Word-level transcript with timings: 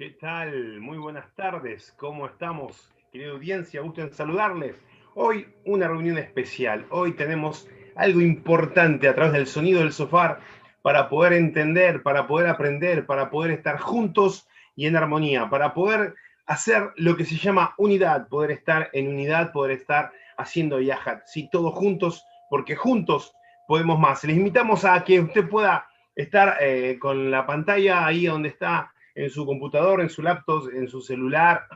¿Qué 0.00 0.16
tal? 0.18 0.80
Muy 0.80 0.96
buenas 0.96 1.26
tardes. 1.34 1.92
¿Cómo 1.98 2.24
estamos? 2.24 2.90
Querida 3.12 3.32
audiencia, 3.32 3.82
gusto 3.82 4.00
en 4.00 4.10
saludarles. 4.10 4.74
Hoy 5.14 5.46
una 5.66 5.88
reunión 5.88 6.16
especial. 6.16 6.86
Hoy 6.88 7.12
tenemos 7.12 7.68
algo 7.96 8.22
importante 8.22 9.08
a 9.08 9.14
través 9.14 9.34
del 9.34 9.46
sonido 9.46 9.80
del 9.80 9.92
sofá 9.92 10.38
para 10.80 11.10
poder 11.10 11.34
entender, 11.34 12.02
para 12.02 12.26
poder 12.26 12.46
aprender, 12.46 13.04
para 13.04 13.28
poder 13.28 13.50
estar 13.50 13.78
juntos 13.78 14.48
y 14.74 14.86
en 14.86 14.96
armonía, 14.96 15.50
para 15.50 15.74
poder 15.74 16.14
hacer 16.46 16.92
lo 16.96 17.14
que 17.14 17.26
se 17.26 17.36
llama 17.36 17.74
unidad, 17.76 18.26
poder 18.28 18.52
estar 18.52 18.88
en 18.94 19.06
unidad, 19.06 19.52
poder 19.52 19.72
estar 19.72 20.12
haciendo 20.38 20.80
yahat, 20.80 21.26
sí, 21.26 21.50
todos 21.52 21.74
juntos, 21.74 22.24
porque 22.48 22.74
juntos 22.74 23.34
podemos 23.68 23.98
más. 23.98 24.24
Les 24.24 24.38
invitamos 24.38 24.86
a 24.86 25.04
que 25.04 25.20
usted 25.20 25.46
pueda 25.46 25.90
estar 26.16 26.56
eh, 26.62 26.96
con 26.98 27.30
la 27.30 27.44
pantalla 27.44 28.06
ahí 28.06 28.24
donde 28.24 28.48
está 28.48 28.94
en 29.14 29.30
su 29.30 29.44
computador, 29.46 30.00
en 30.00 30.10
su 30.10 30.22
laptop, 30.22 30.68
en 30.72 30.88
su 30.88 31.00
celular, 31.00 31.66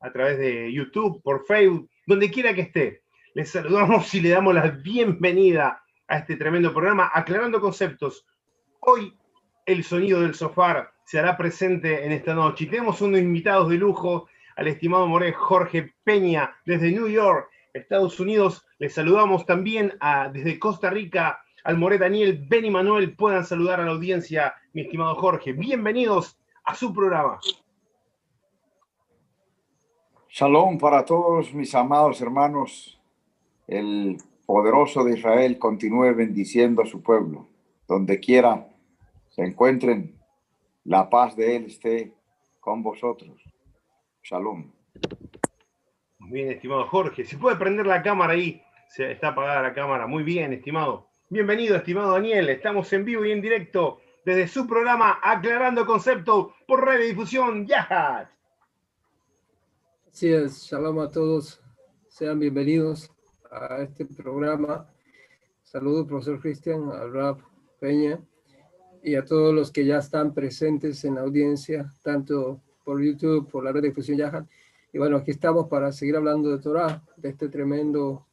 a 0.00 0.12
través 0.12 0.38
de 0.38 0.72
YouTube, 0.72 1.22
por 1.22 1.46
Facebook, 1.46 1.88
donde 2.06 2.30
quiera 2.30 2.54
que 2.54 2.62
esté. 2.62 3.02
Les 3.34 3.50
saludamos 3.50 4.14
y 4.14 4.20
le 4.20 4.28
damos 4.30 4.54
la 4.54 4.68
bienvenida 4.68 5.82
a 6.06 6.18
este 6.18 6.36
tremendo 6.36 6.72
programa, 6.72 7.10
aclarando 7.12 7.60
conceptos. 7.60 8.26
Hoy 8.80 9.16
el 9.66 9.82
sonido 9.82 10.20
del 10.20 10.34
sofá 10.34 10.92
se 11.04 11.18
hará 11.18 11.36
presente 11.36 12.04
en 12.04 12.12
esta 12.12 12.34
noche. 12.34 12.64
Y 12.64 12.68
tenemos 12.68 13.00
unos 13.00 13.20
invitados 13.20 13.70
de 13.70 13.76
lujo, 13.76 14.28
al 14.56 14.68
estimado 14.68 15.06
More 15.06 15.32
Jorge 15.32 15.94
Peña, 16.04 16.54
desde 16.64 16.92
New 16.92 17.08
York, 17.08 17.48
Estados 17.72 18.20
Unidos. 18.20 18.64
Les 18.78 18.94
saludamos 18.94 19.46
también 19.46 19.94
desde 20.32 20.58
Costa 20.58 20.90
Rica 20.90 21.40
al 21.64 21.78
More 21.78 21.98
Daniel, 21.98 22.44
Ben 22.46 22.66
y 22.66 22.70
Manuel. 22.70 23.16
Puedan 23.16 23.44
saludar 23.44 23.80
a 23.80 23.84
la 23.84 23.92
audiencia, 23.92 24.54
mi 24.74 24.82
estimado 24.82 25.14
Jorge. 25.16 25.54
Bienvenidos 25.54 26.38
a 26.64 26.74
su 26.74 26.92
programa. 26.92 27.38
Shalom 30.28 30.78
para 30.78 31.04
todos 31.04 31.52
mis 31.54 31.74
amados 31.74 32.20
hermanos. 32.20 33.00
El 33.66 34.18
poderoso 34.46 35.04
de 35.04 35.18
Israel 35.18 35.58
continúe 35.58 36.14
bendiciendo 36.14 36.82
a 36.82 36.86
su 36.86 37.02
pueblo. 37.02 37.46
Donde 37.86 38.18
quiera 38.18 38.66
se 39.28 39.42
encuentren, 39.42 40.18
la 40.84 41.08
paz 41.08 41.36
de 41.36 41.56
Él 41.56 41.66
esté 41.66 42.12
con 42.60 42.82
vosotros. 42.82 43.42
Shalom. 44.22 44.72
Bien, 46.18 46.50
estimado 46.50 46.86
Jorge. 46.86 47.24
Si 47.24 47.36
puede 47.36 47.56
prender 47.56 47.86
la 47.86 48.02
cámara 48.02 48.32
ahí, 48.32 48.62
se 48.88 49.12
está 49.12 49.28
apagada 49.28 49.62
la 49.62 49.74
cámara. 49.74 50.06
Muy 50.06 50.22
bien, 50.22 50.52
estimado. 50.52 51.08
Bienvenido, 51.28 51.76
estimado 51.76 52.12
Daniel. 52.12 52.48
Estamos 52.48 52.92
en 52.92 53.04
vivo 53.04 53.24
y 53.24 53.32
en 53.32 53.42
directo 53.42 54.00
desde 54.24 54.48
su 54.48 54.66
programa 54.66 55.18
Aclarando 55.22 55.84
Concepto 55.84 56.54
por 56.66 56.84
Radio 56.84 57.06
Difusión 57.06 57.66
Yahat. 57.66 58.28
Así 60.10 60.32
es, 60.32 60.62
shalom 60.64 61.00
a 61.00 61.10
todos. 61.10 61.60
Sean 62.08 62.38
bienvenidos 62.38 63.10
a 63.50 63.82
este 63.82 64.06
programa. 64.06 64.88
Saludos, 65.62 66.06
profesor 66.06 66.40
Cristian, 66.40 66.90
a 66.90 67.06
Rab 67.06 67.38
Peña 67.80 68.18
y 69.02 69.16
a 69.16 69.24
todos 69.24 69.54
los 69.54 69.70
que 69.70 69.84
ya 69.84 69.98
están 69.98 70.32
presentes 70.32 71.04
en 71.04 71.16
la 71.16 71.22
audiencia, 71.22 71.92
tanto 72.02 72.62
por 72.84 73.02
YouTube, 73.02 73.50
por 73.50 73.64
la 73.64 73.72
red 73.72 73.82
de 73.82 73.88
difusión 73.88 74.16
Yahat. 74.16 74.46
Y 74.92 74.98
bueno, 74.98 75.18
aquí 75.18 75.32
estamos 75.32 75.68
para 75.68 75.92
seguir 75.92 76.16
hablando 76.16 76.50
de 76.50 76.62
Torah, 76.62 77.02
de 77.16 77.28
este 77.28 77.48
tremendo 77.48 78.26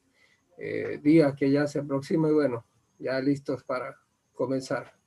eh, 0.56 1.00
día 1.02 1.34
que 1.36 1.50
ya 1.50 1.66
se 1.66 1.80
aproxima 1.80 2.28
y 2.30 2.32
bueno, 2.32 2.64
ya 2.98 3.20
listos 3.20 3.62
para 3.64 3.98
comenzar. 4.32 5.01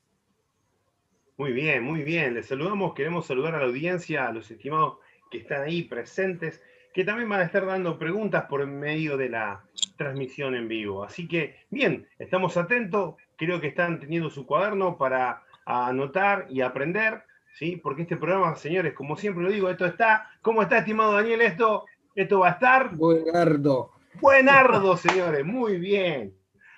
Muy 1.37 1.51
bien, 1.51 1.83
muy 1.83 2.03
bien. 2.03 2.33
Les 2.33 2.47
saludamos, 2.47 2.93
queremos 2.93 3.25
saludar 3.25 3.55
a 3.55 3.59
la 3.59 3.65
audiencia, 3.65 4.27
a 4.27 4.31
los 4.31 4.49
estimados 4.49 4.99
que 5.29 5.39
están 5.39 5.63
ahí 5.63 5.83
presentes, 5.83 6.61
que 6.93 7.03
también 7.03 7.27
van 7.27 7.41
a 7.41 7.43
estar 7.43 7.65
dando 7.65 7.99
preguntas 7.99 8.45
por 8.45 8.65
medio 8.65 9.17
de 9.17 9.27
la 9.27 9.61
transmisión 9.97 10.55
en 10.55 10.69
vivo. 10.69 11.03
Así 11.03 11.27
que, 11.27 11.57
bien, 11.69 12.07
estamos 12.19 12.55
atentos, 12.55 13.15
creo 13.35 13.59
que 13.59 13.67
están 13.67 13.99
teniendo 13.99 14.29
su 14.29 14.45
cuaderno 14.45 14.97
para 14.97 15.43
anotar 15.65 16.47
y 16.49 16.61
aprender, 16.61 17.23
¿sí? 17.55 17.75
Porque 17.75 18.03
este 18.03 18.15
programa, 18.15 18.55
señores, 18.55 18.93
como 18.93 19.17
siempre 19.17 19.43
lo 19.43 19.51
digo, 19.51 19.69
esto 19.69 19.85
está, 19.85 20.29
¿cómo 20.41 20.61
está, 20.61 20.77
estimado 20.77 21.13
Daniel? 21.13 21.41
Esto, 21.41 21.85
esto 22.15 22.39
va 22.39 22.49
a 22.49 22.51
estar... 22.51 22.95
Buenardo. 22.95 23.91
Buenardo, 24.21 24.95
señores, 24.95 25.43
muy 25.43 25.77
bien. 25.79 26.33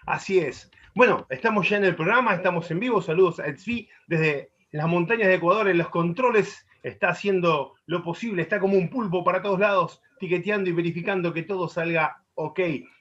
Así 0.07 0.39
es. 0.39 0.71
Bueno, 0.97 1.27
estamos 1.29 1.69
ya 1.69 1.77
en 1.77 1.83
el 1.83 1.95
programa, 1.95 2.33
estamos 2.33 2.71
en 2.71 2.79
vivo. 2.79 3.03
Saludos 3.03 3.39
a 3.39 3.45
Edsvi 3.45 3.87
desde 4.07 4.49
las 4.71 4.87
montañas 4.87 5.27
de 5.27 5.35
Ecuador. 5.35 5.67
En 5.67 5.77
los 5.77 5.89
controles 5.89 6.65
está 6.81 7.09
haciendo 7.09 7.75
lo 7.85 8.03
posible, 8.03 8.41
está 8.41 8.59
como 8.59 8.79
un 8.79 8.89
pulpo 8.89 9.23
para 9.23 9.43
todos 9.43 9.59
lados, 9.59 10.01
tiqueteando 10.19 10.71
y 10.71 10.73
verificando 10.73 11.31
que 11.33 11.43
todo 11.43 11.69
salga 11.69 12.23
ok, 12.33 12.59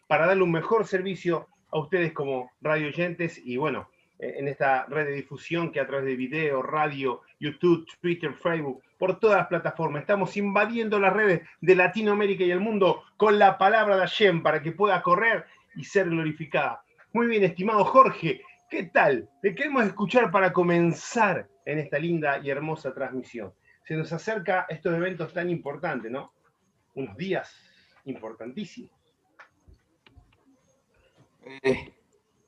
para 0.08 0.26
darle 0.26 0.43
un 0.43 0.52
mejor 0.52 0.87
servicio 0.87 1.48
a 1.70 1.78
ustedes 1.78 2.12
como 2.12 2.50
radio 2.60 2.88
oyentes 2.88 3.40
y 3.43 3.56
bueno, 3.56 3.88
eh, 4.19 4.34
en 4.40 4.48
esta 4.48 4.84
red 4.84 5.06
de 5.06 5.12
difusión 5.12 5.72
que 5.72 5.81
a 5.81 5.87
través 5.87 6.04
de 6.04 6.16
video, 6.16 6.60
radio, 6.60 7.22
YouTube, 7.40 7.87
Twitter, 8.02 8.34
Facebook, 8.34 8.82
por 8.98 9.19
todas 9.19 9.38
las 9.38 9.46
plataformas. 9.46 10.02
Estamos 10.02 10.37
invadiendo 10.37 11.00
las 11.00 11.14
redes 11.14 11.48
de 11.62 11.75
Latinoamérica 11.75 12.44
y 12.44 12.50
el 12.50 12.60
mundo 12.60 13.04
con 13.16 13.38
la 13.38 13.56
palabra 13.56 13.96
de 13.96 14.02
Hashem 14.02 14.43
para 14.43 14.62
que 14.62 14.72
pueda 14.72 15.00
correr 15.00 15.46
y 15.75 15.84
ser 15.84 16.10
glorificada. 16.10 16.82
Muy 17.17 17.29
bien, 17.29 17.45
estimado 17.45 17.83
Jorge, 17.83 18.43
¿qué 18.69 18.83
tal? 18.83 19.31
Le 19.41 19.55
queremos 19.55 19.87
escuchar 19.87 20.31
para 20.31 20.53
comenzar 20.53 21.49
en 21.65 21.79
esta 21.79 21.99
linda 21.99 22.41
y 22.45 22.51
hermosa 22.51 22.93
transmisión. 22.93 23.55
Se 23.87 23.97
nos 23.97 24.13
acerca 24.13 24.67
estos 24.69 24.95
eventos 24.95 25.33
tan 25.33 25.49
importantes, 25.49 26.13
¿no? 26.13 26.35
Unos 26.95 27.17
días 27.17 27.57
importantísimos. 28.05 28.91
Eh, 31.63 31.95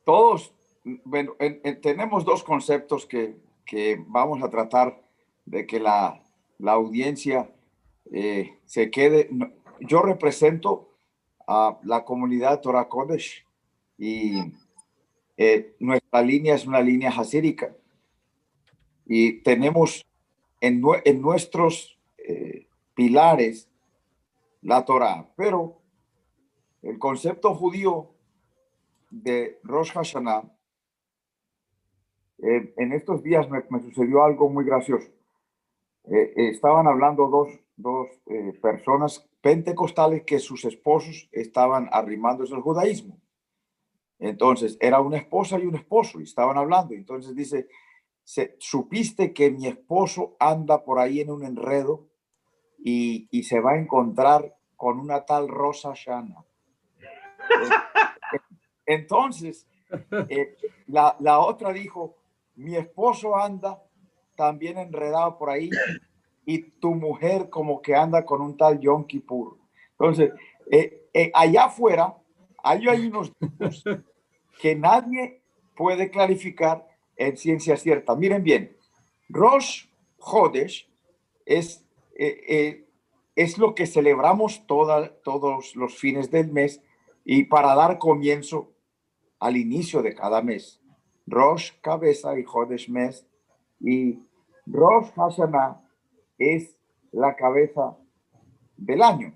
todos, 0.05 0.55
bueno, 0.85 1.35
tenemos 1.81 2.27
dos 2.27 2.45
conceptos 2.45 3.07
que, 3.07 3.39
vamos 4.07 4.43
a 4.43 4.51
tratar 4.51 5.01
de 5.47 5.67
que 5.67 5.81
la, 5.81 6.21
audiencia 6.67 7.51
eh, 8.13 8.59
se 8.67 8.91
quede. 8.91 9.31
Yo 9.81 10.03
represento 10.03 10.91
a 11.47 11.79
la 11.85 12.05
comunidad 12.05 12.61
Torah 12.61 12.87
Kodesh 12.87 13.48
y 13.99 14.55
eh, 15.37 15.75
nuestra 15.81 16.23
línea 16.23 16.55
es 16.55 16.67
una 16.67 16.81
línea 16.81 17.11
hasírica. 17.11 17.75
Y 19.05 19.43
tenemos 19.43 20.07
en, 20.61 20.83
en 21.05 21.21
nuestros 21.21 21.99
eh, 22.19 22.69
pilares 22.95 23.69
la 24.63 24.85
Torah, 24.85 25.29
pero 25.37 25.81
el 26.83 26.99
concepto 26.99 27.55
judío 27.55 28.11
de 29.11 29.59
Rosh 29.65 29.93
Hashanah, 29.93 30.45
eh, 32.39 32.75
en 32.77 32.93
estos 32.93 33.23
días 33.23 33.49
me, 33.51 33.63
sucedió 33.81 34.23
algo 34.23 34.49
muy 34.49 34.65
gracioso. 34.65 35.09
estaban 36.05 36.87
hablando 36.87 37.29
dos, 37.29 37.49
dos 37.77 38.09
personas 38.63 39.29
pentecostales 39.41 40.23
que 40.25 40.39
sus 40.39 40.65
esposos 40.65 41.29
estaban 41.33 41.89
arrimándose 41.93 42.55
al 42.55 42.63
judaísmo. 42.63 43.19
Entonces, 44.19 44.77
era 44.81 45.01
una 45.01 45.19
esposa 45.19 45.59
y 45.59 45.67
un 45.67 45.77
esposo 45.77 46.21
y 46.21 46.25
estaban 46.25 46.59
hablando. 46.59 46.95
Entonces 46.95 47.35
dice, 47.35 47.69
supiste 48.59 49.33
que 49.33 49.51
mi 49.51 49.67
esposo 49.67 50.37
anda 50.39 50.85
por 50.85 50.99
ahí 50.99 51.21
en 51.21 51.31
un 51.31 51.45
enredo 51.45 52.07
y, 52.79 53.29
se 53.43 53.61
va 53.61 53.73
a 53.73 53.79
encontrar 53.79 54.57
con 54.77 54.99
una 54.99 55.25
tal 55.25 55.49
Rosa 55.49 55.93
Shana. 55.95 56.45
Entonces, 58.87 59.67
eh, 60.29 60.57
la, 60.87 61.17
la, 61.21 61.39
otra 61.41 61.73
dijo, 61.73 62.17
mi 62.57 62.77
esposo 62.77 63.37
anda 63.37 63.83
también 64.37 64.79
enredado 64.79 65.39
por 65.39 65.51
ahí 65.51 65.71
y 66.45 66.63
tu 66.63 66.95
mujer 66.95 67.51
como 67.51 67.83
que 67.83 67.95
anda 67.95 68.25
con 68.25 68.41
un 68.41 68.57
tal 68.57 68.81
Yom 68.81 69.07
Kippur. 69.07 69.59
Entonces, 69.93 70.33
eh, 70.71 71.09
eh, 71.13 71.31
allá 71.35 71.65
afuera 71.65 72.17
hay, 72.69 73.07
unos 73.07 73.33
que 74.61 74.75
nadie 74.75 75.43
puede 75.77 76.11
clarificar 76.11 76.87
en 77.17 77.37
ciencia 77.37 77.77
cierta. 77.77 78.15
Miren 78.15 78.43
bien, 78.43 78.77
Rosh 79.29 79.87
Hodesh 80.19 80.89
es, 81.47 81.85
eh, 82.15 82.45
eh, 82.49 82.89
es 83.35 83.59
lo 83.59 83.75
que 83.75 83.87
celebramos 83.87 84.67
todos 84.67 85.77
los 85.77 85.97
fines 85.97 86.31
del 86.31 86.53
mes 86.53 86.83
y 87.25 87.45
para 87.45 87.75
dar 87.75 87.99
comienzo 87.99 88.73
al 89.39 89.57
inicio 89.57 90.03
de 90.03 90.15
cada 90.15 90.43
mes. 90.43 90.81
Rosh, 91.27 91.73
cabeza 91.81 92.39
y 92.39 92.45
Hodesh, 92.45 92.89
mes. 92.89 93.27
Y 93.81 94.19
Rosh 94.67 95.11
Hashanah 95.15 95.81
es 96.39 96.77
la 97.13 97.37
cabeza 97.37 97.97
del 98.77 99.03
año. 99.03 99.35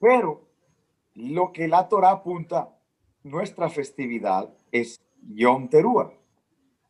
Pero 0.00 0.47
lo 1.18 1.52
que 1.52 1.66
la 1.66 1.88
Torah 1.88 2.12
apunta 2.12 2.76
nuestra 3.24 3.68
festividad 3.68 4.54
es 4.70 5.00
Yom 5.34 5.68
Teruah. 5.68 6.12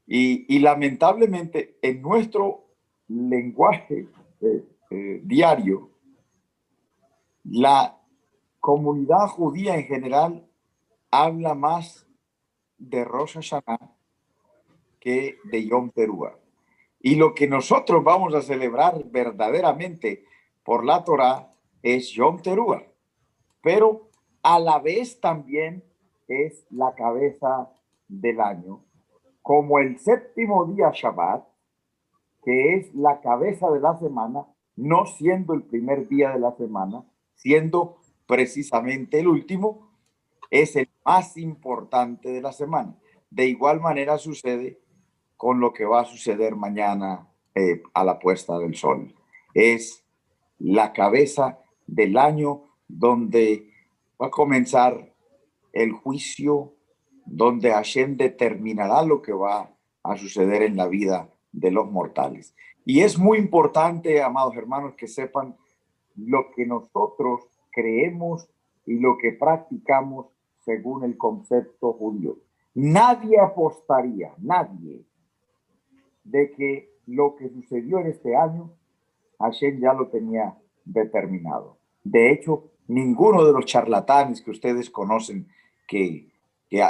Y, 0.07 0.59
lamentablemente 0.59 1.79
en 1.83 2.03
nuestro 2.03 2.67
lenguaje 3.09 4.09
eh, 4.41 4.65
eh, 4.91 5.21
diario, 5.25 5.91
la 7.45 7.99
comunidad 8.61 9.29
judía 9.29 9.77
en 9.77 9.85
general 9.85 10.47
habla 11.11 11.55
más 11.55 12.07
de 12.77 13.05
Rosh 13.05 13.35
Hashanah 13.35 13.95
que 15.01 15.39
de 15.45 15.67
Yom 15.67 15.91
Teruah. 15.91 16.37
Y 17.01 17.15
lo 17.15 17.35
que 17.35 17.47
nosotros 17.47 18.05
vamos 18.05 18.35
a 18.35 18.43
celebrar 18.43 19.05
verdaderamente 19.05 20.25
por 20.63 20.85
la 20.85 21.03
Torah 21.03 21.51
es 21.83 22.11
Yom 22.11 22.43
Teruah. 22.43 22.83
Pero 23.63 24.08
a 24.49 24.59
la 24.59 24.79
vez 24.79 25.21
también 25.21 25.85
es 26.27 26.65
la 26.71 26.95
cabeza 26.95 27.71
del 28.09 28.41
año, 28.41 28.83
como 29.43 29.79
el 29.79 29.99
séptimo 29.99 30.65
día 30.65 30.91
Shabbat, 30.91 31.47
que 32.43 32.77
es 32.77 32.95
la 32.95 33.21
cabeza 33.21 33.69
de 33.69 33.79
la 33.79 33.99
semana, 33.99 34.47
no 34.75 35.05
siendo 35.05 35.53
el 35.53 35.65
primer 35.65 36.09
día 36.09 36.31
de 36.31 36.39
la 36.39 36.57
semana, 36.57 37.05
siendo 37.35 37.99
precisamente 38.27 39.21
el 39.21 39.29
último, 39.29 39.91
es 40.51 40.77
el 40.77 40.89
más 41.05 41.37
importante 41.37 42.31
de 42.31 42.41
la 42.41 42.53
semana. 42.53 42.97
De 43.29 43.45
igual 43.45 43.83
manera 43.83 44.17
sucede 44.17 44.81
con 45.37 45.61
lo 45.61 45.75
que 45.75 45.85
va 45.85 46.01
a 46.01 46.07
suceder 46.07 46.57
mañana 46.57 47.29
eh, 47.55 47.83
a 47.93 48.03
la 48.03 48.19
puesta 48.19 48.59
del 48.59 48.75
sol. 48.77 49.15
Es 49.53 50.07
la 50.59 50.95
cabeza 50.95 51.59
del 51.87 52.17
año 52.17 52.63
donde 52.89 53.68
va 54.21 54.27
a 54.27 54.31
comenzar 54.31 55.15
el 55.73 55.93
juicio, 55.93 56.75
donde 57.25 57.71
Hashem 57.71 58.17
determinará 58.17 59.03
lo 59.03 59.23
que 59.23 59.33
va 59.33 59.75
a 60.03 60.17
suceder 60.17 60.63
en 60.63 60.77
la 60.77 60.89
vida 60.89 61.31
de 61.53 61.71
los 61.71 61.91
mortales. 61.91 62.55
Y 62.85 63.01
es 63.01 63.19
muy 63.19 63.39
importante, 63.39 64.23
amados 64.23 64.57
hermanos, 64.57 64.95
que 64.95 65.07
sepan 65.07 65.57
lo 66.17 66.51
que 66.55 66.67
nosotros 66.67 67.43
creemos 67.71 68.49
y 68.87 68.99
lo 68.99 69.19
que 69.19 69.33
practicamos 69.33 70.27
según 70.65 71.05
el 71.05 71.17
concepto 71.17 71.93
judío. 71.93 72.39
Nadie 72.75 73.39
apostaría, 73.39 74.33
nadie, 74.39 75.05
de 76.25 76.51
que 76.53 76.91
lo 77.07 77.37
que 77.37 77.49
sucedió 77.49 77.99
en 77.99 78.09
este 78.09 78.37
año, 78.37 78.73
Hashem 79.39 79.81
ya 79.81 79.93
lo 79.93 80.09
tenía 80.09 80.57
determinado. 80.85 81.79
De 82.05 82.33
hecho, 82.33 82.71
ninguno 82.89 83.45
de 83.45 83.53
los 83.53 83.67
charlatanes 83.67 84.41
que 84.43 84.51
ustedes 84.51 84.91
conocen, 84.91 85.47
que, 85.87 86.27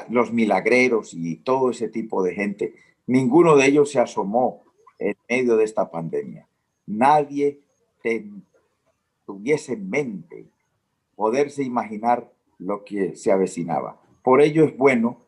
los 0.08 0.32
milagreros 0.32 1.14
y 1.14 1.36
todo 1.36 1.70
ese 1.70 1.88
tipo 1.88 2.20
de 2.24 2.34
gente, 2.34 2.74
ninguno 3.06 3.54
de 3.56 3.66
ellos 3.66 3.92
se 3.92 4.00
asomó 4.00 4.64
en 4.98 5.14
medio 5.28 5.56
de 5.56 5.64
esta 5.64 5.88
pandemia. 5.88 6.48
Nadie 6.86 7.60
tuviese 9.24 9.74
en 9.74 9.88
mente 9.88 10.46
poderse 11.14 11.62
imaginar 11.62 12.28
lo 12.58 12.84
que 12.84 13.14
se 13.14 13.30
avecinaba. 13.30 14.00
Por 14.22 14.40
ello 14.40 14.64
es 14.64 14.76
bueno 14.76 15.18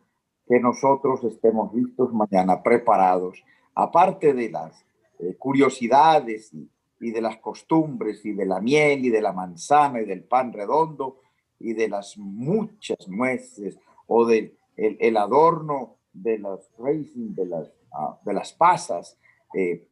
que 0.48 0.58
nosotros 0.58 1.22
estemos 1.22 1.72
listos 1.72 2.12
mañana, 2.12 2.60
preparados, 2.60 3.44
aparte 3.72 4.34
de 4.34 4.50
las 4.50 4.84
eh, 5.20 5.36
curiosidades 5.38 6.52
y, 6.52 6.68
de 7.00 7.23
las 7.23 7.38
costumbres 7.38 8.25
y 8.26 8.33
de 8.33 8.45
la 8.45 8.61
miel 8.61 9.07
y 9.07 9.09
de 9.09 9.23
la 9.23 9.33
manzana 9.33 10.02
y 10.02 10.04
del 10.04 10.25
pan 10.25 10.52
redondo 10.52 11.21
y 11.59 11.73
de 11.73 11.88
las 11.88 12.19
muchas 12.19 13.09
nueces 13.09 13.78
o 14.07 14.26
del 14.26 14.54
el, 14.76 15.16
adorno 15.16 15.97
de 16.12 16.38
las 16.38 16.71
de 16.78 17.47
las, 17.47 17.73
ah, 17.92 18.19
de 18.25 18.33
las 18.35 18.52
pasas. 18.52 19.19
Eh, 19.54 19.88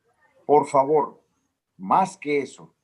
por 0.47 0.67
favor, 0.67 1.23
más 1.79 2.17
que 2.17 2.41
eso, 2.41 2.75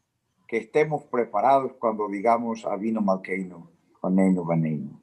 que 0.47 0.59
estemos 0.59 1.04
preparados 1.04 1.73
cuando 1.75 2.09
digamos 2.09 2.64
a 2.64 2.76
vino 2.76 3.00
malqueino, 3.00 3.71
neino 4.11 4.45
baneino. 4.45 5.00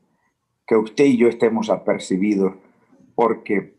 Que 0.66 0.75
usted 0.75 1.06
y 1.06 1.18
yo 1.18 1.28
estemos 1.28 1.70
apercibidos 1.70 2.54
porque 3.16 3.75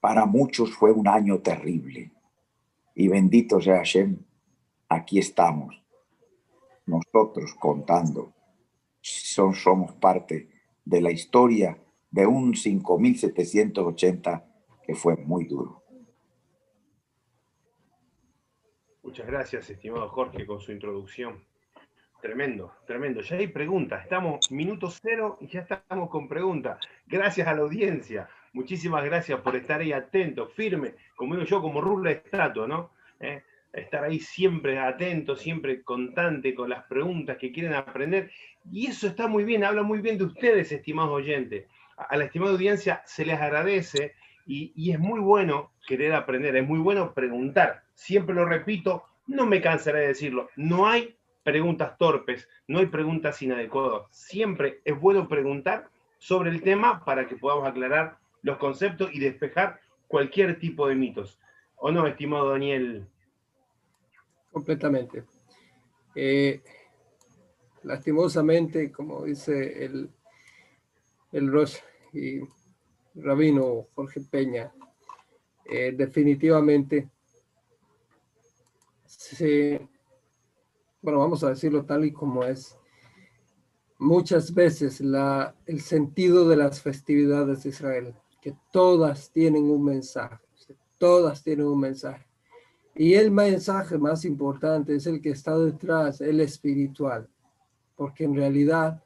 para 0.00 0.26
muchos 0.26 0.72
fue 0.74 0.92
un 0.92 1.08
año 1.08 1.38
terrible. 1.40 2.12
Y 3.00 3.08
bendito 3.08 3.62
sea 3.62 3.78
Hashem, 3.78 4.14
aquí 4.90 5.18
estamos, 5.18 5.74
nosotros 6.84 7.54
contando. 7.58 8.34
Son, 9.00 9.54
somos 9.54 9.92
parte 9.92 10.50
de 10.84 11.00
la 11.00 11.10
historia 11.10 11.78
de 12.10 12.26
un 12.26 12.54
5780 12.54 14.44
que 14.82 14.94
fue 14.94 15.16
muy 15.16 15.46
duro. 15.46 15.82
Muchas 19.02 19.26
gracias, 19.26 19.70
estimado 19.70 20.06
Jorge, 20.10 20.44
con 20.44 20.60
su 20.60 20.70
introducción. 20.70 21.42
Tremendo, 22.20 22.74
tremendo. 22.86 23.22
Ya 23.22 23.36
hay 23.36 23.48
preguntas. 23.48 24.02
Estamos 24.02 24.52
minuto 24.52 24.90
cero 24.90 25.38
y 25.40 25.46
ya 25.46 25.60
estamos 25.60 26.10
con 26.10 26.28
preguntas. 26.28 26.78
Gracias 27.06 27.48
a 27.48 27.54
la 27.54 27.62
audiencia. 27.62 28.28
Muchísimas 28.52 29.04
gracias 29.04 29.40
por 29.40 29.54
estar 29.54 29.80
ahí 29.80 29.92
atento, 29.92 30.48
firme, 30.48 30.94
como 31.14 31.34
digo 31.34 31.46
yo, 31.46 31.62
como 31.62 31.80
rula 31.80 32.10
de 32.10 32.22
¿no? 32.66 32.90
¿Eh? 33.20 33.42
Estar 33.72 34.02
ahí 34.02 34.18
siempre 34.18 34.78
atento, 34.78 35.36
siempre 35.36 35.82
constante 35.82 36.54
con 36.54 36.68
las 36.68 36.84
preguntas 36.84 37.36
que 37.38 37.52
quieren 37.52 37.74
aprender. 37.74 38.32
Y 38.72 38.88
eso 38.88 39.06
está 39.06 39.28
muy 39.28 39.44
bien, 39.44 39.62
habla 39.62 39.82
muy 39.82 40.00
bien 40.00 40.18
de 40.18 40.24
ustedes, 40.24 40.72
estimados 40.72 41.12
oyentes. 41.12 41.66
A 41.96 42.16
la 42.16 42.24
estimada 42.24 42.52
audiencia 42.52 43.02
se 43.06 43.24
les 43.24 43.40
agradece 43.40 44.14
y, 44.46 44.72
y 44.74 44.90
es 44.90 44.98
muy 44.98 45.20
bueno 45.20 45.70
querer 45.86 46.12
aprender, 46.14 46.56
es 46.56 46.66
muy 46.66 46.80
bueno 46.80 47.14
preguntar. 47.14 47.84
Siempre 47.94 48.34
lo 48.34 48.44
repito, 48.44 49.04
no 49.28 49.46
me 49.46 49.60
cansaré 49.60 50.00
de 50.00 50.06
decirlo. 50.08 50.50
No 50.56 50.88
hay 50.88 51.14
preguntas 51.44 51.96
torpes, 51.98 52.48
no 52.66 52.80
hay 52.80 52.86
preguntas 52.86 53.40
inadecuadas. 53.42 54.08
Siempre 54.10 54.80
es 54.84 54.98
bueno 54.98 55.28
preguntar 55.28 55.88
sobre 56.18 56.50
el 56.50 56.62
tema 56.62 57.04
para 57.04 57.26
que 57.26 57.36
podamos 57.36 57.68
aclarar 57.68 58.18
los 58.42 58.58
conceptos 58.58 59.10
y 59.12 59.20
despejar 59.20 59.80
cualquier 60.08 60.58
tipo 60.58 60.88
de 60.88 60.94
mitos. 60.94 61.38
¿O 61.76 61.90
no, 61.90 62.06
estimado 62.06 62.50
Daniel? 62.50 63.06
Completamente. 64.52 65.24
Eh, 66.14 66.60
lastimosamente, 67.82 68.90
como 68.90 69.24
dice 69.24 69.84
el, 69.84 70.10
el 71.32 71.52
Ross 71.52 71.82
y 72.12 72.40
Rabino 73.14 73.86
Jorge 73.94 74.20
Peña, 74.20 74.72
eh, 75.64 75.92
definitivamente 75.96 77.08
se, 79.06 79.88
bueno, 81.00 81.20
vamos 81.20 81.44
a 81.44 81.50
decirlo 81.50 81.84
tal 81.84 82.04
y 82.04 82.12
como 82.12 82.44
es, 82.44 82.76
muchas 83.98 84.52
veces 84.52 85.00
la, 85.00 85.54
el 85.66 85.80
sentido 85.80 86.48
de 86.48 86.56
las 86.56 86.82
festividades 86.82 87.62
de 87.62 87.68
Israel 87.68 88.14
que 88.40 88.56
todas 88.72 89.30
tienen 89.30 89.70
un 89.70 89.84
mensaje, 89.84 90.38
todas 90.98 91.42
tienen 91.42 91.66
un 91.66 91.80
mensaje. 91.80 92.26
Y 92.94 93.14
el 93.14 93.30
mensaje 93.30 93.98
más 93.98 94.24
importante 94.24 94.94
es 94.94 95.06
el 95.06 95.20
que 95.20 95.30
está 95.30 95.56
detrás, 95.56 96.20
el 96.20 96.40
espiritual, 96.40 97.28
porque 97.96 98.24
en 98.24 98.34
realidad 98.34 99.02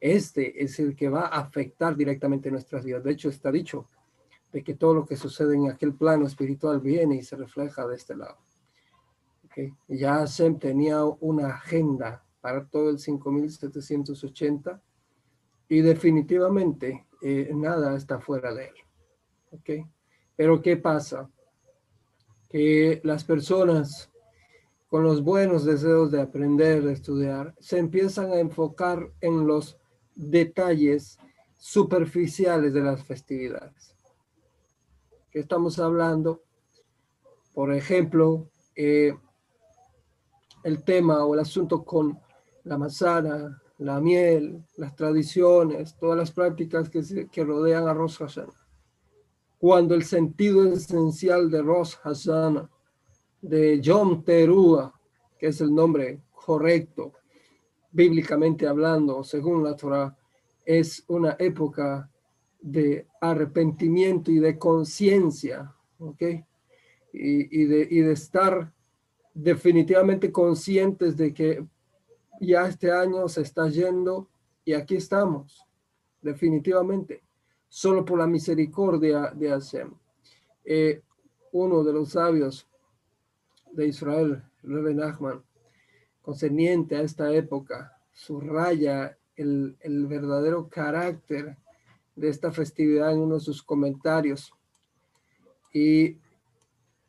este 0.00 0.62
es 0.62 0.78
el 0.80 0.96
que 0.96 1.08
va 1.08 1.22
a 1.22 1.40
afectar 1.40 1.96
directamente 1.96 2.50
nuestras 2.50 2.84
vidas. 2.84 3.04
De 3.04 3.12
hecho, 3.12 3.28
está 3.28 3.50
dicho 3.52 3.88
de 4.52 4.62
que 4.62 4.74
todo 4.74 4.94
lo 4.94 5.06
que 5.06 5.16
sucede 5.16 5.54
en 5.54 5.70
aquel 5.70 5.94
plano 5.94 6.26
espiritual 6.26 6.80
viene 6.80 7.16
y 7.16 7.22
se 7.22 7.36
refleja 7.36 7.86
de 7.86 7.96
este 7.96 8.16
lado. 8.16 8.36
Okay. 9.46 9.72
Ya 9.88 10.26
Sem 10.26 10.58
tenía 10.58 11.04
una 11.04 11.48
agenda 11.48 12.24
para 12.40 12.66
todo 12.66 12.90
el 12.90 12.98
5780 12.98 14.82
y 15.68 15.80
definitivamente 15.80 17.06
eh, 17.22 17.50
nada 17.54 17.96
está 17.96 18.18
fuera 18.20 18.52
de 18.52 18.66
él. 18.66 18.74
¿ok? 19.52 19.86
Pero 20.36 20.60
¿qué 20.60 20.76
pasa? 20.76 21.30
Que 22.48 23.00
las 23.04 23.24
personas 23.24 24.10
con 24.88 25.04
los 25.04 25.22
buenos 25.22 25.64
deseos 25.64 26.10
de 26.10 26.20
aprender, 26.20 26.82
de 26.82 26.92
estudiar, 26.92 27.54
se 27.58 27.78
empiezan 27.78 28.30
a 28.30 28.40
enfocar 28.40 29.10
en 29.22 29.46
los 29.46 29.78
detalles 30.14 31.18
superficiales 31.56 32.74
de 32.74 32.82
las 32.82 33.02
festividades. 33.02 33.94
¿Qué 35.30 35.38
estamos 35.38 35.78
hablando? 35.78 36.42
Por 37.54 37.72
ejemplo, 37.72 38.50
eh, 38.76 39.14
el 40.62 40.84
tema 40.84 41.24
o 41.24 41.34
el 41.34 41.40
asunto 41.40 41.84
con 41.84 42.18
la 42.64 42.76
manzana, 42.76 43.61
la 43.84 44.00
miel, 44.00 44.64
las 44.76 44.94
tradiciones, 44.94 45.96
todas 45.98 46.16
las 46.16 46.30
prácticas 46.30 46.88
que, 46.88 47.44
rodean 47.44 47.88
a 47.88 47.94
Rosh 47.94 48.18
Hashanah. 48.18 48.66
Cuando 49.58 49.94
el 49.94 50.04
sentido 50.04 50.72
esencial 50.72 51.50
de 51.50 51.62
Rosh 51.62 51.94
Hashanah, 52.02 52.70
de 53.40 53.80
Yom 53.80 54.24
Teruah, 54.24 54.92
que 55.38 55.48
es 55.48 55.60
el 55.60 55.74
nombre 55.74 56.22
correcto, 56.32 57.12
bíblicamente 57.90 58.66
hablando, 58.66 59.24
según 59.24 59.64
la 59.64 59.76
Torah, 59.76 60.16
es 60.64 61.04
una 61.08 61.36
época 61.38 62.08
de 62.60 63.06
arrepentimiento 63.20 64.30
y 64.30 64.38
de 64.38 64.58
conciencia, 64.58 65.74
¿ok? 65.98 66.22
Y, 67.12 67.64
de, 67.66 67.88
y 67.90 68.00
de 68.00 68.12
estar 68.12 68.72
definitivamente 69.34 70.30
conscientes 70.30 71.16
de 71.16 71.34
que 71.34 71.66
ya 72.46 72.66
este 72.66 72.90
año 72.90 73.28
se 73.28 73.42
está 73.42 73.68
yendo 73.68 74.28
y 74.64 74.74
aquí 74.74 74.96
estamos, 74.96 75.64
definitivamente, 76.20 77.22
solo 77.68 78.04
por 78.04 78.18
la 78.18 78.26
misericordia 78.26 79.32
de 79.34 79.48
Hashem. 79.48 79.92
Eh, 80.64 81.02
uno 81.52 81.84
de 81.84 81.92
los 81.92 82.10
sabios 82.10 82.68
de 83.72 83.86
Israel, 83.86 84.42
Reben 84.62 84.96
Nachman, 84.96 85.42
concerniente 86.20 86.96
a 86.96 87.02
esta 87.02 87.32
época, 87.32 87.96
subraya 88.12 89.16
el, 89.36 89.76
el 89.80 90.06
verdadero 90.06 90.68
carácter 90.68 91.56
de 92.14 92.28
esta 92.28 92.52
festividad 92.52 93.12
en 93.12 93.20
uno 93.20 93.34
de 93.36 93.40
sus 93.40 93.62
comentarios. 93.62 94.52
Y 95.72 96.18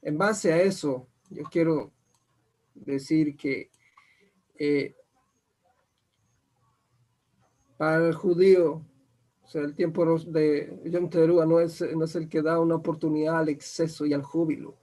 en 0.01 0.17
base 0.17 0.53
a 0.53 0.61
eso, 0.61 1.07
yo 1.29 1.43
quiero 1.43 1.91
decir 2.73 3.35
que 3.35 3.69
eh, 4.55 4.95
el 7.91 8.13
judío, 8.13 8.81
o 9.41 9.47
sea, 9.47 9.61
el 9.61 9.75
tiempo 9.75 10.05
de 10.19 10.81
Yom 10.85 11.09
Teruah 11.09 11.45
no 11.45 11.59
es, 11.59 11.81
no 11.95 12.05
es 12.05 12.15
el 12.15 12.29
que 12.29 12.41
da 12.41 12.59
una 12.59 12.75
oportunidad 12.75 13.39
al 13.39 13.49
exceso 13.49 14.05
y 14.05 14.13
al 14.13 14.23
júbilo, 14.23 14.77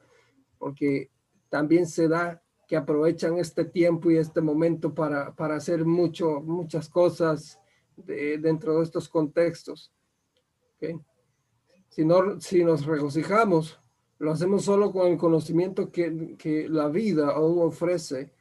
porque 0.59 1.11
también 1.49 1.87
se 1.87 2.09
da 2.09 2.43
que 2.69 2.77
aprovechan 2.77 3.37
este 3.39 3.65
tiempo 3.65 4.11
y 4.11 4.17
este 4.17 4.41
momento 4.41 4.95
para, 4.95 5.35
para 5.35 5.57
hacer 5.57 5.85
mucho, 5.85 6.41
muchas 6.41 6.89
cosas 6.89 7.59
dentro 7.97 8.79
de 8.79 8.85
estos 8.85 9.09
contextos. 9.09 9.93
Si, 11.89 12.05
no, 12.05 12.41
si 12.41 12.63
nos 12.63 12.87
regocijamos, 12.87 13.81
lo 14.19 14.31
hacemos 14.31 14.65
solo 14.65 14.93
con 14.93 15.09
el 15.09 15.19
conocimiento 15.19 15.91
que, 15.91 16.37
que 16.39 16.69
la 16.69 16.89
vida 16.89 17.31
aún 17.31 17.61
ofrece, 17.61 18.33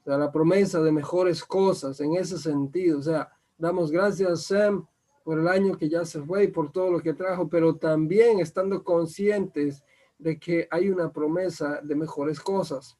o 0.00 0.04
sea, 0.04 0.16
la 0.16 0.32
promesa 0.32 0.80
de 0.80 0.90
mejores 0.90 1.44
cosas 1.44 2.00
en 2.00 2.14
ese 2.14 2.38
sentido. 2.38 2.98
O 2.98 3.02
sea, 3.02 3.33
damos 3.56 3.90
gracias 3.90 4.46
Sam 4.46 4.86
por 5.24 5.38
el 5.38 5.48
año 5.48 5.76
que 5.76 5.88
ya 5.88 6.04
se 6.04 6.20
fue 6.22 6.44
y 6.44 6.48
por 6.48 6.70
todo 6.70 6.90
lo 6.90 7.00
que 7.00 7.14
trajo, 7.14 7.48
pero 7.48 7.76
también 7.76 8.40
estando 8.40 8.84
conscientes 8.84 9.82
de 10.18 10.38
que 10.38 10.68
hay 10.70 10.90
una 10.90 11.12
promesa 11.12 11.80
de 11.82 11.94
mejores 11.94 12.40
cosas. 12.40 12.98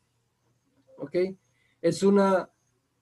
¿Ok? 0.99 1.17
Es 1.83 2.03
una, 2.03 2.49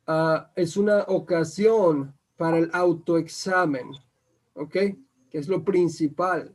uh, 0.09 0.45
es 0.57 0.77
una 0.77 1.03
ocasión 1.03 2.15
para 2.37 2.59
el 2.59 2.71
autoexamen. 2.73 3.93
¿Ok? 4.55 4.77
que 5.33 5.39
es 5.39 5.49
lo 5.49 5.65
principal. 5.65 6.55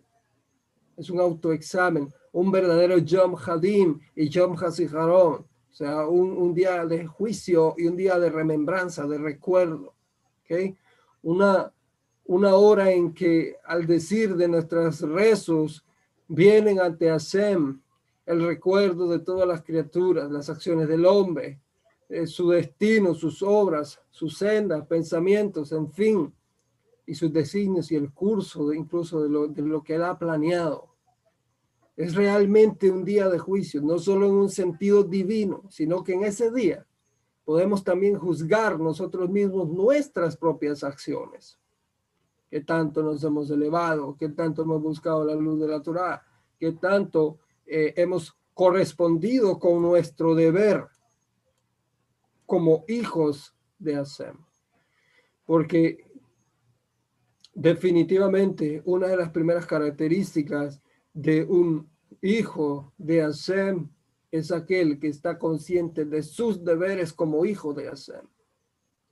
Es 0.95 1.09
un 1.09 1.19
autoexamen, 1.19 2.13
un 2.31 2.51
verdadero 2.51 2.99
Yom 2.99 3.35
Hadim 3.35 3.99
y 4.15 4.29
Yom 4.29 4.55
Hasiharon, 4.55 5.33
o 5.33 5.73
sea, 5.73 6.07
un, 6.07 6.37
un, 6.37 6.53
día 6.53 6.85
de 6.85 7.07
juicio 7.07 7.73
y 7.75 7.87
un 7.87 7.97
día 7.97 8.19
de 8.19 8.29
remembranza, 8.29 9.07
de 9.07 9.17
recuerdo. 9.17 9.95
¿okay? 10.43 10.77
Una, 11.23 11.71
una 12.25 12.55
hora 12.55 12.91
en 12.91 13.13
que 13.13 13.57
al 13.65 13.85
decir 13.85 14.35
de 14.35 14.47
nuestros 14.47 15.01
rezos 15.01 15.85
vienen 16.27 16.79
ante 16.79 17.09
Hashem 17.09 17.79
el 18.25 18.45
recuerdo 18.45 19.09
de 19.09 19.19
todas 19.19 19.47
las 19.47 19.63
criaturas, 19.63 20.29
las 20.29 20.49
acciones 20.49 20.87
del 20.87 21.05
hombre, 21.05 21.59
eh, 22.09 22.25
su 22.25 22.49
destino, 22.49 23.13
sus 23.13 23.43
obras, 23.43 23.99
sus 24.09 24.37
sendas, 24.37 24.85
pensamientos, 24.87 25.71
en 25.71 25.91
fin 25.91 26.33
y 27.05 27.15
sus 27.15 27.31
designios 27.31 27.91
y 27.91 27.95
el 27.95 28.11
curso 28.11 28.73
incluso 28.73 29.23
de 29.23 29.29
lo, 29.29 29.47
de 29.47 29.61
lo 29.61 29.83
que 29.83 29.95
él 29.95 30.03
ha 30.03 30.17
planeado. 30.17 30.87
Es 31.97 32.15
realmente 32.15 32.89
un 32.91 33.03
día 33.03 33.27
de 33.27 33.39
juicio, 33.39 33.81
no 33.81 33.99
solo 33.99 34.27
en 34.27 34.33
un 34.33 34.49
sentido 34.49 35.03
divino, 35.03 35.63
sino 35.69 36.03
que 36.03 36.13
en 36.13 36.23
ese 36.23 36.51
día 36.51 36.86
podemos 37.47 37.81
también 37.81 38.19
juzgar 38.19 38.77
nosotros 38.77 39.29
mismos 39.29 39.69
nuestras 39.69 40.35
propias 40.35 40.83
acciones. 40.83 41.57
¿Qué 42.51 42.59
tanto 42.59 43.01
nos 43.01 43.23
hemos 43.23 43.49
elevado? 43.49 44.17
¿Qué 44.19 44.27
tanto 44.27 44.63
hemos 44.63 44.81
buscado 44.81 45.23
la 45.23 45.33
luz 45.33 45.57
de 45.61 45.67
la 45.69 45.81
Torah? 45.81 46.21
¿Qué 46.59 46.73
tanto 46.73 47.39
eh, 47.65 47.93
hemos 47.95 48.37
correspondido 48.53 49.57
con 49.59 49.81
nuestro 49.81 50.35
deber 50.35 50.87
como 52.45 52.83
hijos 52.89 53.55
de 53.79 53.95
Hashem? 53.95 54.35
Porque 55.45 56.03
definitivamente 57.53 58.81
una 58.83 59.07
de 59.07 59.15
las 59.15 59.29
primeras 59.29 59.65
características 59.65 60.81
de 61.13 61.45
un 61.45 61.89
hijo 62.21 62.91
de 62.97 63.21
Hashem 63.21 63.87
es 64.31 64.51
aquel 64.51 64.99
que 64.99 65.07
está 65.07 65.37
consciente 65.37 66.05
de 66.05 66.23
sus 66.23 66.63
deberes 66.63 67.13
como 67.13 67.45
hijo 67.45 67.73
de 67.73 67.85
Hashem. 67.85 68.25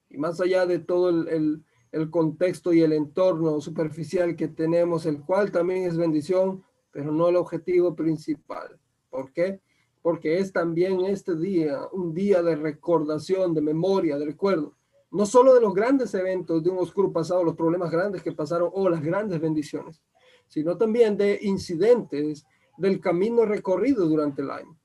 Y 0.10 0.18
más 0.18 0.40
allá 0.42 0.66
de 0.66 0.80
todo 0.80 1.10
el, 1.10 1.64
el, 1.92 2.10
contexto 2.10 2.74
y 2.74 2.82
el 2.82 2.94
entorno 2.94 3.60
superficial 3.62 4.36
que 4.36 4.48
tenemos, 4.48 5.06
el 5.06 5.22
cual 5.22 5.52
también 5.52 5.84
es 5.84 5.98
bendición, 5.98 6.64
pero 6.92 7.12
no 7.12 7.30
el 7.30 7.36
objetivo 7.38 7.96
principal. 7.96 8.80
¿Por 9.10 9.32
qué? 9.32 9.62
Porque 10.02 10.40
es 10.40 10.52
también 10.52 11.06
este 11.06 11.36
día 11.36 11.80
un 11.92 12.14
día 12.14 12.44
de 12.44 12.56
recordación, 12.56 13.54
de 13.54 13.62
memoria, 13.62 14.18
de 14.18 14.26
recuerdo 14.26 14.76
no 15.16 15.26
solo 15.26 15.54
de 15.54 15.62
los 15.62 15.74
grandes 15.74 16.14
eventos 16.14 16.62
de 16.62 16.70
un 16.70 16.80
oscuro 16.80 17.10
pasado, 17.10 17.42
los 17.42 17.56
problemas 17.56 17.90
grandes 17.90 18.22
que 18.22 18.34
pasaron 18.34 18.70
o 18.74 18.90
las 18.90 19.02
grandes 19.02 19.40
bendiciones, 19.40 20.02
sino 20.46 20.78
también 20.78 21.16
de 21.16 21.40
incidentes 21.42 22.46
del 22.78 23.00
camino 23.00 23.46
recorrido 23.46 24.10
durante 24.10 24.42
el 24.42 24.52
año, 24.52 24.78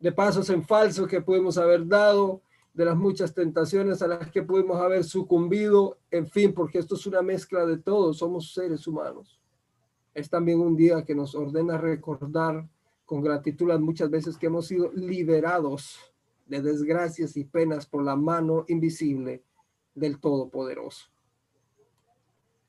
de 0.00 0.12
pasos 0.12 0.48
en 0.50 0.64
falso 0.64 1.06
que 1.06 1.20
pudimos 1.20 1.58
haber 1.58 1.86
dado, 1.86 2.42
de 2.72 2.84
las 2.84 2.96
muchas 2.96 3.34
tentaciones 3.34 4.00
a 4.00 4.08
las 4.08 4.30
que 4.30 4.42
pudimos 4.42 4.80
haber 4.80 5.04
sucumbido, 5.04 5.98
en 6.10 6.26
fin, 6.26 6.54
porque 6.54 6.78
esto 6.78 6.94
es 6.94 7.06
una 7.06 7.20
mezcla 7.20 7.66
de 7.66 7.78
todo, 7.78 8.14
somos 8.14 8.54
seres 8.54 8.86
humanos. 8.86 9.40
Es 10.14 10.30
también 10.30 10.60
un 10.60 10.76
día 10.76 11.04
que 11.04 11.14
nos 11.14 11.34
ordena 11.34 11.76
recordar 11.76 12.66
con 13.04 13.22
gratitud 13.22 13.68
las 13.68 13.80
muchas 13.80 14.08
veces 14.08 14.38
que 14.38 14.46
hemos 14.46 14.66
sido 14.66 14.90
liberados 14.92 15.98
de 16.46 16.62
desgracias 16.62 17.36
y 17.36 17.44
penas 17.44 17.86
por 17.86 18.02
la 18.02 18.16
mano 18.16 18.64
invisible 18.68 19.42
del 19.94 20.18
Todopoderoso. 20.18 21.06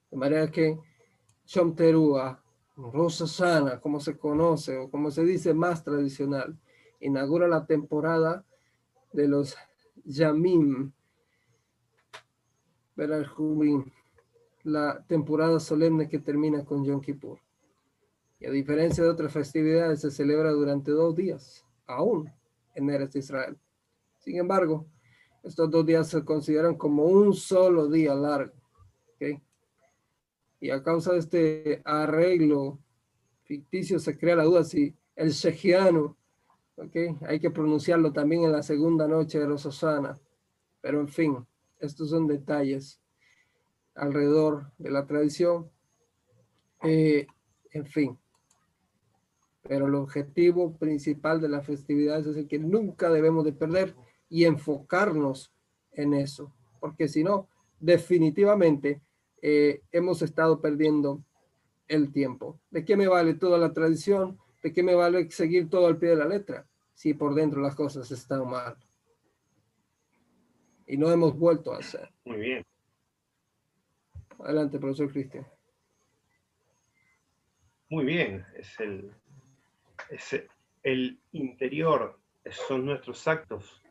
De 0.09 0.17
manera 0.17 0.51
que 0.51 0.77
Shom 1.45 1.75
Teruah, 1.75 2.41
Rosa 2.75 3.27
Sana, 3.27 3.79
como 3.79 3.99
se 3.99 4.17
conoce 4.17 4.77
o 4.77 4.89
como 4.89 5.09
se 5.11 5.23
dice 5.23 5.53
más 5.53 5.83
tradicional, 5.83 6.57
inaugura 7.01 7.47
la 7.47 7.65
temporada 7.65 8.45
de 9.11 9.27
los 9.27 9.55
Yamim, 10.05 10.93
la 14.63 15.03
temporada 15.07 15.59
solemne 15.59 16.07
que 16.07 16.19
termina 16.19 16.63
con 16.63 16.85
Yom 16.85 17.01
Kippur. 17.01 17.39
Y 18.39 18.45
a 18.45 18.51
diferencia 18.51 19.03
de 19.03 19.09
otras 19.09 19.33
festividades, 19.33 20.01
se 20.01 20.11
celebra 20.11 20.51
durante 20.51 20.91
dos 20.91 21.15
días, 21.15 21.65
aún 21.85 22.31
en 22.73 22.89
Eretz 22.89 23.15
Israel. 23.15 23.57
Sin 24.19 24.37
embargo, 24.37 24.87
estos 25.43 25.69
dos 25.69 25.85
días 25.85 26.07
se 26.07 26.23
consideran 26.23 26.75
como 26.75 27.03
un 27.05 27.33
solo 27.33 27.87
día 27.87 28.13
largo. 28.15 28.53
Y 30.59 30.69
a 30.69 30.83
causa 30.83 31.13
de 31.13 31.19
este 31.19 31.81
arreglo 31.83 32.79
ficticio 33.43 33.97
se 33.97 34.15
crea 34.17 34.35
la 34.35 34.43
duda 34.43 34.63
si 34.63 34.95
el 35.15 35.31
Shejiano, 35.31 36.17
¿okay? 36.85 37.15
hay 37.27 37.39
que 37.39 37.51
pronunciarlo 37.51 38.11
también 38.11 38.43
en 38.43 38.51
la 38.51 38.63
segunda 38.63 39.07
noche 39.07 39.39
de 39.39 39.45
Rososana. 39.45 40.19
Pero 40.81 40.99
en 40.99 41.07
fin, 41.07 41.37
estos 41.79 42.09
son 42.09 42.27
detalles 42.27 42.99
alrededor 43.95 44.71
de 44.77 44.91
la 44.91 45.05
tradición. 45.05 45.69
Eh, 46.83 47.27
en 47.71 47.85
fin, 47.85 48.17
pero 49.61 49.87
el 49.87 49.95
objetivo 49.95 50.75
principal 50.77 51.39
de 51.39 51.49
la 51.49 51.61
festividad 51.61 52.19
es 52.19 52.35
el 52.35 52.47
que 52.47 52.59
nunca 52.59 53.09
debemos 53.09 53.45
de 53.45 53.53
perder 53.53 53.95
y 54.29 54.45
enfocarnos 54.45 55.53
en 55.91 56.13
eso, 56.13 56.53
porque 56.79 57.07
si 57.07 57.23
no, 57.23 57.47
definitivamente 57.79 59.01
eh, 59.41 59.81
hemos 59.91 60.21
estado 60.21 60.59
perdiendo 60.59 61.23
el 61.87 62.11
tiempo. 62.11 62.59
¿De 62.71 62.83
qué 62.83 62.95
me 62.95 63.07
vale 63.07 63.35
toda 63.35 63.57
la 63.57 63.73
tradición? 63.73 64.39
¿De 64.63 64.73
qué 64.73 64.81
me 64.81 64.95
vale 64.95 65.29
seguir 65.31 65.69
todo 65.69 65.87
al 65.87 65.97
pie 65.97 66.09
de 66.09 66.15
la 66.15 66.27
letra 66.27 66.65
si 67.01 67.15
por 67.15 67.33
dentro 67.33 67.59
las 67.61 67.73
cosas 67.73 68.11
están 68.11 68.47
mal? 68.47 68.77
Y 70.85 70.97
no 70.97 71.11
hemos 71.11 71.35
vuelto 71.35 71.73
a 71.73 71.79
hacer. 71.79 72.07
Muy 72.25 72.37
bien. 72.37 72.63
Adelante, 74.37 74.77
profesor 74.77 75.11
Cristian. 75.11 75.47
Muy 77.89 78.05
bien, 78.05 78.45
es 78.55 78.79
el, 78.79 79.11
es 80.11 80.45
el 80.83 81.19
interior, 81.31 82.19
son 82.67 82.85
nuestros 82.85 83.27
actos 83.27 83.81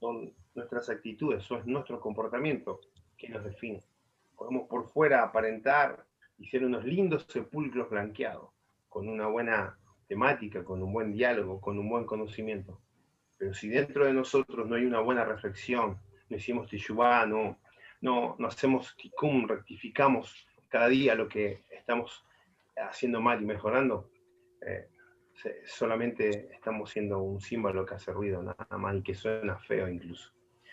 son 0.00 0.32
nuestras 0.54 0.88
actitudes, 0.88 1.44
son 1.44 1.62
nuestro 1.66 2.00
comportamiento 2.00 2.80
que 3.18 3.28
nos 3.28 3.44
define. 3.44 3.82
Podemos 4.36 4.68
por 4.68 4.88
fuera 4.88 5.22
aparentar 5.22 6.06
y 6.38 6.46
ser 6.48 6.64
unos 6.64 6.84
lindos 6.84 7.26
sepulcros 7.28 7.90
blanqueados, 7.90 8.50
con 8.88 9.06
una 9.06 9.26
buena 9.26 9.78
temática, 10.08 10.64
con 10.64 10.82
un 10.82 10.92
buen 10.92 11.12
diálogo, 11.12 11.60
con 11.60 11.78
un 11.78 11.88
buen 11.88 12.04
conocimiento. 12.04 12.80
Pero 13.36 13.54
si 13.54 13.68
dentro 13.68 14.06
de 14.06 14.12
nosotros 14.12 14.66
no 14.66 14.74
hay 14.74 14.84
una 14.84 15.00
buena 15.00 15.24
reflexión, 15.24 16.00
no 16.28 16.36
hicimos 16.36 16.68
tishubá, 16.68 17.26
no, 17.26 17.56
hacemos 18.44 18.96
tikkun, 18.96 19.46
rectificamos 19.46 20.34
cada 20.68 20.88
día 20.88 21.14
lo 21.14 21.28
que 21.28 21.62
estamos 21.70 22.24
haciendo 22.76 23.20
mal 23.20 23.40
y 23.42 23.46
mejorando, 23.46 24.10
eh, 24.66 24.88
solamente 25.64 26.48
estamos 26.52 26.90
siendo 26.90 27.20
un 27.20 27.40
símbolo 27.40 27.86
que 27.86 27.94
hace 27.94 28.12
ruido 28.12 28.42
nada 28.42 28.78
más 28.78 28.96
y 28.96 29.02
que 29.02 29.14
suena 29.14 29.56
feo 29.58 29.88
incluso. 29.88 30.32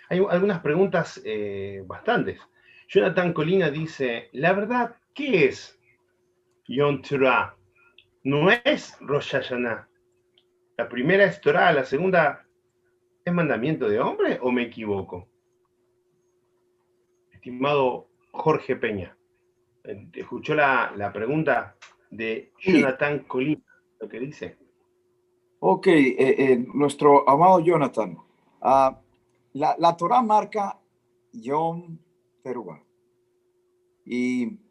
Hay 0.09 0.19
algunas 0.29 0.59
preguntas 0.59 1.21
eh, 1.25 1.83
bastantes. 1.85 2.39
Jonathan 2.87 3.33
Colina 3.33 3.69
dice, 3.69 4.29
la 4.33 4.53
verdad, 4.53 4.95
¿qué 5.13 5.45
es 5.45 5.79
Yom 6.67 7.01
Teruah? 7.01 7.55
No 8.25 8.49
es 8.49 8.97
Rosh 9.01 9.33
Hashanah. 9.33 9.87
La 10.77 10.89
primera 10.89 11.25
es 11.25 11.39
Torah, 11.39 11.71
la 11.71 11.85
segunda 11.85 12.43
es 13.23 13.31
mandamiento 13.31 13.87
de 13.87 13.99
hombre 13.99 14.39
o 14.41 14.51
me 14.51 14.63
equivoco? 14.63 15.27
Estimado 17.31 18.07
Jorge 18.31 18.77
Peña, 18.77 19.15
¿escuchó 20.13 20.55
la, 20.55 20.91
la 20.95 21.13
pregunta 21.13 21.75
de 22.09 22.51
Jonathan 22.57 23.19
Colina, 23.19 23.63
lo 23.99 24.09
que 24.09 24.19
dice? 24.19 24.57
Ok, 25.59 25.85
eh, 25.85 26.15
eh, 26.17 26.65
nuestro 26.73 27.29
amado 27.29 27.59
Jonathan, 27.59 28.17
uh, 28.61 28.95
la, 29.53 29.75
la 29.77 29.95
Torah 29.95 30.23
marca 30.23 30.79
Yom 31.31 31.99
Teruah 32.41 32.81
y 34.03 34.64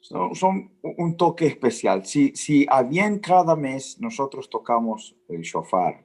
son, 0.00 0.70
un 0.82 1.16
toque 1.16 1.46
especial. 1.46 2.04
Si, 2.04 2.34
si 2.34 2.66
a 2.68 2.82
bien 2.82 3.18
cada 3.18 3.56
mes 3.56 3.98
nosotros 4.00 4.48
tocamos 4.48 5.16
el 5.28 5.42
shofar 5.42 6.04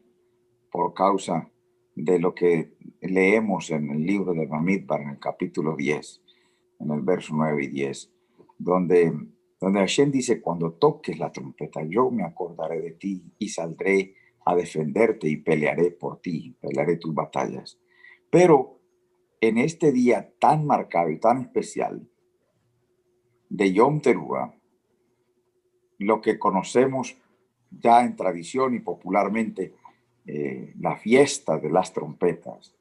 por 0.71 0.93
causa 0.93 1.49
de 1.95 2.19
lo 2.19 2.33
que 2.33 2.73
leemos 3.01 3.69
en 3.69 3.89
el 3.91 4.05
libro 4.05 4.33
de 4.33 4.47
Bamidbar, 4.47 5.01
en 5.01 5.09
el 5.09 5.19
capítulo 5.19 5.75
10, 5.75 6.21
en 6.79 6.91
el 6.91 7.01
verso 7.01 7.33
9 7.35 7.63
y 7.63 7.67
10, 7.67 8.11
donde, 8.57 9.13
donde 9.59 9.79
Hashem 9.79 10.11
dice, 10.11 10.41
cuando 10.41 10.73
toques 10.73 11.19
la 11.19 11.31
trompeta, 11.31 11.83
yo 11.83 12.09
me 12.09 12.23
acordaré 12.23 12.81
de 12.81 12.91
ti 12.91 13.23
y 13.37 13.49
saldré 13.49 14.15
a 14.45 14.55
defenderte 14.55 15.29
y 15.29 15.37
pelearé 15.37 15.91
por 15.91 16.19
ti, 16.19 16.55
pelearé 16.59 16.97
tus 16.97 17.13
batallas. 17.13 17.79
Pero 18.29 18.79
en 19.39 19.57
este 19.57 19.91
día 19.91 20.33
tan 20.39 20.65
marcado 20.65 21.09
y 21.09 21.19
tan 21.19 21.41
especial 21.41 22.07
de 23.49 23.73
Yom 23.73 24.01
Teruah, 24.01 24.53
lo 25.99 26.21
que 26.21 26.39
conocemos 26.39 27.17
ya 27.71 28.03
en 28.03 28.15
tradición 28.15 28.75
y 28.75 28.79
popularmente, 28.79 29.73
eh, 30.25 30.73
la 30.79 30.95
fiesta 30.95 31.57
de 31.57 31.69
las 31.69 31.91
trompetas, 31.91 32.73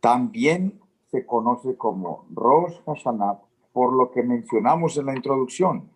también 0.00 0.80
se 1.10 1.26
conoce 1.26 1.76
como 1.76 2.26
Rosh 2.32 2.80
Hashanah 2.86 3.38
por 3.72 3.92
lo 3.94 4.10
que 4.10 4.22
mencionamos 4.22 4.96
en 4.98 5.06
la 5.06 5.14
introducción, 5.14 5.90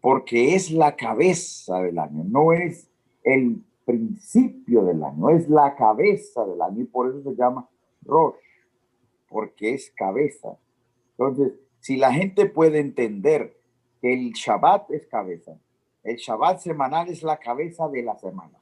porque 0.00 0.54
es 0.54 0.70
la 0.70 0.96
cabeza 0.96 1.80
del 1.80 1.98
año, 1.98 2.24
no 2.24 2.52
es 2.52 2.90
el 3.22 3.64
principio 3.84 4.84
del 4.84 5.02
año, 5.02 5.30
es 5.30 5.48
la 5.48 5.74
cabeza 5.74 6.44
del 6.44 6.60
año 6.60 6.82
y 6.82 6.86
por 6.86 7.08
eso 7.08 7.22
se 7.22 7.36
llama 7.36 7.68
Rosh, 8.02 8.36
porque 9.28 9.74
es 9.74 9.90
cabeza. 9.90 10.56
Entonces, 11.16 11.52
si 11.84 11.98
la 11.98 12.14
gente 12.14 12.46
puede 12.46 12.78
entender 12.80 13.60
que 14.00 14.14
el 14.14 14.32
Shabbat 14.32 14.90
es 14.90 15.06
cabeza, 15.06 15.60
el 16.02 16.16
Shabbat 16.16 16.60
semanal 16.60 17.10
es 17.10 17.22
la 17.22 17.36
cabeza 17.36 17.90
de 17.90 18.02
la 18.02 18.16
semana. 18.16 18.58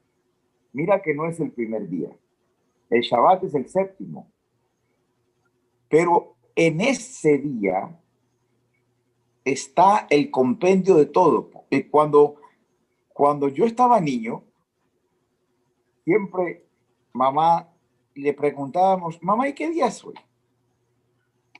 Mira 0.72 1.00
que 1.00 1.14
no 1.14 1.28
es 1.28 1.38
el 1.38 1.52
primer 1.52 1.88
día, 1.88 2.10
el 2.90 3.00
Shabbat 3.00 3.44
es 3.44 3.54
el 3.54 3.68
séptimo. 3.68 4.28
Pero 5.88 6.34
en 6.56 6.80
ese 6.80 7.38
día 7.38 7.96
está 9.44 10.08
el 10.10 10.28
compendio 10.28 10.96
de 10.96 11.06
todo. 11.06 11.48
Cuando, 11.92 12.40
cuando 13.12 13.46
yo 13.46 13.66
estaba 13.66 14.00
niño, 14.00 14.42
siempre 16.04 16.66
mamá 17.12 17.72
le 18.16 18.34
preguntábamos, 18.34 19.22
mamá, 19.22 19.46
¿y 19.48 19.52
qué 19.52 19.70
día 19.70 19.86
es 19.86 20.04
hoy? 20.04 20.14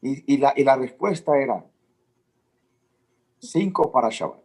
Y, 0.04 0.36
la, 0.38 0.52
y 0.56 0.64
la 0.64 0.76
respuesta 0.76 1.38
era 1.38 1.64
cinco 3.38 3.92
para 3.92 4.08
Shabbat. 4.10 4.42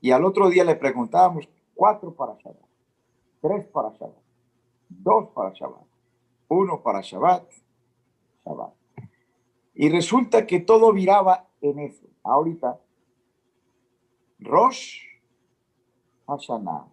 Y 0.00 0.10
al 0.10 0.24
otro 0.24 0.50
día 0.50 0.64
le 0.64 0.74
preguntábamos 0.74 1.48
cuatro 1.74 2.12
para 2.12 2.34
Shabbat, 2.34 2.68
tres 3.40 3.66
para 3.68 3.90
Shabbat, 3.90 4.22
dos 4.88 5.28
para 5.28 5.52
Shabbat, 5.52 5.86
uno 6.48 6.82
para 6.82 7.00
Shabbat, 7.02 7.48
Shabbat. 8.44 8.74
Y 9.74 9.88
resulta 9.90 10.44
que 10.44 10.58
todo 10.58 10.92
viraba 10.92 11.48
en 11.60 11.78
eso. 11.78 12.04
Ahorita, 12.24 12.80
Rosh 14.40 15.02
Hashanah 16.26 16.88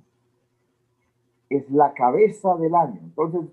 es 1.50 1.70
la 1.72 1.94
cabeza 1.94 2.56
del 2.58 2.76
año. 2.76 3.00
Entonces, 3.02 3.50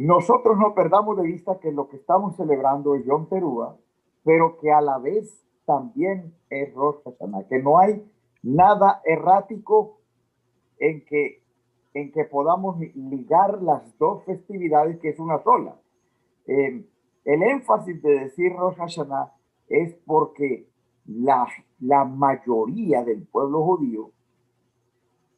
nosotros 0.00 0.56
no 0.56 0.74
perdamos 0.74 1.18
de 1.18 1.24
vista 1.24 1.60
que 1.60 1.70
lo 1.70 1.90
que 1.90 1.96
estamos 1.96 2.34
celebrando 2.34 2.94
es 2.94 3.04
Yom 3.04 3.28
Teruah, 3.28 3.76
pero 4.24 4.56
que 4.58 4.72
a 4.72 4.80
la 4.80 4.96
vez 4.96 5.44
también 5.66 6.32
es 6.48 6.72
Rosh 6.72 7.02
Hashanah, 7.04 7.46
que 7.48 7.58
no 7.58 7.78
hay 7.78 8.02
nada 8.42 9.02
errático 9.04 9.98
en 10.78 11.04
que, 11.04 11.42
en 11.92 12.12
que 12.12 12.24
podamos 12.24 12.78
ligar 12.94 13.62
las 13.62 13.82
dos 13.98 14.24
festividades, 14.24 14.98
que 15.00 15.10
es 15.10 15.18
una 15.18 15.38
sola. 15.42 15.76
Eh, 16.46 16.82
el 17.26 17.42
énfasis 17.42 18.02
de 18.02 18.20
decir 18.20 18.54
Rosh 18.56 18.76
Hashanah 18.76 19.34
es 19.68 19.94
porque 20.06 20.66
la, 21.04 21.46
la 21.78 22.06
mayoría 22.06 23.04
del 23.04 23.26
pueblo 23.26 23.62
judío 23.64 24.12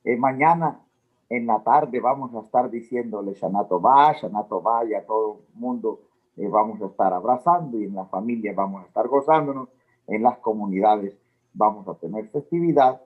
eh, 0.04 0.16
mañana 0.16 0.86
en 1.32 1.46
la 1.46 1.62
tarde 1.62 1.98
vamos 1.98 2.34
a 2.34 2.40
estar 2.40 2.70
diciéndole 2.70 3.32
Shanato 3.32 3.80
va, 3.80 4.12
Shanato 4.12 4.62
va, 4.62 4.84
y 4.84 4.92
a 4.92 5.06
todo 5.06 5.40
el 5.48 5.58
mundo 5.58 6.00
eh, 6.36 6.46
vamos 6.46 6.82
a 6.82 6.86
estar 6.86 7.10
abrazando 7.10 7.80
y 7.80 7.84
en 7.84 7.94
la 7.94 8.04
familia 8.04 8.52
vamos 8.54 8.84
a 8.84 8.86
estar 8.86 9.08
gozándonos, 9.08 9.70
en 10.06 10.22
las 10.22 10.36
comunidades 10.40 11.16
vamos 11.54 11.88
a 11.88 11.94
tener 11.94 12.28
festividad 12.28 13.00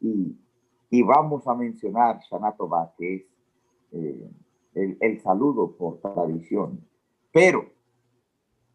y, 0.00 0.38
y 0.88 1.02
vamos 1.02 1.48
a 1.48 1.54
mencionar 1.56 2.20
Shanato 2.20 2.68
va, 2.68 2.92
que 2.96 3.14
es 3.16 3.22
eh, 3.90 4.30
el, 4.74 4.96
el 5.00 5.20
saludo 5.20 5.72
por 5.72 5.98
tradición. 5.98 6.78
Pero 7.32 7.64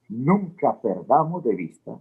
nunca 0.10 0.78
perdamos 0.82 1.42
de 1.46 1.56
vista 1.56 1.98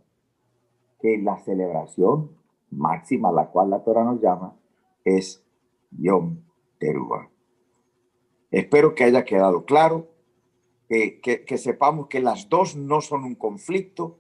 que 1.01 1.17
la 1.19 1.39
celebración 1.39 2.31
máxima 2.73 3.29
a 3.29 3.33
la 3.33 3.47
cual 3.47 3.71
la 3.71 3.85
Torah 3.85 4.03
nos 4.03 4.21
llama 4.21 4.57
es 5.05 5.45
Yom 5.93 6.48
Espero 8.51 8.95
que 8.95 9.05
haya 9.05 9.25
quedado 9.25 9.65
claro, 9.65 10.09
que, 10.89 11.59
sepamos 11.59 12.09
que 12.09 12.21
las 12.21 12.49
dos 12.49 12.77
no 12.77 13.01
son 13.01 13.25
un 13.25 13.35
conflicto, 13.35 14.19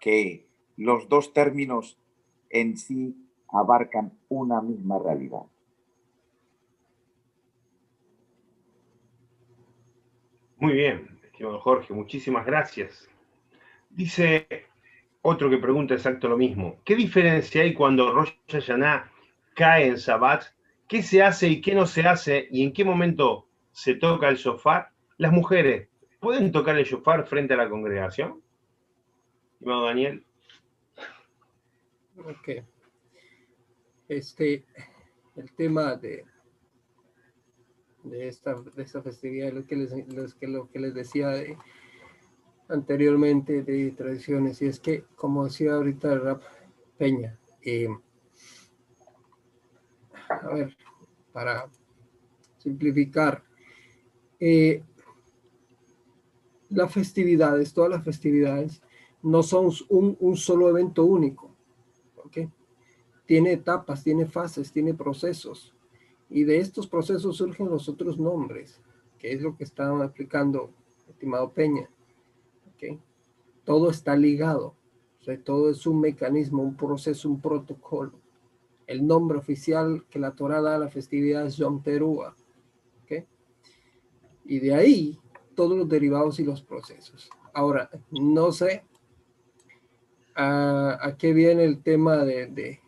que 0.00 0.48
los 0.76 1.08
dos 1.08 1.32
términos 1.32 1.98
en 2.50 2.76
sí 2.76 3.16
abarcan 3.48 4.18
una 4.28 4.60
misma 4.60 4.98
realidad. 4.98 5.42
Muy 10.56 10.74
bien, 10.74 11.18
estimado 11.24 11.60
Jorge, 11.60 11.92
muchísimas 11.92 12.46
gracias. 12.46 13.08
Dice 13.90 14.46
otro 15.20 15.50
que 15.50 15.58
pregunta 15.58 15.94
exacto 15.94 16.28
lo 16.28 16.36
mismo. 16.36 16.78
¿Qué 16.84 16.96
diferencia 16.96 17.62
hay 17.62 17.74
cuando 17.74 18.12
Rosh 18.12 18.32
Hashanah 18.48 19.10
cae 19.54 19.86
en 19.86 19.96
Shabbat 19.96 20.44
qué 20.92 21.02
se 21.02 21.22
hace 21.22 21.48
y 21.48 21.62
qué 21.62 21.74
no 21.74 21.86
se 21.86 22.02
hace 22.02 22.48
y 22.50 22.62
en 22.62 22.74
qué 22.74 22.84
momento 22.84 23.48
se 23.70 23.94
toca 23.94 24.28
el 24.28 24.36
shofar. 24.36 24.90
Las 25.16 25.32
mujeres, 25.32 25.88
¿pueden 26.20 26.52
tocar 26.52 26.76
el 26.76 26.84
shofar 26.84 27.26
frente 27.26 27.54
a 27.54 27.56
la 27.56 27.70
congregación? 27.70 28.42
Estimado 29.54 29.86
Daniel. 29.86 30.22
Ok. 32.18 32.62
Este, 34.06 34.66
el 35.34 35.50
tema 35.52 35.96
de, 35.96 36.26
de, 38.02 38.28
esta, 38.28 38.54
de 38.60 38.82
esta 38.82 39.00
festividad, 39.00 39.50
lo 39.50 39.66
que 39.66 39.76
les, 39.76 39.92
lo 40.42 40.68
que 40.70 40.78
les 40.78 40.92
decía 40.92 41.32
anteriormente 42.68 43.62
de 43.62 43.92
tradiciones, 43.92 44.60
y 44.60 44.66
es 44.66 44.78
que, 44.78 45.04
como 45.16 45.46
decía 45.46 45.72
ahorita 45.72 46.18
Rap 46.18 46.42
Peña, 46.98 47.38
eh, 47.62 47.88
a 50.42 50.54
ver, 50.54 50.76
para 51.32 51.68
simplificar, 52.58 53.42
eh, 54.38 54.82
las 56.68 56.92
festividades, 56.92 57.72
todas 57.72 57.90
las 57.90 58.04
festividades, 58.04 58.82
no 59.22 59.42
son 59.42 59.70
un, 59.88 60.36
solo 60.36 60.68
evento 60.68 61.04
único. 61.04 61.54
¿okay? 62.24 62.50
Tiene 63.26 63.52
etapas, 63.52 64.02
tiene 64.02 64.26
fases, 64.26 64.72
tiene 64.72 64.94
procesos. 64.94 65.74
Y 66.28 66.44
de 66.44 66.58
estos 66.58 66.86
procesos 66.86 67.36
surgen 67.36 67.68
los 67.68 67.88
otros 67.88 68.18
nombres, 68.18 68.80
que 69.18 69.32
es 69.32 69.42
lo 69.42 69.56
que 69.56 69.64
estaba 69.64 70.04
explicando 70.04 70.70
estimado 71.08 71.52
Peña. 71.52 71.88
¿Okay? 72.74 72.98
Todo 73.64 73.90
está 73.90 74.16
ligado, 74.16 74.74
o 75.20 75.24
sea, 75.24 75.38
todo 75.40 75.70
es 75.70 75.86
un 75.86 76.00
mecanismo, 76.00 76.62
un 76.62 76.76
proceso, 76.76 77.28
un 77.28 77.40
protocolo. 77.40 78.21
El 78.92 79.06
nombre 79.06 79.38
oficial 79.38 80.04
que 80.10 80.18
la 80.18 80.32
Torah 80.32 80.60
da 80.60 80.76
a 80.76 80.78
la 80.78 80.90
festividad 80.90 81.46
es 81.46 81.56
Yom 81.56 81.82
Teruah. 81.82 82.34
Y 84.44 84.58
de 84.58 84.74
ahí 84.74 85.18
todos 85.54 85.78
los 85.78 85.88
derivados 85.88 86.38
y 86.40 86.44
los 86.44 86.60
procesos. 86.60 87.30
Ahora, 87.54 87.88
no 88.10 88.52
sé 88.52 88.84
a, 90.34 91.16
qué 91.18 91.32
viene 91.32 91.64
el 91.64 91.82
tema 91.82 92.18
de, 92.18 92.48
de, 92.48 92.80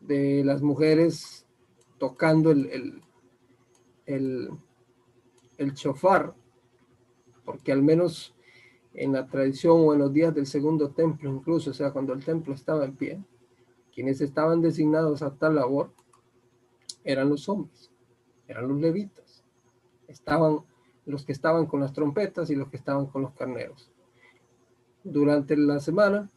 de 0.00 0.42
las 0.42 0.62
mujeres 0.62 1.46
tocando 1.98 2.50
el, 2.50 2.66
el, 2.66 3.02
el, 4.06 4.50
el 5.58 5.74
chofar, 5.74 6.34
porque 7.44 7.70
al 7.70 7.82
menos 7.82 8.34
en 8.94 9.12
la 9.12 9.28
tradición 9.28 9.76
o 9.78 9.92
en 9.92 10.00
los 10.00 10.12
días 10.12 10.34
del 10.34 10.46
segundo 10.46 10.90
templo, 10.90 11.30
incluso, 11.30 11.70
o 11.70 11.74
sea, 11.74 11.92
cuando 11.92 12.12
el 12.14 12.24
templo 12.24 12.52
estaba 12.52 12.84
en 12.84 12.96
pie, 12.96 13.22
quienes 13.92 14.20
estaban 14.20 14.62
designados 14.62 15.22
a 15.22 15.34
tal 15.34 15.56
labor 15.56 15.92
eran 17.04 17.28
los 17.28 17.48
hombres, 17.48 17.90
eran 18.48 18.68
los 18.68 18.80
levitas, 18.80 19.44
estaban 20.08 20.60
los 21.04 21.24
que 21.24 21.32
estaban 21.32 21.66
con 21.66 21.80
las 21.80 21.92
trompetas 21.92 22.50
y 22.50 22.54
los 22.54 22.68
que 22.68 22.76
estaban 22.76 23.06
con 23.06 23.22
los 23.22 23.32
carneros. 23.32 23.90
Durante 25.04 25.56
la 25.56 25.80
semana 25.80 26.30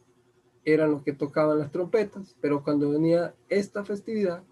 eran 0.64 0.90
los 0.90 1.02
que 1.02 1.12
tocaban 1.12 1.58
las 1.58 1.70
trompetas, 1.70 2.36
pero 2.40 2.62
cuando 2.64 2.90
venía 2.90 3.34
esta 3.48 3.84
festividad, 3.84 4.42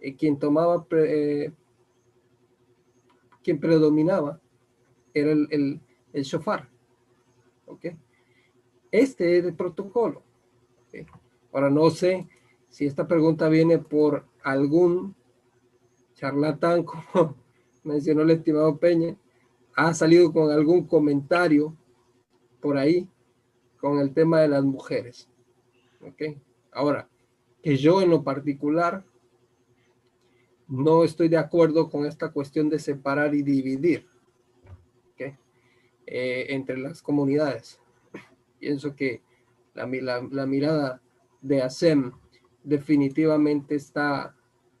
eh, 0.00 0.14
quien 0.14 0.38
tomaba, 0.38 0.86
eh, 0.90 1.52
quien 3.42 3.58
predominaba 3.58 4.38
era 5.14 5.32
el, 5.32 5.80
el, 6.12 6.22
shofar. 6.22 6.68
¿ok? 7.64 7.86
Este 8.90 9.38
es 9.38 9.44
el 9.44 9.54
protocolo. 9.54 10.22
Ahora 11.52 11.70
no 11.70 11.88
sé 11.88 12.28
si 12.76 12.84
esta 12.84 13.08
pregunta 13.08 13.48
viene 13.48 13.78
por 13.78 14.26
algún 14.42 15.16
charlatán, 16.12 16.82
como 16.84 17.34
mencionó 17.84 18.20
el 18.20 18.32
estimado 18.32 18.76
Peña, 18.76 19.16
ha 19.74 19.94
salido 19.94 20.30
con 20.30 20.50
algún 20.50 20.86
comentario 20.86 21.74
por 22.60 22.76
ahí 22.76 23.08
con 23.80 23.98
el 23.98 24.12
tema 24.12 24.42
de 24.42 24.48
las 24.48 24.62
mujeres. 24.62 25.26
¿Ok? 26.02 26.36
Ahora, 26.70 27.08
que 27.62 27.78
yo 27.78 28.02
en 28.02 28.10
lo 28.10 28.22
particular 28.22 29.06
no 30.68 31.02
estoy 31.02 31.28
de 31.30 31.38
acuerdo 31.38 31.88
con 31.88 32.04
esta 32.04 32.30
cuestión 32.30 32.68
de 32.68 32.78
separar 32.78 33.34
y 33.34 33.40
dividir. 33.40 34.06
Eh, 36.08 36.54
entre 36.54 36.76
las 36.78 37.02
comunidades. 37.02 37.80
Pienso 38.60 38.94
que 38.94 39.22
la, 39.74 39.86
la, 40.30 40.46
mirada 40.46 41.02
de 41.40 41.62
ASEM 41.62 42.12
definitivamente 42.66 43.76
está 43.76 44.36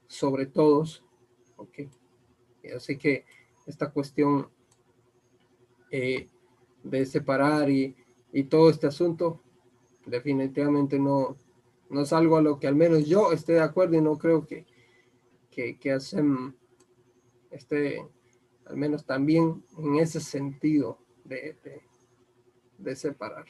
sobre 0.08 0.46
todos. 0.46 1.04
¿okay? 1.56 1.88
Así 2.74 2.98
que 2.98 3.24
esta 3.64 3.90
cuestión 3.90 4.48
eh, 5.90 6.28
de 6.82 7.06
separar 7.06 7.70
y, 7.70 7.96
y, 8.32 8.44
todo 8.44 8.70
este 8.70 8.88
asunto, 8.88 9.40
definitivamente 10.04 10.98
no, 10.98 11.36
no 11.88 12.00
es 12.02 12.12
algo 12.12 12.36
a 12.36 12.42
lo 12.42 12.58
que 12.58 12.66
al 12.66 12.74
menos 12.74 13.06
yo 13.06 13.32
esté 13.32 13.54
de 13.54 13.60
acuerdo 13.60 13.96
y 13.96 14.00
no 14.00 14.18
creo 14.18 14.44
que, 14.44 14.66
que, 15.50 15.92
hacen 15.92 16.56
este, 17.50 18.04
al 18.66 18.76
menos 18.76 19.06
también 19.06 19.64
en 19.78 19.96
ese 19.96 20.20
sentido 20.20 20.98
de, 21.24 21.56
de, 21.62 21.82
de 22.78 22.96
separar. 22.96 23.46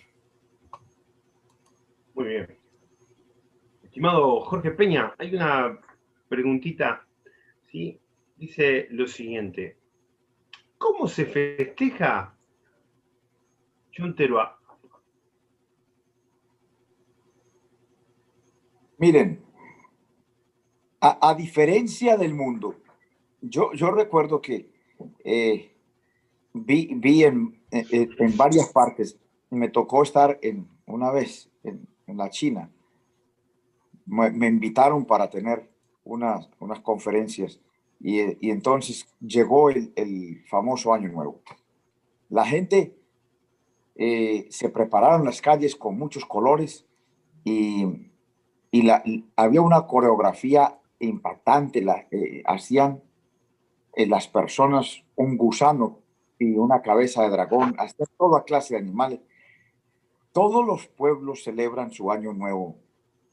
Muy 2.14 2.26
bien. 2.26 2.65
Estimado 3.96 4.42
Jorge 4.42 4.72
Peña, 4.72 5.14
hay 5.16 5.34
una 5.34 5.80
preguntita, 6.28 7.06
¿sí? 7.72 7.98
Dice 8.36 8.88
lo 8.90 9.06
siguiente. 9.06 9.78
¿Cómo 10.76 11.08
se 11.08 11.24
festeja 11.24 12.36
Chunterua? 13.92 14.60
Miren, 18.98 19.42
a, 21.00 21.34
diferencia 21.34 22.18
del 22.18 22.34
mundo, 22.34 22.76
yo, 23.40 23.72
yo 23.72 23.92
recuerdo 23.92 24.42
que 24.42 24.74
eh, 25.24 25.74
vi, 26.52 26.90
vi 26.96 27.24
en, 27.24 27.62
en, 27.70 28.36
varias 28.36 28.70
partes, 28.74 29.18
me 29.48 29.70
tocó 29.70 30.02
estar 30.02 30.38
en, 30.42 30.68
una 30.84 31.10
vez 31.10 31.50
en, 31.64 31.88
la 32.08 32.28
China, 32.28 32.70
me, 34.06 34.46
invitaron 34.46 35.04
para 35.04 35.28
tener 35.28 35.68
unas, 36.04 36.48
unas 36.58 36.80
conferencias 36.80 37.60
y, 38.00 38.50
entonces 38.50 39.08
llegó 39.20 39.70
el, 39.70 40.44
famoso 40.48 40.92
Año 40.92 41.08
Nuevo. 41.08 41.40
La 42.28 42.44
gente 42.44 42.96
eh, 43.96 44.46
se 44.50 44.68
prepararon 44.68 45.24
las 45.24 45.40
calles 45.40 45.74
con 45.76 45.98
muchos 45.98 46.24
colores 46.24 46.86
y, 47.44 48.10
y, 48.70 48.82
la, 48.82 49.02
había 49.34 49.62
una 49.62 49.86
coreografía 49.86 50.78
impactante. 51.00 51.82
La, 51.82 52.06
eh, 52.10 52.42
hacían 52.46 53.02
eh, 53.94 54.06
las 54.06 54.28
personas 54.28 55.02
un 55.16 55.36
gusano 55.36 56.00
y 56.38 56.56
una 56.56 56.82
cabeza 56.82 57.22
de 57.22 57.30
dragón, 57.30 57.74
hacían 57.78 58.08
toda 58.18 58.44
clase 58.44 58.74
de 58.74 58.80
animales. 58.80 59.20
Todos 60.32 60.66
los 60.66 60.86
pueblos 60.86 61.42
celebran 61.44 61.90
su 61.90 62.12
Año 62.12 62.34
Nuevo 62.34 62.76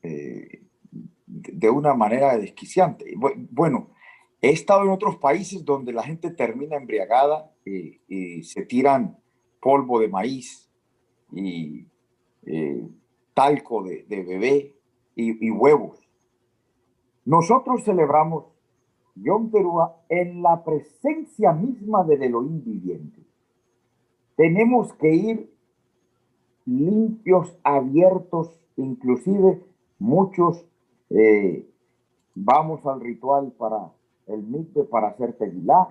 de 0.03 1.69
una 1.69 1.93
manera 1.93 2.37
desquiciante. 2.37 3.13
Bueno, 3.49 3.93
He 4.43 4.49
estado 4.49 4.83
en 4.83 4.89
otros 4.89 5.15
países 5.15 5.63
donde 5.63 5.93
la 5.93 6.03
gente 6.03 6.29
termina 6.29 6.75
embriagada 6.75 7.49
y, 7.65 8.43
se 8.43 8.65
tiran 8.65 9.17
polvo 9.61 10.01
de 10.01 10.09
maíz 10.09 10.69
y 11.31 11.87
eh, 12.45 12.85
talco 13.33 13.83
de, 13.83 14.03
bebé 14.09 14.75
y, 15.15 15.49
huevos. 15.49 16.05
Nosotros 17.23 17.85
celebramos 17.85 18.47
Yom 19.15 19.49
Teruah 19.49 19.95
en 20.09 20.41
la 20.41 20.61
presencia 20.61 21.53
misma 21.53 22.03
del 22.03 22.23
Elohim 22.23 22.61
viviente. 22.65 23.21
Tenemos 24.35 24.91
que 24.95 25.15
ir 25.15 25.53
limpios, 26.65 27.57
abiertos, 27.63 28.59
inclusive 28.75 29.63
muchos 29.99 30.65
eh, 31.09 31.67
vamos 32.35 32.85
al 32.85 33.01
ritual 33.01 33.51
para 33.57 33.91
el 34.27 34.43
mikve 34.43 34.83
para 34.85 35.09
hacer 35.09 35.33
tevilá. 35.33 35.87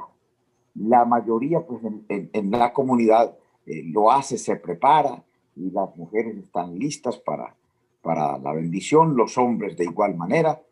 La 0.75 1.05
mayoría, 1.05 1.67
pues 1.67 1.83
en, 2.09 2.51
la 2.51 2.73
comunidad 2.73 3.37
eh, 3.67 3.83
lo 3.85 4.11
hace, 4.11 4.38
se 4.38 4.57
prepara 4.57 5.23
y 5.55 5.71
las 5.71 5.95
mujeres 5.97 6.37
están 6.38 6.79
listas 6.79 7.19
para, 7.19 7.55
para 8.01 8.38
la 8.38 8.53
bendición, 8.55 9.17
los 9.17 9.37
hombres 9.37 9.77
de 9.77 9.85
igual 9.85 10.17
manera. 10.17 10.62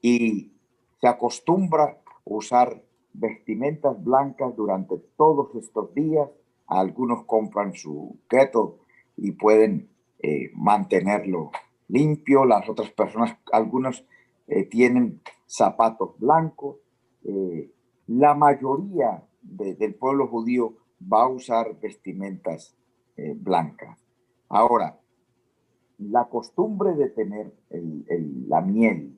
Y 0.00 0.52
se 1.00 1.08
acostumbra 1.08 1.98
usar 2.24 2.82
vestimentas 3.12 4.02
blancas 4.02 4.54
durante 4.56 4.96
todos 5.16 5.54
estos 5.56 5.92
días. 5.94 6.28
Algunos 6.66 7.24
compran 7.24 7.74
su 7.74 8.16
keto 8.28 8.78
y 9.16 9.32
pueden 9.32 9.88
eh, 10.22 10.50
mantenerlo 10.54 11.50
limpio. 11.88 12.44
Las 12.44 12.68
otras 12.68 12.90
personas, 12.90 13.36
algunos 13.52 14.04
eh, 14.46 14.64
tienen 14.64 15.20
zapatos 15.46 16.18
blancos. 16.18 16.76
Eh, 17.24 17.70
la 18.08 18.34
mayoría 18.34 19.22
del 19.42 19.94
pueblo 19.94 20.28
judío 20.28 20.74
va 21.00 21.24
a 21.24 21.28
usar 21.28 21.78
vestimentas 21.80 22.74
eh, 23.16 23.34
blancas. 23.36 23.98
Ahora, 24.48 24.98
la 25.98 26.24
costumbre 26.28 26.94
de 26.94 27.08
tener 27.10 27.52
la 28.48 28.60
miel 28.60 29.16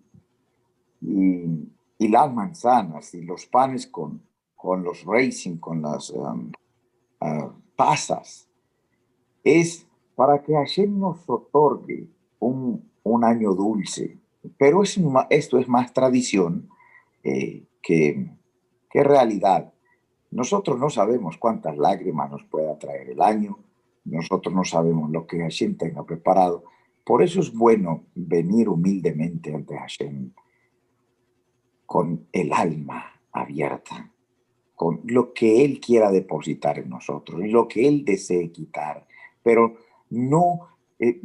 y, 1.01 2.09
las 2.09 2.33
manzanas 2.33 3.15
y 3.15 3.23
los 3.23 3.47
panes 3.47 3.87
con, 3.87 4.23
con 4.55 4.85
los 4.85 5.05
racing, 5.05 5.57
con 5.57 5.83
las 5.83 6.11
um, 6.11 6.53
uh, 7.21 7.51
pasas, 7.75 8.49
es 9.43 9.87
para 10.15 10.43
que 10.43 10.55
Hashem 10.55 10.99
nos 10.99 11.29
otorgue 11.29 12.09
un, 12.39 12.91
un 13.03 13.25
año 13.25 13.55
dulce, 13.55 14.19
pero 14.59 14.83
es, 14.83 14.99
esto 15.31 15.59
es 15.59 15.69
más 15.69 15.93
tradición 15.93 16.69
eh, 17.23 17.65
que, 17.83 18.31
que 18.91 19.03
realidad. 19.03 19.73
Nosotros 20.31 20.79
no 20.79 20.91
sabemos 20.91 21.37
cuántas 21.39 21.77
lágrimas 21.77 22.31
nos 22.31 22.45
pueda 22.45 22.79
traer 22.79 23.11
el 23.11 23.21
año, 23.21 23.59
nosotros 24.05 24.55
no 24.55 24.65
sabemos 24.65 25.11
lo 25.11 25.27
que 25.27 25.39
Hashem 25.39 25.77
tenga 25.77 26.05
preparado. 26.05 26.65
Por 27.05 27.23
eso 27.23 27.41
es 27.41 27.53
bueno 27.53 28.05
venir 28.15 28.69
humildemente 28.69 29.55
ante 29.55 29.77
Hashem. 29.77 30.33
con 31.87 32.27
el 32.33 32.53
alma 32.53 33.21
abierta, 33.33 34.11
con 34.75 35.01
lo 35.05 35.33
que 35.33 35.65
Él 35.65 35.81
quiera 35.81 36.11
depositar 36.11 36.79
en 36.79 36.89
nosotros, 36.91 37.41
lo 37.45 37.69
que 37.69 37.87
Él 37.87 38.05
desee 38.05 38.51
quitar, 38.51 39.07
pero 39.43 39.77
no, 40.11 40.76
eh, 40.99 41.21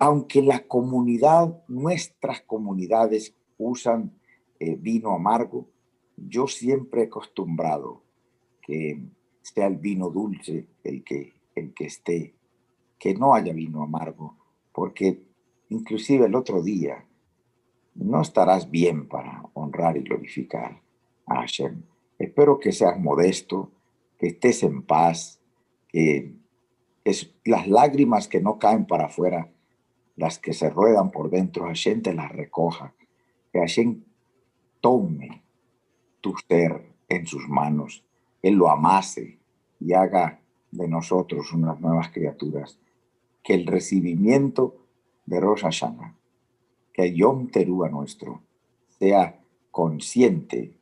aunque 0.00 0.42
la 0.42 0.66
comunidad, 0.66 1.62
nuestras 1.68 2.40
comunidades 2.42 3.36
usan 3.58 4.18
eh, 4.58 4.76
vino 4.76 5.12
amargo, 5.12 5.68
yo 6.16 6.46
siempre 6.46 7.02
he 7.02 7.06
acostumbrado 7.06 8.02
que 8.60 9.00
sea 9.42 9.66
el 9.66 9.76
vino 9.76 10.10
dulce 10.10 10.68
el 10.84 11.02
que, 11.04 11.34
el 11.54 11.74
que 11.74 11.86
esté, 11.86 12.34
que 12.98 13.14
no 13.14 13.34
haya 13.34 13.52
vino 13.52 13.82
amargo, 13.82 14.36
porque 14.72 15.22
inclusive 15.68 16.26
el 16.26 16.34
otro 16.34 16.62
día 16.62 17.04
no 17.94 18.20
estarás 18.22 18.70
bien 18.70 19.08
para 19.08 19.44
honrar 19.54 19.96
y 19.96 20.02
glorificar 20.02 20.80
a 21.26 21.40
Hashem. 21.40 21.82
Espero 22.18 22.58
que 22.58 22.72
seas 22.72 22.98
modesto, 22.98 23.70
que 24.18 24.28
estés 24.28 24.62
en 24.62 24.82
paz, 24.82 25.40
que 25.88 26.34
es, 27.04 27.32
las 27.44 27.66
lágrimas 27.68 28.28
que 28.28 28.40
no 28.40 28.58
caen 28.58 28.86
para 28.86 29.06
afuera, 29.06 29.50
las 30.16 30.38
que 30.38 30.52
se 30.52 30.70
ruedan 30.70 31.10
por 31.10 31.30
dentro, 31.30 31.66
Hashem 31.66 32.02
te 32.02 32.14
las 32.14 32.30
recoja, 32.30 32.92
que 33.52 33.58
Hashem 33.58 34.02
tome 34.80 35.42
tu 36.20 36.34
ser 36.48 36.86
en 37.08 37.26
sus 37.26 37.48
manos, 37.48 38.04
Él 38.42 38.54
lo 38.54 38.70
amase 38.70 39.38
y 39.80 39.92
haga 39.92 40.40
de 40.70 40.88
nosotros 40.88 41.52
unas 41.52 41.80
nuevas 41.80 42.10
criaturas, 42.10 42.78
que 43.42 43.54
el 43.54 43.66
recibimiento 43.66 44.76
de 45.26 45.40
Rosh 45.40 45.62
Hashanah 45.62 46.14
que 46.92 47.14
Yom 47.14 47.48
Terúa 47.48 47.88
nuestro 47.88 48.42
sea 48.98 49.40
consciente, 49.70 50.76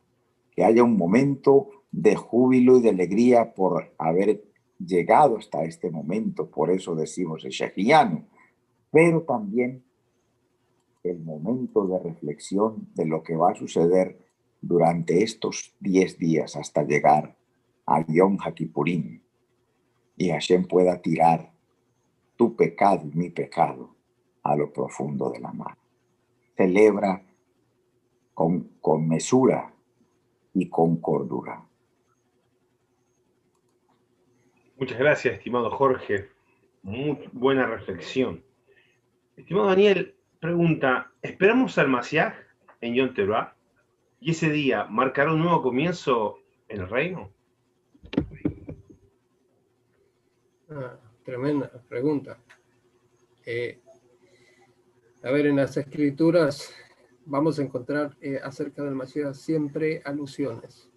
que 0.51 0.63
haya 0.63 0.83
un 0.83 0.97
momento 0.97 1.69
de 1.91 2.15
júbilo 2.15 2.77
y 2.77 2.81
de 2.81 2.89
alegría 2.89 3.53
por 3.53 3.93
haber 3.97 4.43
llegado 4.85 5.37
hasta 5.37 5.63
este 5.63 5.89
momento, 5.89 6.49
por 6.49 6.71
eso 6.71 6.95
decimos 6.95 7.43
el 7.45 7.51
Shehiano, 7.51 8.25
pero 8.91 9.21
también 9.23 9.83
el 11.03 11.19
momento 11.19 11.87
de 11.87 11.99
reflexión 11.99 12.89
de 12.95 13.05
lo 13.05 13.23
que 13.23 13.35
va 13.35 13.51
a 13.51 13.55
suceder 13.55 14.19
durante 14.61 15.23
estos 15.23 15.75
10 15.79 16.17
días 16.17 16.55
hasta 16.55 16.83
llegar 16.83 17.35
a 17.85 18.05
Yom 18.07 18.37
Hakipurim 18.39 19.21
y 20.17 20.29
Hashem 20.29 20.67
pueda 20.67 21.01
tirar 21.01 21.51
tu 22.35 22.55
pecado 22.55 23.07
y 23.11 23.17
mi 23.17 23.29
pecado 23.29 23.95
a 24.43 24.55
lo 24.55 24.71
profundo 24.71 25.29
de 25.31 25.39
la 25.39 25.51
mar 25.51 25.77
celebra 26.55 27.23
con, 28.33 28.69
con 28.79 29.07
mesura 29.07 29.73
y 30.53 30.69
con 30.69 30.97
cordura. 30.97 31.67
Muchas 34.81 34.97
gracias, 34.97 35.35
estimado 35.35 35.69
Jorge. 35.69 36.31
Muy 36.81 37.29
buena 37.33 37.67
reflexión. 37.67 38.43
Estimado 39.37 39.67
Daniel, 39.67 40.15
pregunta, 40.39 41.11
¿esperamos 41.21 41.77
al 41.77 41.87
Masiaj 41.87 42.33
en 42.81 42.95
Yom 42.95 43.13
Teruah? 43.13 43.53
¿Y 44.19 44.31
ese 44.31 44.49
día 44.49 44.85
marcará 44.85 45.33
un 45.33 45.41
nuevo 45.43 45.61
comienzo 45.61 46.39
en 46.67 46.81
el 46.81 46.89
reino? 46.89 47.31
Ah, 50.71 50.97
tremenda 51.25 51.71
pregunta. 51.87 52.39
Eh, 53.45 53.79
a 55.21 55.29
ver, 55.29 55.45
en 55.45 55.57
las 55.57 55.77
escrituras 55.77 56.73
vamos 57.27 57.59
a 57.59 57.61
encontrar 57.61 58.17
eh, 58.19 58.39
acerca 58.43 58.83
del 58.83 58.95
Mashiach 58.95 59.35
siempre 59.35 60.01
alusiones. 60.05 60.89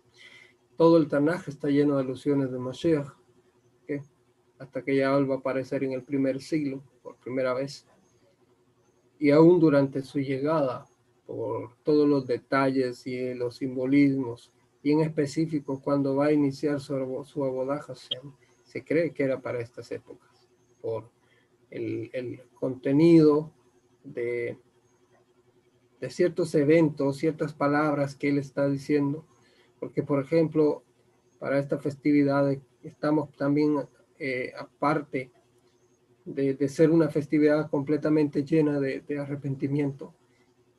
Todo 0.78 0.96
el 0.96 1.06
Tanaj 1.06 1.48
está 1.48 1.68
lleno 1.68 1.96
de 1.96 2.04
alusiones 2.04 2.50
de 2.50 2.58
Mashiach, 2.58 3.23
hasta 4.58 4.82
que 4.82 4.96
ya 4.96 5.10
va 5.10 5.34
a 5.34 5.38
aparecer 5.38 5.84
en 5.84 5.92
el 5.92 6.02
primer 6.02 6.40
siglo 6.40 6.82
por 7.02 7.16
primera 7.16 7.54
vez. 7.54 7.86
Y 9.18 9.30
aún 9.30 9.60
durante 9.60 10.02
su 10.02 10.20
llegada, 10.20 10.86
por 11.26 11.74
todos 11.82 12.08
los 12.08 12.26
detalles 12.26 13.06
y 13.06 13.34
los 13.34 13.56
simbolismos, 13.56 14.52
y 14.82 14.92
en 14.92 15.00
específico 15.00 15.80
cuando 15.80 16.16
va 16.16 16.26
a 16.26 16.32
iniciar 16.32 16.80
su, 16.80 17.24
su 17.24 17.44
abodaja, 17.44 17.94
se 18.64 18.84
cree 18.84 19.12
que 19.12 19.22
era 19.22 19.40
para 19.40 19.60
estas 19.60 19.90
épocas, 19.92 20.48
por 20.82 21.10
el, 21.70 22.10
el 22.12 22.42
contenido 22.54 23.50
de, 24.02 24.58
de 26.00 26.10
ciertos 26.10 26.54
eventos, 26.54 27.16
ciertas 27.16 27.54
palabras 27.54 28.14
que 28.14 28.28
él 28.28 28.38
está 28.38 28.68
diciendo, 28.68 29.24
porque 29.80 30.02
por 30.02 30.22
ejemplo, 30.22 30.82
para 31.38 31.58
esta 31.58 31.78
festividad 31.78 32.54
estamos 32.82 33.32
también 33.36 33.86
eh, 34.18 34.52
aparte 34.58 35.30
de, 36.24 36.54
de, 36.54 36.68
ser 36.68 36.90
una 36.90 37.08
festividad 37.08 37.68
completamente 37.68 38.44
llena 38.44 38.80
de, 38.80 39.00
de, 39.00 39.18
arrepentimiento 39.18 40.14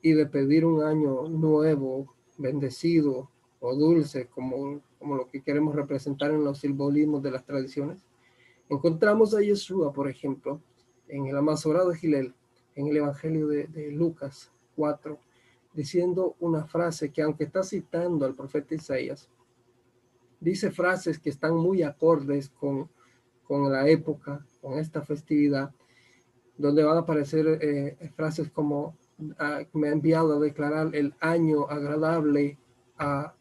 y 0.01 0.13
de 0.13 0.25
pedir 0.25 0.65
un 0.65 0.83
año 0.83 1.27
nuevo, 1.27 2.15
bendecido 2.37 3.29
o 3.59 3.75
dulce, 3.75 4.27
como, 4.27 4.81
lo 5.01 5.27
que 5.27 5.41
queremos 5.41 5.75
representar 5.75 6.31
en 6.31 6.43
los 6.43 6.59
simbolismos 6.59 7.21
de 7.23 7.31
las 7.31 7.45
tradiciones. 7.45 8.05
Encontramos 8.69 9.33
a 9.33 9.41
Yeshua, 9.41 9.93
por 9.93 10.09
ejemplo, 10.09 10.61
en 11.07 11.27
el 11.27 11.37
Amasorado 11.37 11.89
de 11.89 11.97
Gilel, 11.97 12.33
en 12.75 12.87
el 12.87 12.97
Evangelio 12.97 13.47
de, 13.47 13.91
Lucas 13.91 14.51
4, 14.75 15.17
diciendo 15.73 16.35
una 16.39 16.65
frase 16.65 17.11
que 17.11 17.21
aunque 17.21 17.43
está 17.43 17.63
citando 17.63 18.25
al 18.25 18.35
profeta 18.35 18.75
Isaías, 18.75 19.29
dice 20.39 20.71
frases 20.71 21.19
que 21.19 21.29
están 21.29 21.55
muy 21.55 21.83
acordes 21.83 22.49
con, 22.49 22.89
con 23.47 23.71
la 23.71 23.87
época, 23.87 24.45
con 24.61 24.77
esta 24.77 25.01
festividad, 25.01 25.71
donde 26.57 26.83
van 26.83 26.97
a 26.97 27.01
aparecer 27.01 27.59
eh, 27.61 27.97
frases 28.15 28.49
como 28.49 28.95
ah, 29.39 29.61
me 29.73 29.89
ha 29.89 29.91
enviado 29.91 30.35
a 30.35 30.39
declarar 30.39 30.95
el 30.95 31.13
año 31.19 31.67
agradable 31.69 32.57
a, 32.97 33.33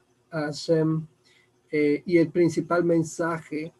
eh, 1.70 2.02
y 2.04 2.18
el 2.18 2.30
principal 2.30 2.84
mensaje 2.84 3.72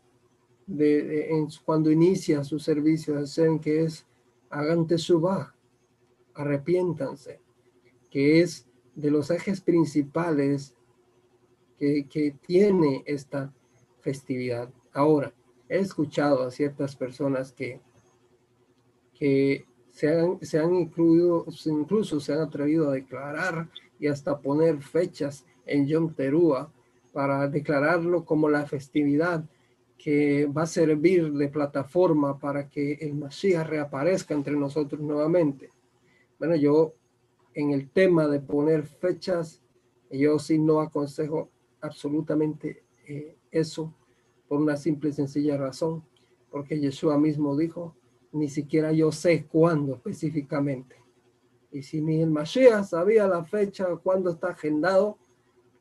de, 0.67 1.47
cuando 1.65 1.91
inicia 1.91 2.45
su 2.45 2.59
servicio 2.59 3.17
a 3.17 3.21
Hashem, 3.21 3.59
que 3.59 3.85
es 3.85 4.07
hagan 4.51 4.87
teshuva, 4.87 5.55
arrepiéntanse, 6.35 7.41
que 8.11 8.41
es 8.41 8.67
de 8.95 9.11
los 9.11 9.31
ejes 9.31 9.61
principales 9.61 10.77
que, 11.79 12.37
tiene 12.47 13.03
esta 13.07 13.53
festividad. 14.01 14.73
Ahora, 14.93 15.35
he 15.75 15.81
escuchado 15.81 16.43
a 16.43 16.51
ciertas 16.51 16.95
personas 16.95 17.53
que, 17.53 17.81
que 19.15 19.67
se 19.91 20.09
han, 20.09 20.39
se 20.41 20.59
han 20.59 20.75
incluido, 20.75 21.47
incluso 21.67 22.21
se 22.21 22.33
han 22.33 22.41
atrevido 22.41 22.89
a 22.89 22.95
declarar 22.95 23.69
y 23.99 24.07
hasta 24.07 24.41
poner 24.41 24.83
fechas 24.83 25.45
en 25.67 25.87
Yom 25.87 26.15
Teruah 26.15 26.71
para 27.13 27.49
declararlo 27.49 28.25
como 28.25 28.49
la 28.49 28.67
festividad 28.67 29.45
que 29.97 30.47
va 30.47 30.63
a 30.63 30.67
servir 30.67 31.33
de 31.33 31.49
plataforma 31.49 32.39
para 32.39 32.69
que 32.69 32.95
el 32.95 33.15
Mashiach 33.15 33.67
reaparezca 33.67 34.35
entre 34.35 34.55
nosotros 34.55 35.01
nuevamente. 35.01 35.71
Bueno, 36.39 36.57
yo 36.57 36.95
en 37.55 37.71
el 37.71 37.89
tema 37.91 38.27
de 38.27 38.41
poner 38.41 38.85
fechas, 38.85 39.63
yo 40.11 40.39
sí 40.39 40.59
no 40.59 40.81
aconsejo 40.81 41.51
absolutamente 41.81 42.85
eh, 43.07 43.37
eso 43.51 43.95
por 44.55 44.63
una 44.63 44.77
simple 44.77 45.11
y 45.11 45.13
sencilla 45.13 45.57
razón, 45.57 46.05
porque 46.49 46.79
Yeshua 46.79 47.19
mismo 47.19 47.57
dijo, 47.57 47.97
ni 48.31 48.49
siquiera 48.49 48.93
yo 48.93 49.11
sé 49.11 49.47
cuándo 49.47 49.95
específicamente. 49.95 50.95
Y 51.73 51.83
si 51.83 52.01
ni 52.01 52.21
el 52.23 52.31
Mashiach 52.31 52.85
sabía 52.85 53.27
la 53.27 53.45
fecha, 53.45 53.85
cuándo 53.97 54.31
está 54.31 54.51
agendado, 54.51 55.19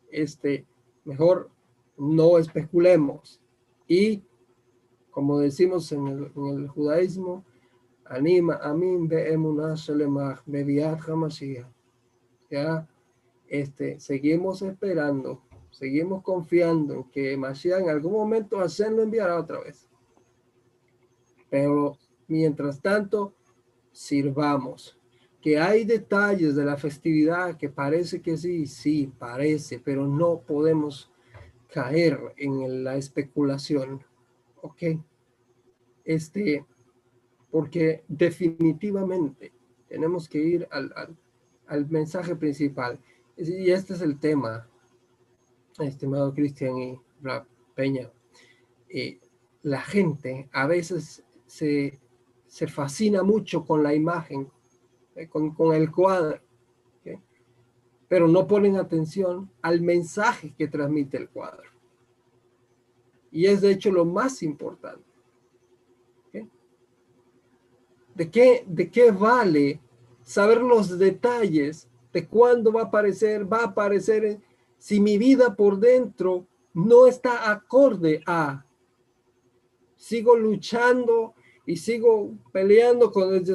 este, 0.09 0.65
mejor 1.05 1.51
no 1.99 2.39
especulemos 2.39 3.39
y 3.87 4.23
como 5.11 5.37
decimos 5.37 5.91
en 5.91 6.07
el, 6.07 6.67
judaísmo, 6.67 7.45
anima 8.05 8.55
amin 8.55 9.07
Ya, 12.49 12.89
este, 13.47 13.99
seguimos 13.99 14.63
esperando, 14.63 15.43
seguimos 15.73 16.21
confiando 16.21 16.93
en 16.93 17.03
que 17.05 17.35
Mashiach 17.35 17.81
en 17.81 17.89
algún 17.89 18.13
momento 18.13 18.59
Hashem 18.59 18.95
lo 18.95 19.01
enviará 19.01 19.39
otra 19.39 19.59
vez. 19.59 19.89
Pero 21.49 21.97
mientras 22.27 22.79
tanto, 22.79 23.33
sirvamos. 23.91 24.97
Que 25.41 25.59
hay 25.59 25.83
detalles 25.83 26.55
de 26.55 26.63
la 26.63 26.77
festividad 26.77 27.57
que 27.57 27.67
parece 27.69 28.21
que 28.21 28.37
sí, 28.37 28.65
sí, 28.65 29.11
parece, 29.19 29.79
pero 29.79 30.07
no 30.07 30.39
podemos 30.39 31.11
caer 31.69 32.19
en 32.37 32.83
la 32.83 32.95
especulación, 32.95 34.03
¿ok? 34.61 34.83
Este, 36.05 36.65
porque 37.51 38.03
definitivamente 38.07 39.51
tenemos 39.89 40.29
que 40.29 40.37
ir 40.37 40.67
al, 40.71 40.93
al, 41.67 41.89
mensaje 41.89 42.35
principal. 42.35 42.99
y 43.35 43.71
este 43.71 43.93
es 43.95 44.01
el 44.01 44.19
tema, 44.19 44.69
estimado 45.79 46.33
Cristian 46.33 46.77
y 46.77 46.99
Peña. 47.75 48.11
Eh, 48.89 49.19
la 49.63 49.81
gente 49.81 50.49
a 50.51 50.67
veces 50.67 51.23
se, 51.47 51.99
fascina 52.67 53.23
mucho 53.23 53.65
con 53.65 53.81
la 53.81 53.93
imagen, 53.93 54.51
eh, 55.15 55.27
con, 55.27 55.73
el 55.73 55.91
cuadro, 55.91 56.39
pero 58.07 58.27
no 58.27 58.45
ponen 58.45 58.75
atención 58.75 59.49
al 59.61 59.81
mensaje 59.81 60.53
que 60.55 60.67
transmite 60.67 61.17
el 61.17 61.29
cuadro. 61.29 61.71
Y 63.31 63.47
es 63.47 63.61
de 63.61 63.71
hecho 63.71 63.91
lo 63.91 64.05
más 64.05 64.43
importante. 64.43 65.03
¿De, 68.13 68.29
qué, 68.29 68.63
¿De 68.67 68.91
qué 68.91 69.09
vale 69.09 69.79
saber 70.21 70.61
los 70.61 70.99
detalles 70.99 71.89
de 72.11 72.27
cuándo 72.27 72.71
va 72.71 72.81
a 72.81 72.85
aparecer, 72.85 73.51
va 73.51 73.61
a 73.61 73.65
aparecer, 73.65 74.39
si 74.83 74.99
mi 74.99 75.17
vida 75.17 75.55
por 75.55 75.79
dentro 75.79 76.45
no 76.73 77.07
está 77.07 77.49
acorde 77.49 78.21
a, 78.25 78.65
sigo 79.95 80.35
luchando 80.35 81.35
y 81.65 81.77
sigo 81.77 82.33
peleando 82.51 83.09
con 83.09 83.33
el 83.33 83.45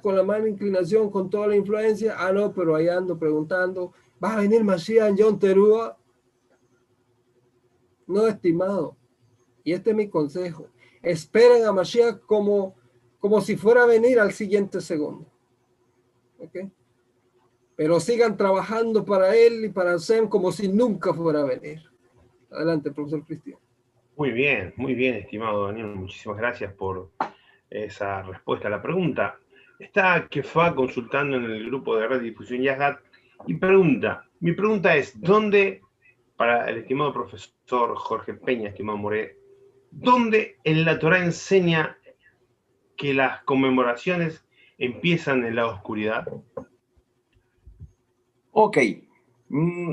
con 0.00 0.16
la 0.16 0.22
mala 0.22 0.48
inclinación, 0.48 1.10
con 1.10 1.28
toda 1.28 1.48
la 1.48 1.56
influencia. 1.56 2.14
Ah, 2.16 2.32
no, 2.32 2.54
pero 2.54 2.74
ahí 2.74 2.88
ando 2.88 3.18
preguntando, 3.18 3.92
¿va 4.24 4.32
a 4.32 4.40
venir 4.40 4.64
Mashiach 4.64 5.14
John 5.18 5.38
Terúa? 5.38 5.94
No, 8.06 8.26
estimado. 8.26 8.96
Y 9.62 9.74
este 9.74 9.90
es 9.90 9.96
mi 9.96 10.08
consejo. 10.08 10.68
Esperen 11.02 11.66
a 11.66 11.72
Mashiach 11.72 12.20
como, 12.20 12.74
como 13.18 13.42
si 13.42 13.58
fuera 13.58 13.82
a 13.82 13.86
venir 13.86 14.18
al 14.18 14.32
siguiente 14.32 14.80
segundo. 14.80 15.26
¿Ok? 16.38 16.70
Pero 17.76 18.00
sigan 18.00 18.36
trabajando 18.36 19.04
para 19.04 19.36
él 19.36 19.66
y 19.66 19.68
para 19.68 19.98
Sem 19.98 20.28
como 20.28 20.50
si 20.50 20.68
nunca 20.68 21.12
fuera 21.12 21.42
a 21.42 21.44
venir. 21.44 21.82
Adelante, 22.50 22.90
profesor 22.90 23.24
Cristian. 23.24 23.58
Muy 24.16 24.30
bien, 24.30 24.72
muy 24.76 24.94
bien, 24.94 25.14
estimado 25.16 25.66
Daniel. 25.66 25.88
Muchísimas 25.88 26.38
gracias 26.38 26.72
por 26.72 27.10
esa 27.68 28.22
respuesta 28.22 28.68
a 28.68 28.70
la 28.70 28.82
pregunta. 28.82 29.38
Está 29.78 30.26
Kefa 30.28 30.74
consultando 30.74 31.36
en 31.36 31.44
el 31.44 31.66
grupo 31.66 31.96
de 31.96 32.08
red 32.08 32.20
difusión 32.22 32.62
Yazgat 32.62 32.98
y 33.46 33.54
pregunta, 33.54 34.24
mi 34.40 34.52
pregunta 34.52 34.96
es, 34.96 35.20
¿dónde, 35.20 35.82
para 36.36 36.68
el 36.68 36.78
estimado 36.78 37.12
profesor 37.12 37.94
Jorge 37.96 38.34
Peña, 38.34 38.68
estimado 38.68 38.98
More, 38.98 39.36
¿dónde 39.90 40.56
en 40.64 40.84
la 40.84 40.98
Torah 40.98 41.24
enseña 41.24 41.98
que 42.96 43.14
las 43.14 43.42
conmemoraciones 43.44 44.46
empiezan 44.78 45.44
en 45.44 45.56
la 45.56 45.66
oscuridad? 45.66 46.26
Ok. 48.58 48.78
Mm, 49.50 49.92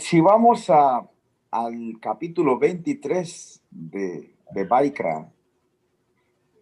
si 0.00 0.20
vamos 0.20 0.68
a, 0.68 1.08
al 1.52 2.00
capítulo 2.00 2.58
23 2.58 3.62
de, 3.70 4.34
de 4.50 4.64
Baikra, 4.64 5.32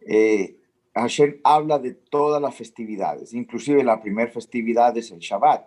eh, 0.02 0.60
Hashem 0.94 1.40
habla 1.44 1.78
de 1.78 1.94
todas 1.94 2.42
las 2.42 2.54
festividades, 2.54 3.32
inclusive 3.32 3.82
la 3.82 4.02
primera 4.02 4.30
festividad 4.30 4.94
es 4.98 5.10
el 5.10 5.20
Shabbat. 5.20 5.66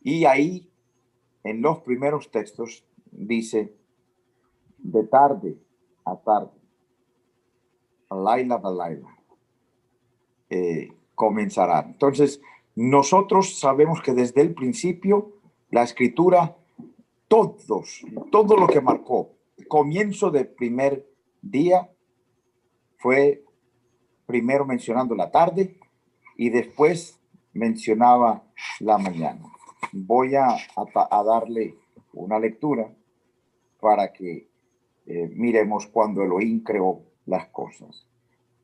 Y 0.00 0.24
ahí, 0.24 0.70
en 1.44 1.60
los 1.60 1.80
primeros 1.80 2.30
textos, 2.30 2.82
dice, 3.12 3.74
de 4.78 5.04
tarde 5.04 5.58
a 6.06 6.16
tarde, 6.16 6.58
laila 8.08 8.54
a 8.54 8.70
laila, 8.70 9.18
eh, 10.48 10.94
comenzará. 11.14 11.80
Entonces, 11.80 12.40
nosotros 12.76 13.58
sabemos 13.58 14.00
que 14.02 14.12
desde 14.12 14.40
el 14.40 14.54
principio 14.54 15.32
la 15.70 15.82
escritura, 15.82 16.56
todos, 17.28 18.02
todo 18.30 18.56
lo 18.56 18.66
que 18.66 18.80
marcó 18.80 19.30
comienzo 19.68 20.30
del 20.30 20.48
primer 20.48 21.06
día 21.40 21.90
fue 22.98 23.44
primero 24.26 24.64
mencionando 24.66 25.14
la 25.14 25.30
tarde 25.30 25.78
y 26.36 26.50
después 26.50 27.20
mencionaba 27.52 28.44
la 28.80 28.98
mañana. 28.98 29.42
Voy 29.92 30.34
a, 30.34 30.56
darle 31.24 31.76
una 32.12 32.38
lectura 32.38 32.92
para 33.80 34.12
que 34.12 34.48
eh, 35.06 35.30
miremos 35.34 35.86
cuando 35.86 36.22
Elohim 36.22 36.62
creó 36.62 37.02
las 37.26 37.46
cosas. 37.48 38.06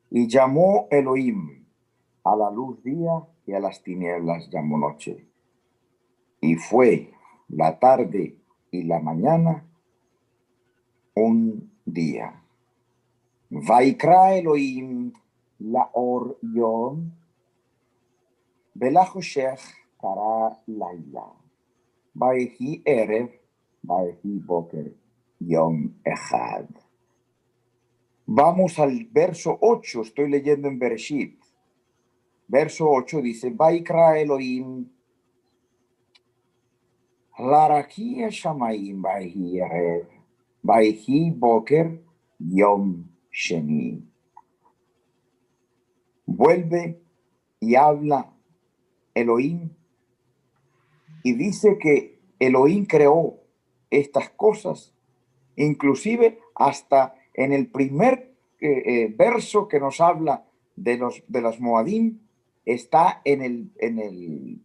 Y 0.09 0.27
llamó 0.27 0.87
Elohim 0.91 1.65
a 2.23 2.35
la 2.35 2.51
luz 2.51 2.81
día 2.83 3.25
y 3.47 3.53
a 3.53 3.59
las 3.59 3.81
tinieblas 3.81 4.49
llamó 4.49 4.77
noche. 4.77 5.25
Y 6.41 6.55
fue 6.55 7.13
la 7.47 7.79
tarde 7.79 8.37
y 8.69 8.83
la 8.83 8.99
mañana 8.99 9.65
un 11.15 11.71
día. 11.85 12.43
Vaikra 13.49 14.35
Elohim 14.35 15.13
la 15.59 15.89
or 15.93 16.37
yom 16.41 17.11
para 19.99 20.61
laila. 20.67 21.33
Vaihi 22.13 22.81
erev, 22.85 23.31
vaihi 23.81 24.39
boker 24.39 24.93
yom 25.39 25.93
echad. 26.03 26.67
Vamos 28.25 28.77
al 28.77 29.05
verso 29.05 29.57
8, 29.61 30.01
estoy 30.01 30.29
leyendo 30.29 30.67
en 30.67 30.77
Bereshit 30.77 31.46
verso 32.47 32.89
8 32.89 33.21
dice, 33.21 33.49
Vaikra 33.51 34.19
Elohim, 34.19 34.89
Larakia 37.39 38.29
Shamaim 38.29 39.01
Baihi 40.63 41.31
Boker 41.31 42.01
Yom 42.39 43.05
Sheni. 43.31 44.03
Vuelve 46.25 47.01
y 47.59 47.75
habla 47.75 48.33
Elohim 49.13 49.69
y 51.23 51.33
dice 51.33 51.77
que 51.79 52.19
Elohim 52.39 52.85
creó 52.85 53.39
estas 53.89 54.29
cosas, 54.31 54.93
inclusive 55.55 56.39
hasta 56.55 57.15
en 57.33 57.53
el 57.53 57.67
primer 57.67 58.35
eh, 58.59 58.83
eh, 58.85 59.15
verso 59.15 59.67
que 59.67 59.79
nos 59.79 60.01
habla 60.01 60.45
de 60.75 60.97
los 60.97 61.23
de 61.27 61.41
las 61.41 61.59
Moadim, 61.59 62.26
está 62.67 63.21
en 63.23 63.41
el, 63.41 63.71
en 63.77 63.97
el 63.97 64.61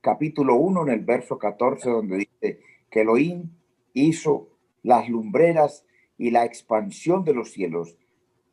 capítulo 0.00 0.54
1, 0.54 0.84
en 0.84 0.88
el 0.90 1.00
verso 1.00 1.36
14, 1.36 1.90
donde 1.90 2.18
dice 2.18 2.60
que 2.88 3.00
Elohim 3.00 3.50
hizo 3.92 4.50
las 4.84 5.08
lumbreras 5.08 5.84
y 6.16 6.30
la 6.30 6.44
expansión 6.44 7.24
de 7.24 7.34
los 7.34 7.50
cielos 7.50 7.98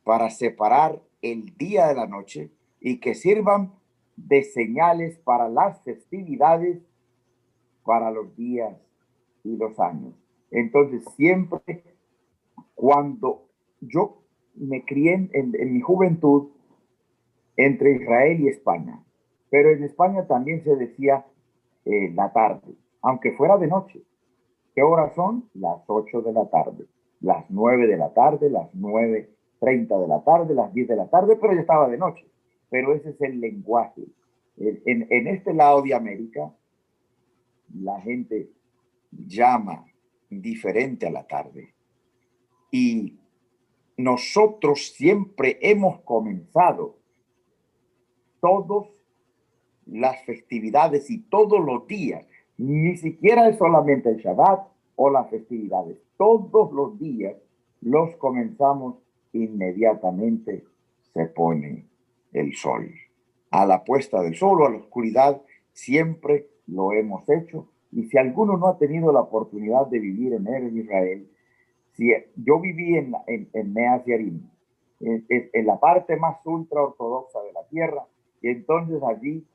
para 0.02 0.30
separar 0.30 1.00
el 1.22 1.56
día 1.56 1.86
de 1.86 1.94
la 1.94 2.08
noche 2.08 2.50
y 2.80 2.98
que 2.98 3.14
sirvan 3.14 3.72
de 4.16 4.42
señales 4.42 5.16
para 5.18 5.48
las 5.48 5.80
festividades, 5.84 6.80
para 7.84 8.10
los 8.10 8.34
días 8.36 8.76
y 9.44 9.56
los 9.56 9.78
años. 9.78 10.14
Entonces, 10.50 11.04
siempre 11.16 11.84
cuando 12.74 13.46
yo 13.80 14.24
me 14.56 14.84
crié 14.84 15.14
en, 15.14 15.30
en 15.32 15.72
mi 15.72 15.80
juventud, 15.80 16.48
entre 17.58 17.96
Israel 17.96 18.40
y 18.40 18.48
España. 18.48 19.04
Pero 19.50 19.70
en 19.70 19.82
España 19.82 20.26
también 20.26 20.62
se 20.64 20.76
decía 20.76 21.26
eh, 21.84 22.10
la 22.14 22.32
tarde, 22.32 22.74
aunque 23.02 23.32
fuera 23.32 23.58
de 23.58 23.66
noche. 23.66 24.00
¿Qué 24.74 24.82
horas 24.82 25.14
son? 25.14 25.50
Las 25.54 25.82
8 25.86 26.22
de 26.22 26.32
la 26.32 26.48
tarde, 26.48 26.86
las 27.20 27.44
9 27.50 27.88
de 27.88 27.96
la 27.96 28.14
tarde, 28.14 28.48
las 28.48 28.72
9.30 28.74 30.00
de 30.00 30.08
la 30.08 30.22
tarde, 30.22 30.54
las 30.54 30.72
10 30.72 30.88
de 30.88 30.96
la 30.96 31.10
tarde, 31.10 31.36
pero 31.36 31.52
ya 31.52 31.60
estaba 31.60 31.88
de 31.88 31.98
noche. 31.98 32.24
Pero 32.70 32.94
ese 32.94 33.10
es 33.10 33.20
el 33.20 33.40
lenguaje. 33.40 34.04
En, 34.56 35.06
en 35.10 35.26
este 35.26 35.52
lado 35.52 35.82
de 35.82 35.94
América, 35.94 36.54
la 37.74 38.00
gente 38.00 38.50
llama 39.10 39.84
diferente 40.30 41.06
a 41.06 41.10
la 41.10 41.26
tarde. 41.26 41.74
Y 42.70 43.18
nosotros 43.96 44.92
siempre 44.92 45.58
hemos 45.60 46.00
comenzado 46.02 46.97
todas 48.40 48.88
las 49.86 50.22
festividades 50.24 51.10
y 51.10 51.20
todos 51.22 51.64
los 51.64 51.86
días. 51.86 52.24
Ni 52.56 52.96
siquiera 52.96 53.48
es 53.48 53.56
solamente 53.56 54.10
el 54.10 54.16
Shabbat 54.16 54.68
o 54.96 55.10
las 55.10 55.30
festividades. 55.30 55.98
Todos 56.16 56.72
los 56.72 56.98
días 56.98 57.36
los 57.80 58.16
comenzamos 58.16 58.96
inmediatamente 59.32 60.64
se 61.14 61.26
pone 61.26 61.86
el 62.32 62.54
sol. 62.54 62.90
A 63.50 63.66
la 63.66 63.84
puesta 63.84 64.22
del 64.22 64.34
sol 64.34 64.62
o 64.62 64.66
a 64.66 64.70
la 64.70 64.78
oscuridad 64.78 65.40
siempre 65.72 66.48
lo 66.66 66.92
hemos 66.92 67.28
hecho. 67.28 67.68
Y 67.90 68.04
si 68.04 68.18
alguno 68.18 68.56
no 68.56 68.68
ha 68.68 68.78
tenido 68.78 69.12
la 69.12 69.20
oportunidad 69.20 69.86
de 69.86 69.98
vivir 69.98 70.34
en 70.34 70.46
Eres 70.46 70.74
Israel, 70.74 71.30
si 71.92 72.12
yo 72.36 72.60
viví 72.60 72.96
en, 72.96 73.14
en, 73.26 73.48
en 73.54 73.74
Yarim, 74.06 74.48
en, 75.00 75.26
en, 75.28 75.66
la 75.66 75.80
parte 75.80 76.16
más 76.16 76.44
ultra 76.44 76.82
ortodoxa 76.82 77.40
de 77.42 77.52
la 77.52 77.66
tierra, 77.68 78.06
y 78.40 78.48
entonces 78.48 79.02
allí 79.02 79.46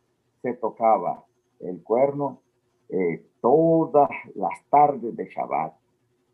se 0.41 0.53
tocaba 0.53 1.25
el 1.59 1.81
cuerno, 1.83 2.41
eh, 2.89 3.25
todas 3.41 4.09
las 4.35 4.63
tardes 4.69 5.15
de 5.15 5.25
Shabbat, 5.25 5.73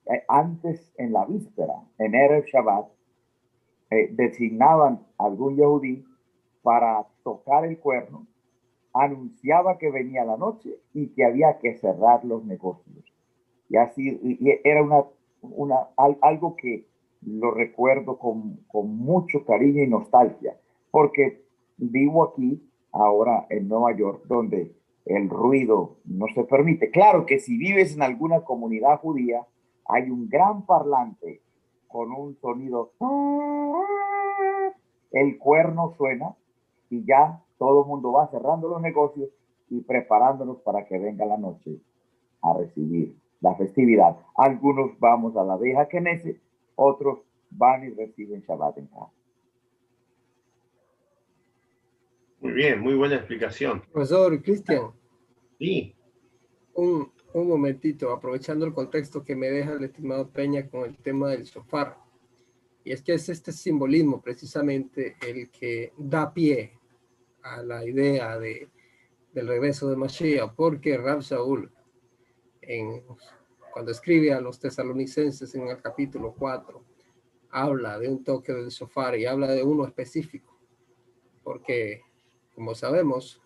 eh, 0.07 0.23
antes 0.27 0.91
en 0.97 1.13
la 1.13 1.25
víspera, 1.25 1.75
en 1.99 2.15
Erev 2.15 2.45
Shabbat, 2.45 2.87
eh, 3.91 4.09
designaban 4.11 5.05
algún 5.17 5.55
yehudí 5.55 6.05
para 6.63 7.05
tocar 7.23 7.65
el 7.65 7.79
cuerno, 7.79 8.27
anunciaba 8.93 9.77
que 9.77 9.91
venía 9.91 10.25
la 10.25 10.37
noche 10.37 10.79
y 10.93 11.09
que 11.09 11.23
había 11.23 11.59
que 11.59 11.75
cerrar 11.75 12.25
los 12.25 12.43
negocios. 12.43 13.05
Y 13.69 13.77
así 13.77 14.19
era 14.63 14.81
una, 14.81 15.03
una, 15.41 15.89
algo 16.21 16.55
que 16.55 16.87
lo 17.21 17.51
recuerdo 17.51 18.17
con, 18.17 18.57
con 18.67 18.97
mucho 18.97 19.45
cariño 19.45 19.83
y 19.83 19.87
nostalgia, 19.87 20.57
porque 20.89 21.43
vivo 21.79 22.23
aquí 22.23 22.61
ahora 22.91 23.45
en 23.49 23.67
Nueva 23.67 23.95
York, 23.95 24.23
donde 24.27 24.75
el 25.05 25.29
ruido 25.29 25.97
no 26.05 26.27
se 26.33 26.43
permite. 26.43 26.91
Claro 26.91 27.25
que 27.25 27.39
si 27.39 27.57
vives 27.57 27.95
en 27.95 28.03
alguna 28.03 28.41
comunidad 28.41 28.99
judía, 28.99 29.45
hay 29.85 30.09
un 30.09 30.29
gran 30.29 30.65
parlante 30.65 31.41
con 31.87 32.11
un 32.11 32.35
sonido. 32.39 32.91
El 35.11 35.37
cuerno 35.39 35.95
suena 35.97 36.35
y 36.89 37.03
ya 37.05 37.43
todo 37.57 37.81
el 37.81 37.87
mundo 37.87 38.11
va 38.11 38.29
cerrando 38.29 38.67
los 38.69 38.81
negocios 38.81 39.29
y 39.69 39.81
preparándonos 39.81 40.61
para 40.61 40.85
que 40.85 40.97
venga 40.97 41.25
la 41.25 41.37
noche 41.37 41.79
a 42.41 42.53
recibir 42.53 43.17
la 43.41 43.55
festividad. 43.55 44.17
Algunos 44.35 44.91
vamos 44.99 45.35
a 45.35 45.43
la 45.43 45.57
vieja 45.57 45.87
Knesset, 45.87 46.39
otros 46.75 47.19
van 47.49 47.83
y 47.83 47.89
reciben 47.89 48.41
Shabbat 48.41 48.77
en 48.77 48.87
casa. 48.87 49.18
Muy 52.49 52.57
bien, 52.57 52.79
muy 52.79 52.95
buena 52.95 53.15
explicación. 53.15 53.83
Profesor 53.91 54.41
Cristian. 54.41 54.91
Sí. 55.59 55.95
Un, 56.73 57.11
un 57.33 57.47
momentito, 57.47 58.11
aprovechando 58.11 58.65
el 58.65 58.73
contexto 58.73 59.23
que 59.23 59.35
me 59.35 59.51
deja 59.51 59.73
el 59.73 59.83
estimado 59.83 60.31
Peña 60.31 60.67
con 60.67 60.89
el 60.89 60.97
tema 60.97 61.29
del 61.29 61.45
sofá. 61.45 62.03
Y 62.83 62.91
es 62.91 63.03
que 63.03 63.13
es 63.13 63.29
este 63.29 63.51
simbolismo 63.51 64.19
precisamente 64.19 65.15
el 65.21 65.51
que 65.51 65.93
da 65.95 66.33
pie 66.33 66.79
a 67.43 67.61
la 67.61 67.85
idea 67.85 68.39
de, 68.39 68.67
del 69.31 69.47
regreso 69.47 69.87
de 69.87 69.97
Mashiach, 69.97 70.55
porque 70.55 70.97
Rab 70.97 71.19
Shaul, 71.21 71.71
en, 72.63 73.03
cuando 73.71 73.91
escribe 73.91 74.33
a 74.33 74.41
los 74.41 74.59
tesalonicenses 74.59 75.53
en 75.53 75.67
el 75.67 75.79
capítulo 75.83 76.33
4, 76.35 76.83
habla 77.51 77.99
de 77.99 78.09
un 78.09 78.23
toque 78.23 78.53
del 78.53 78.71
sofá 78.71 79.15
y 79.15 79.27
habla 79.27 79.49
de 79.49 79.61
uno 79.61 79.85
específico, 79.85 80.59
porque 81.43 82.08
como 82.59 82.75
sabemos, 82.75 83.41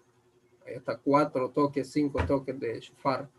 hay 0.65 0.73
hasta 0.73 0.97
cuatro 0.97 1.51
toques, 1.51 1.91
cinco 1.91 2.25
toques 2.25 2.59
de 2.59 2.79
shofar, 2.79 3.29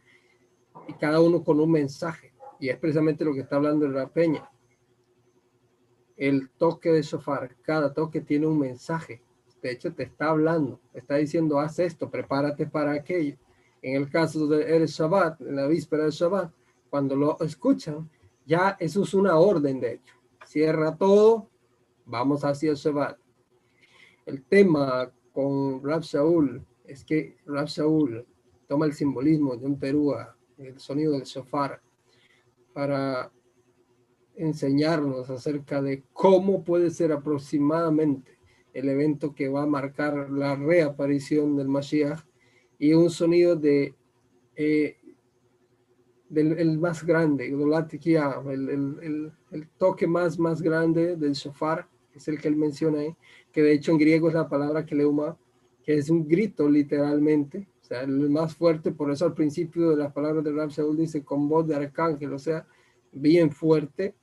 y 0.86 0.92
cada 0.92 1.20
uno 1.20 1.42
con 1.42 1.58
un 1.58 1.68
mensaje. 1.68 2.32
Y 2.60 2.68
es 2.68 2.78
precisamente 2.78 3.24
lo 3.24 3.34
que 3.34 3.40
está 3.40 3.56
hablando 3.56 3.88
la 3.88 4.06
peña. 4.06 4.48
El 6.16 6.48
toque 6.50 6.92
de 6.92 7.02
shofar, 7.02 7.56
cada 7.62 7.92
toque 7.92 8.20
tiene 8.20 8.46
un 8.46 8.56
mensaje. 8.56 9.20
De 9.60 9.72
hecho, 9.72 9.92
te 9.92 10.04
está 10.04 10.28
hablando, 10.28 10.78
está 10.92 11.16
diciendo, 11.16 11.58
haz 11.58 11.80
esto, 11.80 12.08
prepárate 12.08 12.66
para 12.66 12.92
aquello. 12.92 13.36
En 13.82 13.96
el 13.96 14.08
caso 14.08 14.46
de 14.46 14.76
El 14.76 14.86
Shabbat, 14.86 15.40
en 15.40 15.56
la 15.56 15.66
víspera 15.66 16.04
del 16.04 16.12
Shabbat, 16.12 16.52
cuando 16.88 17.16
lo 17.16 17.36
escuchan, 17.40 18.08
ya 18.46 18.76
eso 18.78 19.02
es 19.02 19.12
una 19.12 19.36
orden, 19.38 19.80
de 19.80 19.94
hecho. 19.94 20.14
Cierra 20.46 20.96
todo, 20.96 21.50
vamos 22.04 22.44
hacia 22.44 22.70
el 22.70 22.76
Shabbat. 22.76 23.18
El 24.24 24.44
tema 24.44 25.10
con 25.34 25.82
Rab 25.82 26.02
Shaul 26.02 26.64
es 26.84 27.04
que 27.04 27.36
Rab 27.44 27.66
Shaul 27.66 28.24
toma 28.68 28.86
el 28.86 28.92
simbolismo 28.92 29.56
de 29.56 29.66
un 29.66 29.78
perúa, 29.78 30.36
el 30.56 30.78
sonido 30.78 31.12
del 31.12 31.24
shofar, 31.24 31.82
para 32.72 33.30
enseñarnos 34.36 35.28
acerca 35.30 35.82
de 35.82 36.04
cómo 36.12 36.62
puede 36.62 36.90
ser 36.90 37.12
aproximadamente 37.12 38.38
el 38.72 38.88
evento 38.88 39.34
que 39.34 39.48
va 39.48 39.62
a 39.62 39.66
marcar 39.66 40.30
la 40.30 40.56
reaparición 40.56 41.56
del 41.56 41.68
Mashiach 41.68 42.20
y 42.78 42.94
un 42.94 43.10
sonido 43.10 43.60
eh, 43.62 44.96
del 46.28 46.58
el 46.58 46.78
más 46.78 47.04
grande, 47.04 47.46
el, 47.46 49.32
toque 49.78 50.06
más, 50.06 50.38
más 50.38 50.62
grande 50.62 51.16
del 51.16 51.32
shofar, 51.32 51.88
es 52.14 52.28
el 52.28 52.40
que 52.40 52.48
él 52.48 52.56
menciona 52.56 53.00
ahí, 53.00 53.14
que 53.52 53.62
de 53.62 53.72
hecho 53.72 53.92
en 53.92 53.98
griego 53.98 54.28
es 54.28 54.34
la 54.34 54.48
palabra 54.48 54.84
que 54.84 54.94
leuma, 54.94 55.36
que 55.82 55.94
es 55.94 56.08
un 56.10 56.26
grito 56.26 56.68
literalmente, 56.68 57.68
o 57.82 57.84
sea, 57.84 58.02
el 58.02 58.30
más 58.30 58.54
fuerte, 58.54 58.92
por 58.92 59.10
eso 59.10 59.26
al 59.26 59.34
principio 59.34 59.90
de 59.90 59.96
las 59.96 60.12
palabras 60.12 60.42
de 60.42 60.52
Rab 60.52 60.70
dice 60.96 61.22
con 61.22 61.48
voz 61.48 61.66
de 61.66 61.74
arcángel, 61.74 62.32
o 62.32 62.38
sea, 62.38 62.66
bien 63.12 63.50
fuerte. 63.50 64.14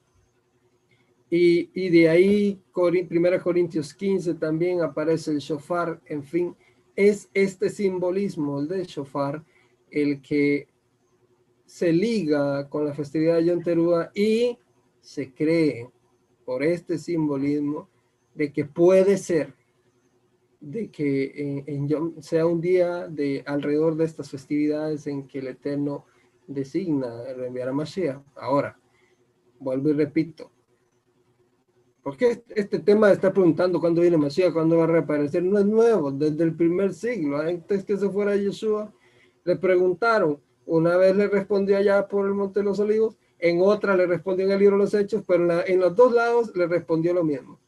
Y, 1.30 1.70
y 1.74 1.90
de 1.90 2.10
ahí, 2.10 2.62
1 2.76 3.44
Corintios 3.44 3.94
15 3.94 4.34
también 4.34 4.82
aparece 4.82 5.32
el 5.32 5.38
shofar, 5.38 6.02
en 6.06 6.24
fin, 6.24 6.56
es 6.96 7.30
este 7.34 7.70
simbolismo, 7.70 8.60
el 8.60 8.68
del 8.68 8.86
shofar, 8.86 9.44
el 9.92 10.22
que 10.22 10.68
se 11.66 11.94
liga 11.94 12.68
con 12.68 12.86
la 12.86 12.94
festividad 12.94 13.38
de 13.38 13.46
Yom 13.46 13.62
y 14.14 14.58
se 15.00 15.32
cree 15.34 15.90
por 16.52 16.64
este 16.64 16.98
simbolismo 16.98 17.88
de 18.36 18.52
que 18.52 18.66
puede 18.66 19.18
ser 19.18 19.54
de 20.60 20.92
que 20.92 21.64
en, 21.66 22.22
sea 22.22 22.46
un 22.46 22.60
día 22.60 23.08
de 23.08 23.42
alrededor 23.46 23.96
de 23.96 24.04
estas 24.04 24.30
festividades 24.30 25.08
en 25.08 25.30
que 25.30 25.40
el 25.40 25.48
Eterno 25.48 26.06
designa 26.48 27.24
enviar 27.30 27.70
a 27.70 27.72
Mashiach. 27.72 28.20
Ahora, 28.36 28.78
vuelvo 29.60 29.92
y 29.92 29.94
repito, 29.94 30.52
porque 32.04 32.44
este 32.50 32.80
tema 32.80 33.14
está 33.14 33.32
preguntando 33.32 33.80
cuándo 33.80 34.02
viene 34.02 34.18
Mashiach, 34.18 34.52
cuándo 34.52 34.76
va 34.76 34.84
a 34.84 34.88
reaparecer, 34.88 35.44
no 35.44 35.58
es 35.58 35.66
nuevo, 35.66 36.12
desde 36.12 36.44
el 36.44 36.54
primer 36.54 36.94
siglo, 36.94 37.38
antes 37.38 37.86
que 37.86 37.96
se 37.96 38.10
fuera 38.10 38.36
Yeshua, 38.36 38.94
le 39.46 39.56
preguntaron, 39.56 40.38
una 40.66 40.98
vez 40.98 41.16
le 41.16 41.30
respondió 41.30 41.78
allá 41.78 42.10
por 42.10 42.28
el 42.28 42.34
Monte 42.34 42.60
de 42.60 42.66
los 42.66 42.78
Olivos, 42.82 43.18
en 43.42 43.60
otra 43.60 43.98
le 43.98 44.06
respondió 44.06 44.46
en 44.46 44.52
el 44.52 44.60
libro 44.60 44.78
de 44.78 44.84
los 44.84 44.94
Hechos, 44.94 45.24
pero 45.28 45.66
en, 45.66 45.80
los 45.80 45.96
dos 45.96 46.14
lados 46.14 46.56
le 46.56 46.68
respondió 46.68 47.12
lo 47.14 47.24
mismo. 47.24 47.60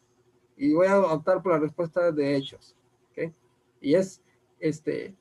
Y 0.55 0.71
voy 0.71 0.85
a 0.85 0.99
optar 0.99 1.41
por 1.41 1.53
la 1.53 1.59
respuesta 1.59 2.11
de 2.11 2.35
Hechos. 2.35 2.75
¿okay? 3.11 3.33
Y 3.81 3.95
es, 3.95 4.21
este, 4.59 5.15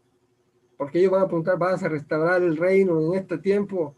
porque 0.76 0.98
ellos 0.98 1.10
van 1.10 1.22
a 1.22 1.26
preguntar, 1.26 1.58
¿vas 1.58 1.82
a 1.82 1.88
restaurar 1.88 2.42
el 2.42 2.58
reino 2.58 3.00
en 3.00 3.18
este 3.18 3.38
tiempo? 3.38 3.96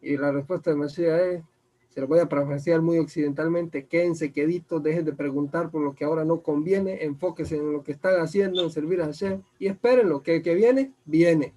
Y 0.00 0.16
la 0.16 0.32
respuesta 0.32 0.70
de 0.70 0.76
Mesías 0.76 1.20
es, 1.20 1.42
se 1.90 2.00
lo 2.00 2.06
voy 2.06 2.20
a 2.20 2.28
parafrasear 2.28 2.80
muy 2.80 2.98
occidentalmente, 2.98 3.84
quédense 3.84 4.32
queditos, 4.32 4.82
dejen 4.82 5.04
de 5.04 5.12
preguntar 5.12 5.70
por 5.70 5.82
lo 5.82 5.94
que 5.94 6.04
ahora 6.04 6.24
no 6.24 6.40
conviene, 6.40 7.04
enfóquense 7.04 7.56
en 7.56 7.72
lo 7.72 7.82
que 7.82 7.92
están 7.92 8.20
haciendo, 8.20 8.62
en 8.62 8.70
servir 8.70 9.02
a 9.02 9.06
Hashem, 9.06 9.42
y 9.58 9.66
esperen 9.66 10.08
lo 10.08 10.22
que, 10.22 10.40
que 10.40 10.54
viene, 10.54 10.94
viene. 11.04 11.52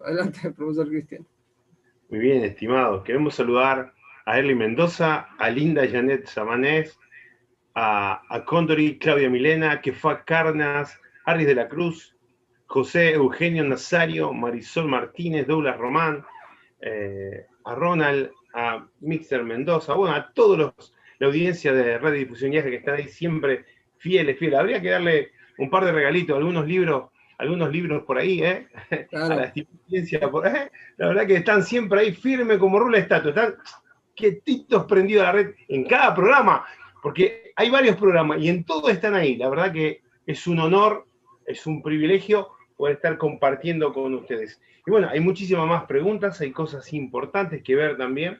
Adelante, 0.00 0.50
profesor 0.56 0.88
Cristian. 0.88 1.26
Muy 2.10 2.18
bien, 2.18 2.42
estimados. 2.42 3.04
Queremos 3.04 3.36
saludar 3.36 3.92
a 4.26 4.36
Erly 4.36 4.56
Mendoza, 4.56 5.28
a 5.38 5.48
Linda 5.48 5.86
Janet 5.88 6.26
Samanés, 6.26 6.98
a, 7.76 8.20
Condori, 8.46 8.98
Claudia 8.98 9.30
Milena, 9.30 9.80
Kefa 9.80 10.24
Carnas, 10.24 11.00
Aris 11.24 11.46
de 11.46 11.54
la 11.54 11.68
Cruz, 11.68 12.16
José 12.66 13.12
Eugenio 13.12 13.62
Nazario, 13.62 14.32
Marisol 14.32 14.88
Martínez, 14.88 15.46
Douglas 15.46 15.78
Román, 15.78 16.24
eh, 16.80 17.46
a 17.64 17.76
Ronald, 17.76 18.32
a 18.54 18.84
Mixer 18.98 19.44
Mendoza, 19.44 19.94
bueno, 19.94 20.16
a 20.16 20.32
todos 20.32 20.58
los, 20.58 20.94
la 21.20 21.28
audiencia 21.28 21.72
de 21.72 21.96
Radio 21.96 22.18
Difusión 22.18 22.50
Viaje 22.50 22.70
que 22.70 22.76
están 22.78 22.96
ahí 22.96 23.06
siempre 23.06 23.66
fieles, 23.98 24.36
fieles. 24.36 24.58
Habría 24.58 24.82
que 24.82 24.90
darle 24.90 25.30
un 25.58 25.70
par 25.70 25.84
de 25.84 25.92
regalitos, 25.92 26.36
algunos 26.36 26.66
libros 26.66 27.10
algunos 27.40 27.72
libros 27.72 28.04
por 28.04 28.18
ahí, 28.18 28.42
¿eh? 28.42 28.68
A 29.12 29.28
la, 29.28 29.52
por, 30.30 30.46
¿eh? 30.46 30.70
la 30.98 31.08
verdad 31.08 31.26
que 31.26 31.36
están 31.36 31.62
siempre 31.62 32.00
ahí 32.00 32.12
firme 32.12 32.58
como 32.58 32.78
rula 32.78 32.98
estatua, 32.98 33.30
están 33.30 33.54
quietitos 34.14 34.84
prendidos 34.84 35.22
a 35.22 35.26
la 35.26 35.32
red 35.32 35.54
en 35.68 35.86
cada 35.86 36.14
programa, 36.14 36.66
porque 37.02 37.52
hay 37.56 37.70
varios 37.70 37.96
programas 37.96 38.42
y 38.42 38.50
en 38.50 38.64
todos 38.64 38.92
están 38.92 39.14
ahí. 39.14 39.36
La 39.38 39.48
verdad 39.48 39.72
que 39.72 40.02
es 40.26 40.46
un 40.46 40.58
honor, 40.58 41.06
es 41.46 41.66
un 41.66 41.82
privilegio 41.82 42.50
poder 42.76 42.96
estar 42.96 43.16
compartiendo 43.16 43.90
con 43.94 44.12
ustedes. 44.14 44.60
Y 44.86 44.90
bueno, 44.90 45.08
hay 45.10 45.20
muchísimas 45.20 45.66
más 45.66 45.84
preguntas, 45.84 46.42
hay 46.42 46.52
cosas 46.52 46.92
importantes 46.92 47.62
que 47.62 47.74
ver 47.74 47.96
también. 47.96 48.38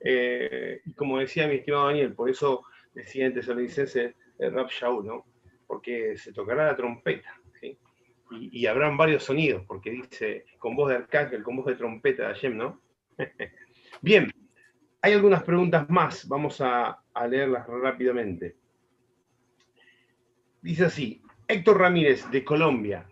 Eh, 0.00 0.82
y 0.84 0.92
como 0.92 1.18
decía 1.18 1.48
mi 1.48 1.54
estimado 1.54 1.86
Daniel, 1.86 2.12
por 2.12 2.28
eso 2.28 2.64
decía 2.92 3.26
antes 3.26 3.48
el 3.48 4.52
Rap 4.52 4.68
Shaul, 4.68 5.06
¿no? 5.06 5.24
Porque 5.66 6.18
se 6.18 6.34
tocará 6.34 6.66
la 6.66 6.76
trompeta 6.76 7.41
y, 8.40 8.66
habrán 8.66 8.96
varios 8.96 9.24
sonidos, 9.24 9.64
porque 9.66 9.90
dice 9.90 10.44
con 10.58 10.76
voz 10.76 10.90
de 10.90 10.96
arcángel, 10.96 11.42
con 11.42 11.56
voz 11.56 11.66
de 11.66 11.76
trompeta 11.76 12.28
de 12.28 12.34
Hashem, 12.34 12.56
¿no? 12.56 12.80
Bien, 14.02 14.32
hay 15.00 15.12
algunas 15.14 15.42
preguntas 15.42 15.90
más, 15.90 16.28
vamos 16.28 16.60
a, 16.60 16.98
leerlas 17.28 17.66
rápidamente. 17.66 18.56
Dice 20.62 20.84
así, 20.84 21.20
Héctor 21.48 21.80
Ramírez 21.80 22.30
de 22.30 22.44
Colombia. 22.44 23.06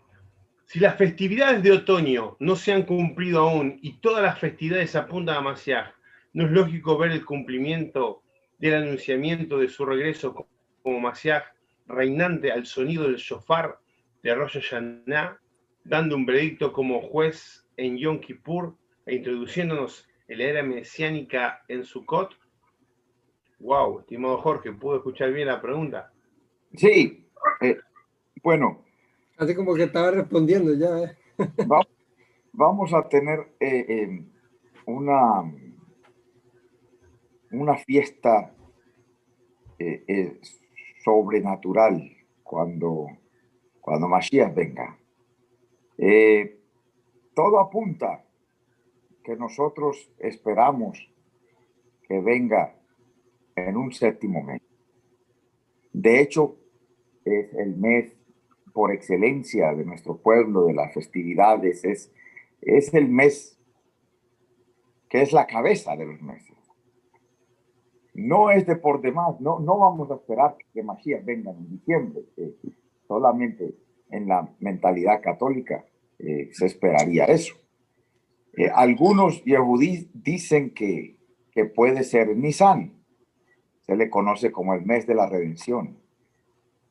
Si 0.65 0.79
las 0.79 0.97
festividades 0.97 1.63
de 1.65 1.73
otoño 1.73 2.37
no 2.39 2.55
se 2.55 2.73
han 2.73 2.85
cumplido 2.85 3.41
aún 3.41 3.79
y 3.83 3.95
todas 3.99 4.23
las 4.23 4.39
festividades 4.39 4.95
apuntan 4.95 5.37
a 5.37 5.41
Mashiach, 5.41 5.93
¿no 6.33 6.47
es 6.47 6.53
lógico 6.53 6.97
ver 6.97 7.11
el 7.11 7.25
cumplimiento 7.25 8.23
del 8.59 8.75
anunciamiento 8.75 9.59
de 9.59 9.69
su 9.69 9.85
regreso 9.85 10.47
como 10.83 11.01
Mashiach 11.01 11.45
reinante 11.87 12.53
al 12.53 12.67
sonido 12.67 13.03
del 13.05 13.17
shofar 13.17 13.80
de 14.23 14.35
Rosh 14.35 14.55
Hashanah, 14.55 15.41
dando 15.85 16.17
un 16.17 16.27
veredicto 16.27 16.73
como 16.73 17.01
juez 17.01 17.67
en 17.77 17.97
Yom 17.97 18.21
Kippur 18.21 18.77
e 19.07 19.17
introduciéndonos 19.17 20.07
en 20.29 20.39
la 20.39 20.45
era 20.45 20.63
mesiánica 20.63 21.63
en 21.69 21.85
Sukkot? 21.85 22.35
Wow, 23.59 24.01
estimado 24.01 24.39
Jorge, 24.39 24.73
¿pudo 24.73 24.97
escuchar 24.97 25.33
bien 25.33 25.49
la 25.49 25.61
pregunta? 25.61 26.13
Sí, 26.75 27.27
eh, 27.61 27.79
bueno, 28.43 28.85
Así 29.41 29.55
como 29.55 29.75
que 29.75 29.85
estaba 29.85 30.11
respondiendo 30.11 30.75
ya. 30.75 30.99
¿eh? 30.99 31.17
vamos 32.53 32.93
a 32.93 33.09
tener 33.09 33.55
eh, 33.59 33.87
em, 33.89 34.31
una, 34.85 35.51
una 37.51 37.75
fiesta 37.79 38.55
eh, 39.79 40.39
sobrenatural 41.03 42.03
cuando, 42.43 43.07
cuando 43.81 44.09
Mashiach 44.09 44.55
venga. 44.55 44.99
todo 47.35 47.59
apunta 47.59 48.25
que 49.23 49.37
nosotros 49.37 50.11
esperamos 50.19 50.99
que 52.09 52.21
venga 52.21 52.75
en 53.55 53.77
un 53.77 53.93
séptimo 53.93 54.43
mes. 54.43 54.61
De 55.93 56.21
hecho, 56.21 56.57
es 57.25 57.53
el 57.55 57.77
mes 57.77 58.17
por 58.73 58.93
excelencia 58.93 59.75
de 59.75 59.85
nuestro 59.85 60.17
pueblo, 60.17 60.65
de 60.65 60.75
las 60.75 60.95
festividades, 60.95 61.85
es, 61.85 62.13
es 62.61 62.95
el 62.95 63.09
mes 63.09 63.59
que 65.09 65.23
es 65.23 65.33
la 65.33 65.47
cabeza 65.47 65.97
de 65.97 66.07
los 66.07 66.23
meses. 66.23 66.57
No 68.15 68.51
es 68.51 68.67
de 68.67 68.77
por 68.77 69.01
demás, 69.01 69.41
no, 69.41 69.59
no 69.61 69.79
vamos 69.79 70.11
a 70.11 70.15
esperar 70.15 70.57
que 70.73 70.83
Mashiach 70.83 71.25
venga 71.25 71.51
en 71.51 71.71
diciembre, 71.71 72.23
solamente 73.11 73.75
en 74.09 74.29
la 74.29 74.49
mentalidad 74.61 75.21
católica 75.21 75.85
eh, 76.21 76.51
se 76.53 76.67
esperaría 76.67 77.25
eso. 77.25 77.57
Eh, 78.57 78.71
algunos 78.73 79.43
yehudíes 79.45 80.07
dicen 80.15 80.73
que, 80.73 81.19
que 81.51 81.65
puede 81.65 82.05
ser 82.05 82.37
Nisan, 82.37 83.03
se 83.81 83.97
le 83.97 84.09
conoce 84.09 84.53
como 84.53 84.75
el 84.75 84.87
mes 84.87 85.09
de 85.09 85.17
la 85.17 85.29
redención, 85.29 85.99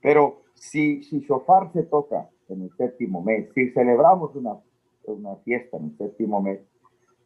pero 0.01 0.43
si, 0.55 1.03
si 1.03 1.21
Shofar 1.21 1.71
se 1.71 1.83
toca 1.83 2.29
en 2.49 2.63
el 2.63 2.71
séptimo 2.75 3.23
mes, 3.23 3.47
si 3.55 3.69
celebramos 3.69 4.35
una, 4.35 4.59
una 5.05 5.37
fiesta 5.45 5.77
en 5.77 5.85
el 5.85 5.97
séptimo 5.97 6.41
mes, 6.41 6.59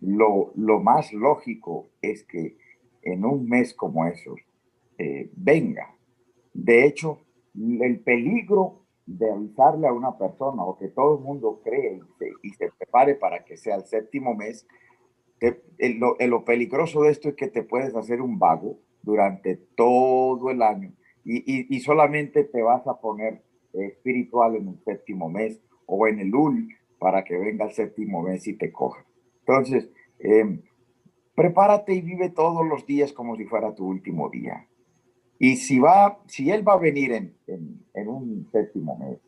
lo, 0.02 0.52
lo, 0.56 0.82
más 0.82 1.12
lógico 1.14 1.90
es 2.00 2.24
que 2.26 2.58
en 3.02 3.26
un 3.26 3.50
mes 3.50 3.74
como 3.74 4.06
esos 4.06 4.40
eh, 5.00 5.32
venga. 5.36 5.96
De 6.54 6.86
hecho, 6.86 7.18
el 7.56 8.00
peligro 8.02 8.83
de 9.06 9.32
avisarle 9.32 9.88
a 9.88 9.94
una 9.94 10.18
persona 10.18 10.64
o 10.64 10.78
que 10.78 10.88
todo 10.88 11.18
el 11.18 11.24
mundo 11.24 11.62
cree 11.64 12.02
y 12.42 12.50
se, 12.52 12.72
prepare 12.78 13.16
para 13.16 13.44
que 13.44 13.58
sea 13.58 13.76
el 13.76 13.86
séptimo 13.86 14.34
mes, 14.34 14.68
lo, 16.00 16.16
lo 16.20 16.46
peligroso 16.46 17.04
de 17.04 17.12
esto 17.12 17.30
es 17.30 17.36
que 17.36 17.48
te 17.48 17.64
puedes 17.64 17.96
hacer 17.96 18.22
un 18.22 18.40
vago 18.40 18.80
durante 19.02 19.58
todo 19.76 20.50
el 20.50 20.62
año 20.62 20.94
y, 21.26 21.80
solamente 21.80 22.44
te 22.44 22.62
vas 22.62 22.86
a 22.88 23.00
poner 23.00 23.44
espiritual 23.74 24.56
en 24.56 24.70
el 24.70 24.80
séptimo 24.84 25.30
mes 25.30 25.62
o 25.86 26.08
en 26.08 26.20
el 26.20 26.34
UL 26.34 26.68
para 27.00 27.24
que 27.24 27.38
venga 27.38 27.66
el 27.66 27.72
séptimo 27.72 28.22
mes 28.22 28.48
y 28.48 28.54
te 28.54 28.72
coja. 28.72 29.06
Entonces, 29.40 29.90
em, 30.20 30.62
prepárate 31.36 31.94
y 31.94 32.02
vive 32.02 32.30
todos 32.30 32.66
los 32.68 32.86
días 32.86 33.14
como 33.14 33.36
si 33.36 33.46
fuera 33.46 33.74
tu 33.74 33.86
último 33.86 34.30
día. 34.30 34.68
Y 35.44 35.58
si 35.58 35.78
va, 35.78 36.22
si 36.26 36.50
él 36.50 36.66
va 36.66 36.76
a 36.76 36.78
venir 36.78 37.12
en, 37.12 38.08
un 38.08 38.48
séptimo 38.50 38.98
mes, 38.98 39.20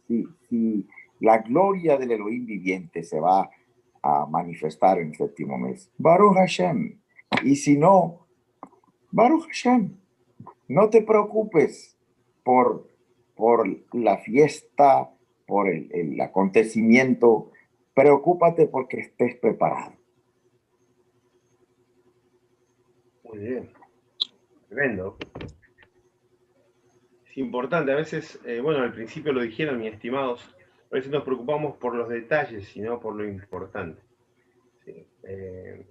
si, 0.47 0.88
la 1.20 1.39
gloria 1.39 1.97
del 1.97 2.11
Elohim 2.11 2.45
viviente 2.45 3.03
se 3.03 3.20
va 3.20 3.51
a 4.01 4.26
manifestar 4.26 4.97
en 4.99 5.09
el 5.09 5.16
séptimo 5.18 5.57
mes, 5.57 5.91
Baruch 5.97 6.36
Hashem. 6.36 7.01
Y 7.43 7.57
si 7.57 7.78
no, 7.78 8.28
Baruch 9.11 9.45
Hashem. 9.47 9.97
No 10.70 10.89
te 10.89 11.01
preocupes 11.01 11.97
por, 12.45 12.89
por 13.36 13.68
la 13.91 14.18
fiesta, 14.20 15.11
por 15.45 15.68
el, 15.68 16.22
acontecimiento. 16.22 17.51
Preocúpate 17.93 18.68
porque 18.68 19.01
estés 19.01 19.36
preparado. 19.36 19.95
Muy 23.26 23.38
bien. 23.39 23.70
Tremendo. 24.70 25.18
Es 27.36 27.40
importante, 27.40 27.92
a 27.92 27.96
veces, 27.96 28.40
eh, 28.46 28.62
bueno, 28.62 28.82
al 28.82 28.94
principio 28.94 29.34
lo 29.34 29.42
dijeron 29.42 29.82
mis 29.82 29.92
estimados, 29.92 30.56
a 30.90 30.96
veces 30.96 31.12
nos 31.12 31.26
preocupamos 31.26 31.76
por 31.76 31.94
los 31.94 32.08
detalles 32.08 32.74
y 32.78 32.80
no 32.80 32.98
por 32.98 33.14
lo 33.14 33.26
importante. 33.26 34.02
Eh, 34.86 35.86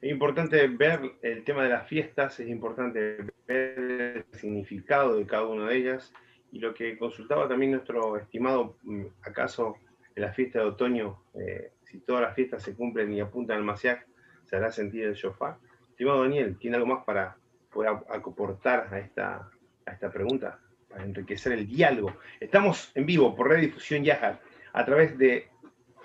es 0.00 0.10
importante 0.10 0.66
ver 0.68 1.00
el 1.20 1.44
tema 1.44 1.64
de 1.64 1.68
las 1.68 1.86
fiestas, 1.86 2.40
es 2.40 2.48
importante 2.48 3.18
ver 3.46 3.78
el 3.78 4.24
significado 4.32 5.18
de 5.18 5.26
cada 5.26 5.46
una 5.46 5.68
de 5.68 5.76
ellas 5.76 6.10
y 6.52 6.58
lo 6.58 6.72
que 6.72 6.96
consultaba 6.96 7.46
también 7.46 7.72
nuestro 7.72 8.16
estimado, 8.16 8.78
mm, 8.84 9.04
acaso 9.24 9.76
en 10.14 10.22
la 10.22 10.32
fiesta 10.32 10.60
de 10.60 10.64
otoño, 10.64 11.22
eh, 11.34 11.72
si 11.82 11.98
todas 11.98 12.22
las 12.22 12.34
fiestas 12.34 12.62
se 12.62 12.74
cumplen 12.74 13.12
y 13.12 13.20
apuntan 13.20 13.58
al 13.58 13.64
Masiac, 13.64 14.06
se 14.46 14.56
hará 14.56 14.72
sentido 14.72 15.10
el 15.10 15.16
shofar. 15.16 15.58
Estimado 15.90 16.22
Daniel, 16.22 16.56
¿tiene 16.58 16.76
algo 16.76 16.88
más 16.88 17.04
para 17.04 17.36
poder 17.70 17.90
aportar 18.08 18.88
a 18.90 18.98
esta, 18.98 19.50
a 19.86 19.92
esta 19.92 20.10
pregunta, 20.10 20.58
para 20.88 21.04
enriquecer 21.04 21.52
el 21.52 21.66
diálogo? 21.66 22.16
Estamos 22.40 22.90
en 22.94 23.06
vivo 23.06 23.34
por 23.34 23.48
Redifusión 23.48 24.04
Yahar, 24.04 24.40
a 24.72 24.84
través 24.84 25.16
de 25.18 25.48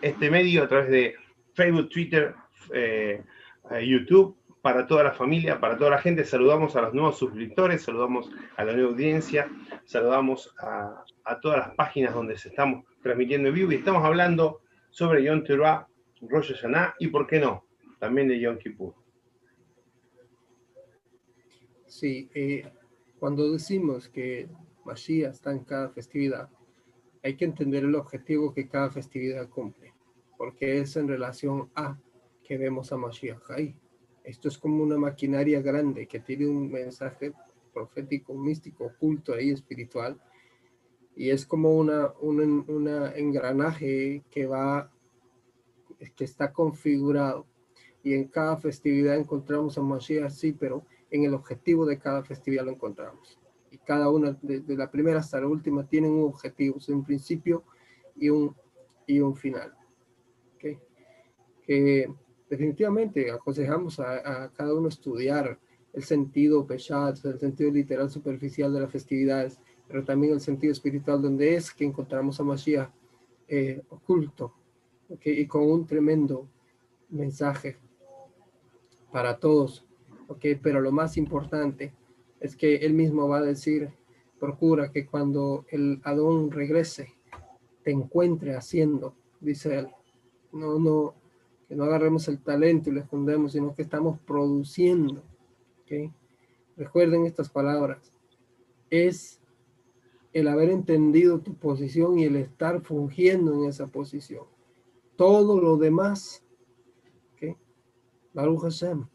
este 0.01 0.29
medio, 0.29 0.63
a 0.63 0.67
través 0.67 0.89
de 0.89 1.15
Facebook, 1.53 1.89
Twitter, 1.89 2.35
eh, 2.73 3.23
YouTube, 3.81 4.37
para 4.61 4.85
toda 4.85 5.03
la 5.03 5.13
familia, 5.13 5.59
para 5.59 5.77
toda 5.77 5.91
la 5.91 5.99
gente. 5.99 6.25
Saludamos 6.25 6.75
a 6.75 6.81
los 6.81 6.93
nuevos 6.93 7.17
suscriptores, 7.17 7.83
saludamos 7.83 8.29
a 8.55 8.65
la 8.65 8.73
nueva 8.73 8.89
audiencia, 8.89 9.49
saludamos 9.85 10.53
a, 10.59 11.03
todas 11.41 11.59
las 11.59 11.75
páginas 11.75 12.13
donde 12.13 12.37
se 12.37 12.49
estamos 12.49 12.85
transmitiendo 13.01 13.49
en 13.49 13.55
vivo 13.55 13.71
y 13.71 13.75
estamos 13.75 14.03
hablando 14.03 14.61
sobre 14.89 15.23
Yom 15.23 15.43
Teruah, 15.43 15.87
Rosh 16.21 16.53
Hashanah 16.53 16.95
y, 16.99 17.07
¿por 17.07 17.27
qué 17.27 17.39
no?, 17.39 17.65
también 17.99 18.27
de 18.27 18.39
Yom 18.39 18.57
Kippur. 18.57 18.93
Sí, 21.85 22.29
eh, 22.33 22.69
cuando 23.19 23.51
decimos 23.51 24.09
que 24.09 24.47
Mashiach 24.85 25.33
está 25.33 25.51
en 25.51 25.63
cada 25.63 25.89
festividad, 25.89 26.49
hay 27.23 27.35
que 27.35 27.45
entender 27.45 27.83
el 27.83 27.95
objetivo 27.95 28.53
que 28.53 28.67
cada 28.67 28.89
festividad 28.89 29.49
cumple, 29.49 29.93
porque 30.37 30.79
es 30.79 30.95
en 30.95 31.07
relación 31.07 31.69
a 31.75 31.99
que 32.43 32.57
vemos 32.57 32.91
a 32.91 32.97
Mashiach 32.97 33.49
ahí. 33.49 33.75
Esto 34.23 34.47
es 34.47 34.57
como 34.57 34.83
una 34.83 34.97
maquinaria 34.97 35.61
grande 35.61 36.07
que 36.07 36.19
tiene 36.19 36.47
un 36.47 36.69
mensaje 36.69 37.33
profético, 37.73 38.33
místico, 38.35 38.85
oculto 38.85 39.33
ahí, 39.33 39.51
espiritual. 39.51 40.19
Y 41.15 41.29
es 41.29 41.45
como 41.45 41.75
una, 41.75 42.11
un 42.21 42.87
engranaje 43.15 44.23
que 44.29 44.45
va, 44.45 44.91
que 46.15 46.23
está 46.23 46.51
configurado. 46.51 47.47
Y 48.03 48.13
en 48.13 48.25
cada 48.25 48.57
festividad 48.57 49.15
encontramos 49.15 49.77
a 49.77 49.81
Mashiach, 49.81 50.31
sí, 50.31 50.53
pero 50.53 50.85
en 51.11 51.23
el 51.23 51.33
objetivo 51.33 51.85
de 51.85 51.99
cada 51.99 52.23
festividad 52.23 52.65
lo 52.65 52.71
encontramos. 52.71 53.39
Y 53.71 53.77
cada 53.77 54.09
una, 54.09 54.37
de, 54.41 54.63
la 54.75 54.89
primera 54.89 55.19
hasta 55.19 55.39
la 55.39 55.47
última, 55.47 55.87
tienen 55.87 56.11
un 56.11 56.25
objetivo, 56.25 56.77
un 56.87 57.03
principio 57.03 57.63
y 58.15 58.29
un, 58.29 58.55
y 59.05 59.19
un 59.19 59.35
final. 59.35 59.73
¿Okay? 60.55 60.79
Que 61.63 62.07
definitivamente 62.49 63.31
aconsejamos 63.31 63.99
a, 63.99 64.51
cada 64.55 64.73
uno 64.73 64.87
estudiar 64.87 65.59
el 65.93 66.03
sentido 66.03 66.65
peshat, 66.65 67.23
el 67.25 67.39
sentido 67.39 67.71
literal 67.71 68.09
superficial 68.09 68.73
de 68.73 68.81
las 68.81 68.91
festividades, 68.91 69.59
pero 69.87 70.03
también 70.03 70.33
el 70.33 70.41
sentido 70.41 70.71
espiritual 70.71 71.21
donde 71.21 71.55
es 71.55 71.71
que 71.71 71.85
encontramos 71.85 72.39
a 72.39 72.43
Mashiach 72.43 72.91
eh, 73.47 73.81
oculto 73.89 74.53
y 75.23 75.47
con 75.47 75.63
un 75.63 75.85
tremendo 75.85 76.47
mensaje 77.09 77.77
para 79.11 79.39
todos. 79.39 79.86
Okay, 80.27 80.55
pero 80.55 80.81
lo 80.81 80.91
más 80.91 81.17
importante 81.17 81.93
es 82.39 82.55
que 82.55 82.75
él 82.77 82.93
mismo 82.93 83.27
va 83.27 83.37
a 83.37 83.41
decir, 83.41 83.89
procura 84.39 84.91
que 84.91 85.05
cuando 85.05 85.65
el 85.69 86.01
Adón 86.03 86.51
regrese, 86.51 87.13
te 87.83 87.91
encuentre 87.91 88.55
haciendo, 88.55 89.15
dice 89.39 89.79
él. 89.79 89.87
No, 90.51 90.79
no, 90.79 91.15
que 91.67 91.75
no 91.75 91.85
agarremos 91.85 92.27
el 92.27 92.39
talento 92.39 92.89
y 92.89 92.93
lo 92.93 93.01
escondemos, 93.01 93.53
sino 93.53 93.73
que 93.73 93.81
estamos 93.81 94.19
produciendo. 94.19 95.23
¿okay? 95.83 96.11
Recuerden 96.75 97.25
estas 97.25 97.49
palabras. 97.49 98.11
Es 98.89 99.39
el 100.33 100.47
haber 100.47 100.69
entendido 100.69 101.39
tu 101.39 101.55
posición 101.55 102.19
y 102.19 102.25
el 102.25 102.35
estar 102.35 102.81
fungiendo 102.81 103.53
en 103.53 103.65
esa 103.65 103.87
posición. 103.87 104.45
Todo 105.15 105.59
lo 105.59 105.77
demás, 105.77 106.43
¿ok? 107.33 107.57
Baruch 108.33 108.61
Hashem. 108.61 109.07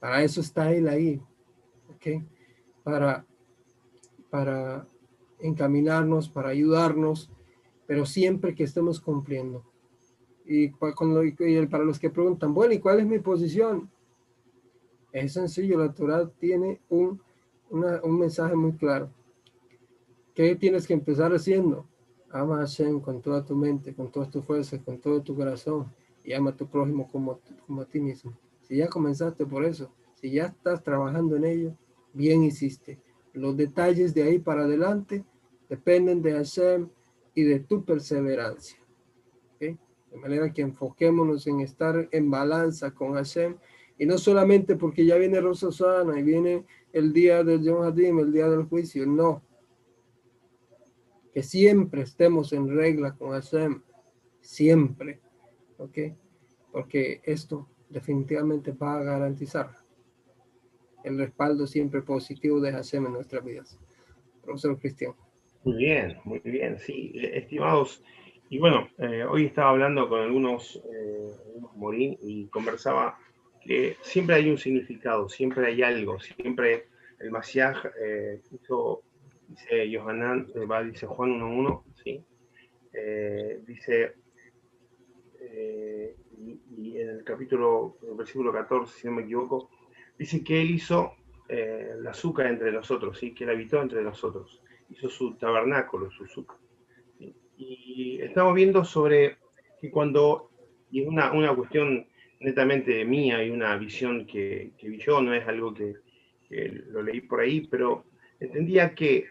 Para 0.00 0.22
eso 0.22 0.40
está 0.40 0.72
él 0.72 0.88
ahí, 0.88 1.20
¿ok? 1.88 2.24
Para, 2.82 3.24
para 4.30 4.88
encaminarnos, 5.38 6.28
para 6.28 6.48
ayudarnos, 6.48 7.30
pero 7.86 8.06
siempre 8.06 8.54
que 8.54 8.64
estemos 8.64 9.00
cumpliendo. 9.00 9.64
Y 10.46 10.68
para 10.70 11.84
los 11.84 11.98
que 11.98 12.10
preguntan, 12.10 12.54
bueno, 12.54 12.72
¿y 12.72 12.80
cuál 12.80 13.00
es 13.00 13.06
mi 13.06 13.18
posición? 13.20 13.90
Es 15.12 15.34
sencillo, 15.34 15.78
la 15.78 15.92
Torah 15.92 16.28
tiene 16.38 16.80
un, 16.88 17.20
un 17.68 18.18
mensaje 18.18 18.56
muy 18.56 18.72
claro. 18.72 19.10
¿Qué 20.34 20.56
tienes 20.56 20.86
que 20.86 20.94
empezar 20.94 21.32
haciendo? 21.32 21.86
Ama 22.30 22.56
a 22.56 22.60
Hashem 22.60 23.00
con 23.00 23.20
toda 23.20 23.44
tu 23.44 23.54
mente, 23.54 23.94
con 23.94 24.10
todas 24.10 24.30
tus 24.30 24.44
fuerzas, 24.44 24.80
con 24.80 24.98
todo 24.98 25.20
tu 25.20 25.36
corazón 25.36 25.92
y 26.24 26.32
ama 26.32 26.50
a 26.50 26.56
tu 26.56 26.66
prójimo 26.66 27.08
como, 27.10 27.40
como 27.66 27.82
a 27.82 27.84
ti 27.86 28.00
mismo. 28.00 28.32
Si 28.70 28.76
ya 28.76 28.86
comenzaste 28.86 29.44
por 29.46 29.64
eso, 29.64 29.92
si 30.14 30.30
ya 30.30 30.44
estás 30.44 30.84
trabajando 30.84 31.34
en 31.34 31.44
ello, 31.44 31.76
bien 32.12 32.44
hiciste. 32.44 33.00
Los 33.32 33.56
detalles 33.56 34.14
de 34.14 34.22
ahí 34.22 34.38
para 34.38 34.62
adelante 34.62 35.24
dependen 35.68 36.22
de 36.22 36.34
Hashem 36.34 36.88
y 37.34 37.42
de 37.42 37.58
tu 37.58 37.84
perseverancia. 37.84 38.78
De 39.58 39.76
manera 40.16 40.52
que 40.52 40.62
enfoquémonos 40.62 41.48
en 41.48 41.62
estar 41.62 42.08
en 42.12 42.30
balanza 42.30 42.92
con 42.92 43.14
Hashem 43.14 43.56
y 43.98 44.06
no 44.06 44.18
solamente 44.18 44.76
porque 44.76 45.04
ya 45.04 45.16
viene 45.16 45.40
Rosa 45.40 45.72
Sana 45.72 46.20
y 46.20 46.22
viene 46.22 46.64
el 46.92 47.12
día 47.12 47.42
del 47.42 47.64
Yom 47.64 47.82
Hadim, 47.82 48.20
el 48.20 48.32
día 48.32 48.48
del 48.48 48.66
juicio, 48.66 49.04
no. 49.04 49.42
Que 51.34 51.42
siempre 51.42 52.02
estemos 52.02 52.52
en 52.52 52.68
regla 52.68 53.16
con 53.16 53.30
Hashem, 53.30 53.82
siempre, 54.40 55.20
¿ok? 55.76 55.98
Porque 56.70 57.20
esto 57.24 57.66
definitivamente 57.90 58.72
va 58.72 58.98
a 58.98 59.02
garantizar 59.02 59.70
el 61.04 61.18
respaldo 61.18 61.66
siempre 61.66 62.02
positivo 62.02 62.60
de 62.60 62.72
Hashem 62.72 63.06
en 63.06 63.12
nuestras 63.12 63.44
vidas. 63.44 63.78
Profesor 64.42 64.78
Cristian. 64.78 65.14
Muy 65.64 65.76
bien, 65.76 66.16
muy 66.24 66.40
bien, 66.40 66.78
sí, 66.78 67.12
estimados. 67.14 68.02
Y 68.48 68.58
bueno, 68.58 68.88
eh, 68.98 69.24
hoy 69.24 69.46
estaba 69.46 69.70
hablando 69.70 70.08
con 70.08 70.20
algunos, 70.20 70.76
eh, 70.76 71.30
morín 71.76 72.18
y 72.20 72.46
conversaba 72.46 73.18
que 73.60 73.96
siempre 74.02 74.36
hay 74.36 74.50
un 74.50 74.58
significado, 74.58 75.28
siempre 75.28 75.66
hay 75.66 75.82
algo, 75.82 76.18
siempre 76.18 76.86
el 77.20 77.30
Masiaj 77.30 77.76
eh, 78.02 78.40
hizo, 78.50 79.02
dice 79.48 79.88
Yohanan, 79.90 80.48
eh, 80.54 80.64
va, 80.64 80.82
dice 80.82 81.06
Juan 81.06 81.38
1.1, 81.38 81.82
¿sí? 82.02 82.24
dice, 83.66 84.14
y, 86.76 86.96
en 86.98 87.08
el 87.08 87.24
capítulo, 87.24 87.98
el 88.08 88.16
versículo 88.16 88.52
14, 88.52 89.00
si 89.00 89.06
no 89.06 89.14
me 89.14 89.22
equivoco, 89.22 89.70
dice 90.18 90.42
que 90.42 90.60
él 90.60 90.70
hizo 90.70 91.14
el 91.48 92.06
azúcar 92.06 92.46
entre 92.46 92.70
nosotros, 92.70 93.18
¿sí? 93.18 93.34
que 93.34 93.44
él 93.44 93.50
habitó 93.50 93.82
entre 93.82 94.02
nosotros 94.02 94.62
hizo 94.90 95.08
su 95.08 95.34
tabernáculo, 95.34 96.10
su 96.10 96.26
suca. 96.26 96.56
Y 97.56 98.20
estamos 98.20 98.54
viendo 98.54 98.84
sobre 98.84 99.36
que 99.80 99.90
cuando, 99.90 100.50
y 100.90 101.02
es 101.02 101.08
una, 101.08 101.32
una 101.32 101.54
cuestión 101.54 102.06
netamente 102.40 103.04
mía 103.04 103.44
y 103.44 103.50
una 103.50 103.76
visión 103.76 104.26
que, 104.26 104.72
que 104.78 104.88
vi 104.88 104.98
yo, 104.98 105.20
no 105.20 105.34
es 105.34 105.46
algo 105.46 105.74
que, 105.74 105.94
lo 106.88 107.00
leí 107.02 107.20
por 107.20 107.40
ahí, 107.40 107.68
pero 107.70 108.04
entendía 108.40 108.92
que 108.92 109.28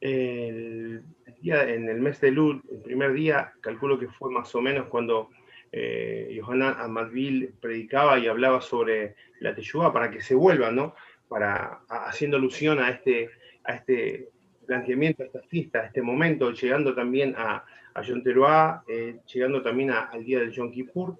el, 0.00 1.02
día, 1.42 1.68
en 1.68 1.86
el 1.90 2.00
mes 2.00 2.18
de 2.22 2.30
Lul, 2.30 2.62
el 2.70 2.80
primer 2.80 3.12
día, 3.12 3.52
calculo 3.60 3.98
que 3.98 4.08
fue 4.08 4.30
más 4.30 4.54
o 4.54 4.62
menos 4.62 4.86
cuando 4.86 5.28
eh, 5.72 6.38
Johanna 6.40 6.82
Amadville 6.82 7.52
predicaba 7.60 8.18
y 8.18 8.26
hablaba 8.26 8.60
sobre 8.60 9.16
la 9.40 9.54
Teshuvah 9.54 9.92
para 9.92 10.10
que 10.10 10.20
se 10.20 10.34
vuelva, 10.34 10.70
¿no? 10.70 10.94
Para, 11.28 11.80
haciendo 11.88 12.36
alusión 12.36 12.78
a 12.78 12.90
este, 12.90 13.30
a 13.64 13.74
este 13.74 14.28
planteamiento 14.66 15.22
a 15.22 15.26
esta 15.26 15.40
fiesta, 15.42 15.80
a 15.80 15.86
este 15.86 16.02
momento, 16.02 16.50
llegando 16.52 16.94
también 16.94 17.34
a, 17.36 17.64
a 17.94 18.02
Yom 18.02 18.22
eh, 18.88 19.16
llegando 19.32 19.62
también 19.62 19.90
al 19.90 20.24
día 20.24 20.40
del 20.40 20.50
Yom 20.50 20.70
Kippur, 20.70 21.16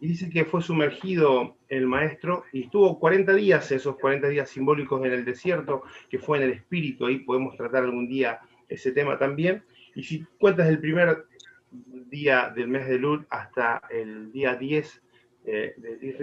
y 0.00 0.08
dice 0.08 0.28
que 0.28 0.44
fue 0.44 0.62
sumergido 0.62 1.56
el 1.68 1.86
maestro 1.86 2.44
y 2.52 2.64
estuvo 2.64 2.98
40 2.98 3.32
días, 3.34 3.72
esos 3.72 3.96
40 3.96 4.28
días 4.28 4.48
simbólicos 4.50 5.04
en 5.04 5.12
el 5.12 5.24
desierto, 5.24 5.82
que 6.10 6.18
fue 6.18 6.38
en 6.38 6.44
el 6.44 6.50
espíritu, 6.50 7.06
ahí 7.06 7.20
podemos 7.20 7.56
tratar 7.56 7.84
algún 7.84 8.08
día 8.08 8.40
ese 8.68 8.92
tema 8.92 9.18
también. 9.18 9.62
Y 9.94 10.02
si 10.02 10.24
cuentas 10.38 10.68
el 10.68 10.80
primer 10.80 11.24
día 11.70 12.52
del 12.54 12.68
mes 12.68 12.88
de 12.88 12.98
Lul 12.98 13.26
hasta 13.30 13.82
el 13.90 14.32
día 14.32 14.54
10 14.54 15.02
eh, 15.46 15.74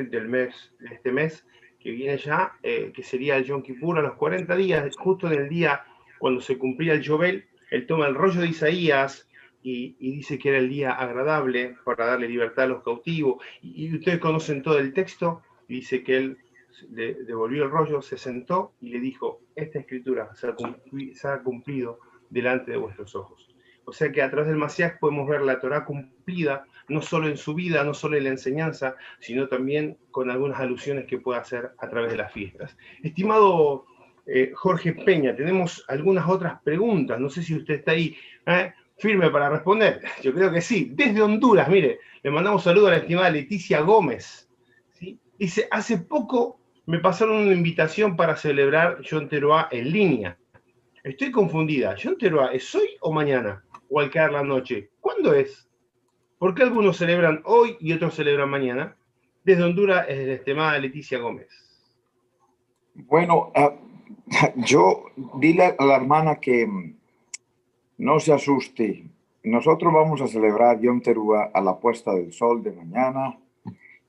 del 0.10 0.28
mes, 0.28 0.74
de 0.80 0.96
este 0.96 1.12
mes, 1.12 1.46
que 1.80 1.91
viene 1.91 2.18
ya, 2.18 2.54
eh, 2.64 2.91
que 2.96 3.04
sería 3.04 3.38
el 3.38 3.44
Yom 3.44 3.62
Kippur, 3.62 3.98
a 3.98 4.02
los 4.02 4.16
40 4.16 4.56
días, 4.56 4.96
justo 4.98 5.32
en 5.32 5.39
el 5.39 5.50
día 5.50 5.84
cuando 6.20 6.39
se 6.39 6.58
cumplía 6.58 6.94
el 6.94 7.06
Jovel, 7.06 7.46
él 7.70 7.86
toma 7.86 8.08
el 8.08 8.16
rollo 8.16 8.39
de 8.39 8.48
Isaías 8.48 9.28
y, 9.62 9.96
dice 10.00 10.38
que 10.38 10.50
era 10.50 10.58
el 10.58 10.70
día 10.70 10.91
agradable 10.91 11.76
para 11.84 12.06
darle 12.06 12.28
libertad 12.28 12.66
a 12.66 12.68
los 12.68 12.84
cautivos. 12.84 13.44
Y, 13.62 13.94
ustedes 13.94 14.20
conocen 14.20 14.62
todo 14.62 14.78
el 14.78 14.94
texto, 14.94 15.41
dice 15.68 16.04
que 16.04 16.18
él 16.18 16.38
devolvió 16.89 17.64
el 17.64 17.72
rollo, 17.72 18.02
se 18.02 18.18
sentó 18.18 18.74
y 18.82 18.89
le 18.89 19.00
dijo, 19.00 19.41
esta 19.56 19.80
escritura 19.80 20.30
se 20.36 20.48
ha, 21.28 21.44
cumplido 21.44 22.00
delante 22.30 22.72
de 22.72 22.78
vuestros 22.78 23.16
ojos. 23.16 23.53
O 23.86 23.94
sea 23.94 24.12
que 24.12 24.22
a 24.22 24.30
través 24.30 24.48
del 24.48 24.58
Masías 24.58 24.94
podemos 25.00 25.28
ver 25.28 25.42
la 25.42 25.60
Torah 25.60 25.86
cumplida, 25.86 26.66
no 26.88 27.02
solo 27.02 27.28
en 27.28 27.38
su 27.38 27.54
vida, 27.54 27.84
no 27.84 27.94
solo 27.94 28.18
en 28.18 28.26
la 28.26 28.30
enseñanza, 28.30 28.96
sino 29.20 29.48
también 29.48 29.98
con 30.12 30.30
algunas 30.30 30.60
alusiones 30.60 31.06
que 31.06 31.18
puede 31.18 31.40
hacer 31.40 31.72
a 31.78 31.90
través 31.90 32.12
de 32.12 32.18
las 32.18 32.32
fiestas. 32.32 32.78
Estimado 33.02 33.86
eh, 34.26 34.52
Jorge 34.56 34.94
Peña. 34.94 35.36
Tenemos 35.36 35.84
algunas 35.88 36.28
otras 36.28 36.62
preguntas. 36.62 37.20
No 37.20 37.30
sé 37.30 37.44
si 37.44 37.56
usted 37.56 37.76
está 37.76 37.92
ahí 37.92 38.16
¿eh? 38.46 38.74
firme 38.98 39.30
para 39.30 39.50
responder. 39.50 40.02
Yo 40.22 40.34
creo 40.34 40.52
que 40.52 40.62
sí. 40.62 40.92
Desde 40.94 41.22
Honduras, 41.22 41.68
mire, 41.68 42.00
le 42.22 42.32
mandamos 42.32 42.64
saludo 42.64 42.88
a 42.88 42.92
la 42.92 42.98
estimada 42.98 43.30
Leticia 43.30 43.82
Gómez. 43.82 44.50
Dice, 45.38 45.68
hace 45.72 45.98
poco 45.98 46.60
me 46.86 47.00
pasaron 47.00 47.38
una 47.38 47.54
invitación 47.54 48.16
para 48.16 48.36
celebrar 48.38 49.00
John 49.10 49.28
Teruá 49.28 49.68
en 49.72 49.92
línea. 49.92 50.38
Estoy 51.04 51.32
confundida. 51.32 51.95
¿John 52.01 52.16
es 52.54 52.76
hoy 52.76 52.88
o 53.01 53.12
mañana? 53.12 53.62
¿O 53.89 53.99
al 53.99 54.10
caer 54.10 54.32
la 54.32 54.41
noche? 54.41 54.89
¿Cuándo 55.01 55.34
es? 55.34 55.68
¿Por 56.39 56.56
qué 56.56 56.64
algunos 56.64 56.97
celebran 56.97 57.41
hoy 57.43 57.76
y 57.82 57.91
otros 57.91 58.16
celebran 58.16 58.49
mañana? 58.49 58.95
Desde 59.43 59.64
Honduras 59.64 60.06
es 60.08 60.26
la 60.26 60.34
estimada 60.36 60.80
Leticia 60.80 61.20
Gómez. 61.20 61.49
Bueno, 62.95 63.51
uh, 63.54 63.72
yo 64.66 65.08
dile 65.39 65.76
a 65.78 65.86
la 65.86 65.97
hermana 65.97 66.39
que 66.39 66.66
mm, 66.66 66.95
no 67.97 68.22
se 68.22 68.32
asuste. 68.32 69.06
Nosotros 69.43 69.93
vamos 69.93 70.22
a 70.22 70.28
celebrar 70.28 70.80
Yom 70.80 71.01
a 71.54 71.60
la 71.60 71.80
puesta 71.80 72.14
del 72.14 72.32
sol 72.32 72.64
de 72.64 72.72
mañana 72.72 73.38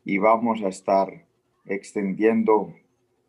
y 0.04 0.18
vamos 0.18 0.62
a 0.62 0.68
estar 0.68 1.24
extendiendo 1.64 2.72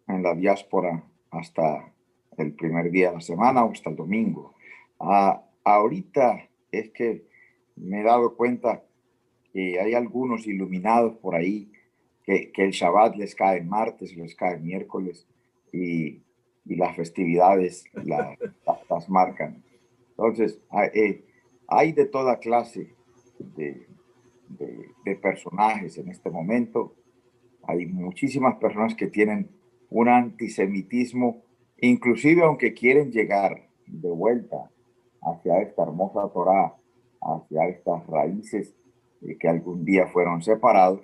en 0.08 0.22
la 0.22 0.36
diáspora 0.36 1.04
hasta 1.32 1.95
el 2.44 2.54
primer 2.54 2.92
día 2.92 3.10
de 3.10 3.16
la 3.16 3.22
semana 3.22 3.64
o 3.64 3.72
hasta 3.72 3.90
el 3.90 3.96
domingo. 3.96 4.54
Ah, 5.00 5.44
ahorita 5.64 6.48
es 6.72 6.90
que 6.92 7.26
me 7.76 8.02
he 8.02 8.04
dado 8.04 8.36
cuenta 8.36 8.84
que 9.54 9.80
hay 9.80 9.94
algunos 9.94 10.48
iluminados 10.48 11.16
por 11.18 11.36
ahí 11.36 11.72
que, 12.24 12.52
que 12.52 12.64
el 12.64 12.72
Shabbat 12.72 13.16
les 13.16 13.36
cae 13.36 13.62
martes, 13.62 14.16
les 14.16 14.36
cae 14.36 14.60
miércoles 14.60 15.28
y 15.72 16.22
y 16.66 16.76
las 16.76 16.96
festividades 16.96 17.86
las 17.94 19.10
marcan. 19.10 19.64
Entonces, 20.10 20.60
eh, 20.94 21.24
hay 21.68 21.92
de 21.94 22.06
toda 22.06 22.40
clase 22.40 22.94
de, 23.40 23.88
de, 24.50 25.16
personajes 25.16 25.98
en 25.98 26.10
este 26.10 26.30
momento. 26.30 26.96
Hay 27.64 27.86
muchísimas 27.86 28.56
personas 28.56 28.96
que 28.96 29.08
tienen 29.08 29.50
un 29.90 30.10
antisemitismo, 30.10 31.44
inclusive 31.80 32.44
aunque 32.44 32.74
quieren 32.74 33.12
llegar 33.12 33.70
de 33.88 34.10
vuelta 34.10 34.70
hacia 35.22 35.62
esta 35.62 35.84
hermosa 35.84 36.30
Torah, 36.34 36.76
hacia 37.22 37.68
estas 37.68 38.06
raíces 38.08 38.76
eh, 39.22 39.38
que 39.40 39.48
algún 39.48 39.84
día 39.84 40.08
fueron 40.08 40.42
separados, 40.42 41.02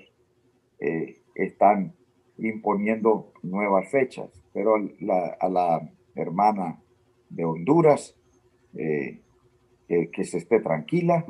eh, 0.80 1.22
están 1.36 1.93
imponiendo 2.38 3.34
nuevas 3.43 3.89
fechas, 3.89 4.30
pero 4.53 4.76
a 4.76 5.49
la 5.49 5.91
hermana 6.15 6.82
de 7.30 7.45
Honduras 7.45 8.15
eh, 8.76 9.22
que, 9.88 10.24
se 10.24 10.38
esté 10.38 10.59
tranquila 10.59 11.26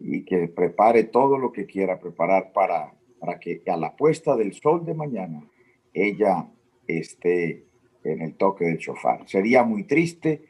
y 0.00 0.24
que 0.24 0.48
prepare 0.48 1.04
todo 1.04 1.38
lo 1.38 1.52
que 1.52 1.66
quiera 1.66 2.00
preparar 2.00 2.52
para, 2.52 2.94
para 3.20 3.38
que 3.38 3.62
a 3.66 3.76
la 3.76 3.94
puesta 3.96 4.36
del 4.36 4.54
sol 4.54 4.84
de 4.84 4.94
mañana 4.94 5.46
ella 5.92 6.48
esté 6.86 7.66
en 8.04 8.22
el 8.22 8.34
toque 8.34 8.64
del 8.64 8.78
chofar. 8.78 9.28
Sería 9.28 9.62
muy 9.62 9.84
triste 9.84 10.42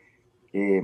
eh, 0.53 0.83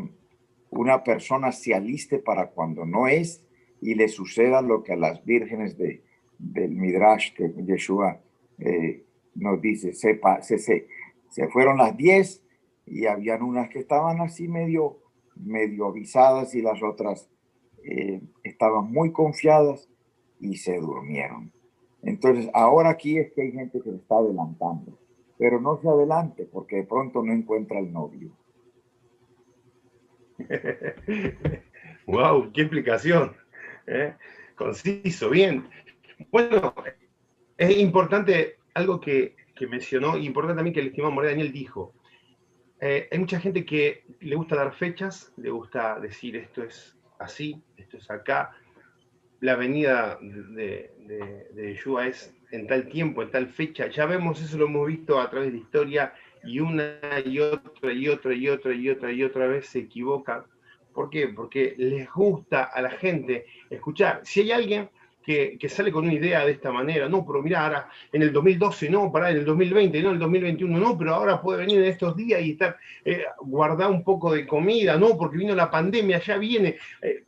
una 0.71 1.03
persona 1.03 1.53
se 1.53 1.75
aliste 1.75 2.19
para 2.19 2.51
cuando 2.51 2.85
no 2.85 3.09
es 3.09 3.45
y 3.81 3.95
le 3.95 4.09
suceda 4.09 4.61
lo 4.61 4.83
que 4.83 4.93
a 4.93 4.97
las 4.97 5.25
vírgenes 5.25 5.79
de, 5.79 6.03
del 6.39 6.71
Midrash 6.73 7.33
que 7.35 7.53
Yeshua 7.65 8.21
eh, 8.59 9.05
nos 9.35 9.61
dice, 9.61 9.93
sepa, 9.93 10.43
se, 10.43 10.59
se, 10.59 10.87
se 11.31 11.49
fueron 11.49 11.79
las 11.79 11.97
diez 11.97 12.43
y 12.87 13.07
habían 13.07 13.43
unas 13.43 13.69
que 13.69 13.79
estaban 13.79 14.21
así 14.21 14.49
medio, 14.49 14.99
medio 15.37 15.87
avisadas 15.87 16.55
y 16.55 16.63
las 16.63 16.83
otras 16.83 17.29
eh, 17.85 18.21
estaban 18.43 18.91
muy 18.91 19.13
confiadas 19.13 19.89
y 20.41 20.57
se 20.57 20.79
durmieron. 20.79 21.53
Entonces, 22.03 22.49
ahora 22.55 22.91
aquí 22.91 23.19
es 23.19 23.33
que 23.33 23.43
hay 23.43 23.53
gente 23.53 23.81
que 23.81 23.91
se 23.91 23.97
está 23.97 24.17
adelantando, 24.17 24.99
pero 25.39 25.61
no 25.61 25.81
se 25.81 25.89
adelante 25.89 26.49
porque 26.51 26.77
de 26.77 26.85
pronto 26.85 27.23
no 27.23 27.33
encuentra 27.33 27.79
el 27.79 27.93
novio. 27.93 28.31
wow, 32.07 32.53
qué 32.53 32.63
explicación. 32.63 33.37
¿eh? 33.87 34.15
Conciso, 34.57 35.31
bien. 35.31 35.69
Bueno, 36.31 36.75
es 37.57 37.79
importante 37.79 38.57
algo 38.75 39.01
que, 39.01 39.37
que 39.55 39.67
mencionó, 39.67 40.17
importante 40.17 40.57
también 40.57 40.75
que 40.75 40.81
el 40.81 40.89
estimado 40.89 41.13
Moreno 41.13 41.33
Daniel 41.33 41.53
dijo. 41.53 41.95
Eh, 42.81 43.09
hay 43.11 43.19
mucha 43.19 43.41
gente 43.41 43.65
que 43.65 44.05
le 44.21 44.37
gusta 44.37 44.57
dar 44.57 44.73
fechas, 44.75 45.33
le 45.37 45.51
gusta 45.51 45.99
decir 45.99 46.37
esto 46.37 46.63
es 46.63 46.97
así, 47.19 47.61
esto 47.77 47.97
es 47.97 48.11
acá. 48.11 48.51
La 49.41 49.55
venida 49.57 50.19
de, 50.21 50.91
de, 51.55 51.79
es 52.07 52.35
en 52.51 52.67
tal 52.67 52.89
tiempo, 52.89 53.23
en 53.23 53.31
tal 53.31 53.49
fecha. 53.49 53.89
Ya 53.89 54.07
vemos 54.07 54.41
eso, 54.41 54.59
lo 54.59 54.67
hemos 54.67 54.87
visto 54.87 55.21
a 55.21 55.31
través 55.31 55.53
de 55.53 55.59
la 55.59 55.63
historia 55.63 56.15
y 56.45 56.61
una 56.61 56.99
y 57.25 57.39
otra 57.41 57.93
y 57.93 58.09
otra 58.09 58.35
y 58.35 58.49
otra 58.49 58.75
y 58.75 58.89
otra 58.89 59.13
y 59.13 59.23
otra 59.23 59.47
vez 59.47 59.67
se 59.67 59.81
equivoca. 59.81 60.45
¿Por 60.93 61.11
qué? 61.11 61.29
Porque 61.29 61.75
les 61.79 62.11
gusta 62.11 62.65
a 62.65 62.83
la 62.83 62.91
gente 62.91 63.47
escuchar. 63.71 64.21
Si 64.25 64.41
hay 64.41 64.53
alguien 64.53 64.89
que, 65.23 65.59
que, 65.59 65.69
sale 65.69 65.93
con 65.93 66.05
una 66.05 66.15
idea 66.15 66.45
de 66.45 66.53
esta 66.53 66.73
manera, 66.73 67.09
no, 67.09 67.25
pero 67.27 67.43
mira, 67.43 67.65
ahora 67.65 67.89
en 68.11 68.23
el 68.23 68.33
2012 68.33 68.89
no, 68.89 69.13
para 69.13 69.31
en 69.31 69.37
el 69.37 69.45
2020 69.45 70.03
no, 70.03 70.09
en 70.09 70.15
el 70.15 70.21
2021 70.21 70.79
no, 70.79 70.97
pero 70.97 71.15
ahora 71.15 71.43
puede 71.43 71.61
venir 71.61 71.79
en 71.79 71.85
estos 71.85 72.17
días 72.17 72.41
y 72.41 72.53
estar, 72.53 72.79
eh, 73.05 73.25
un 73.43 74.05
poco 74.05 74.33
de 74.33 74.47
comida, 74.47 74.97
no, 74.97 75.19
porque 75.19 75.37
vino 75.37 75.55
la 75.55 75.71
pandemia, 75.71 76.19
ya 76.21 76.39
viene. 76.39 76.77
Eh, 77.03 77.25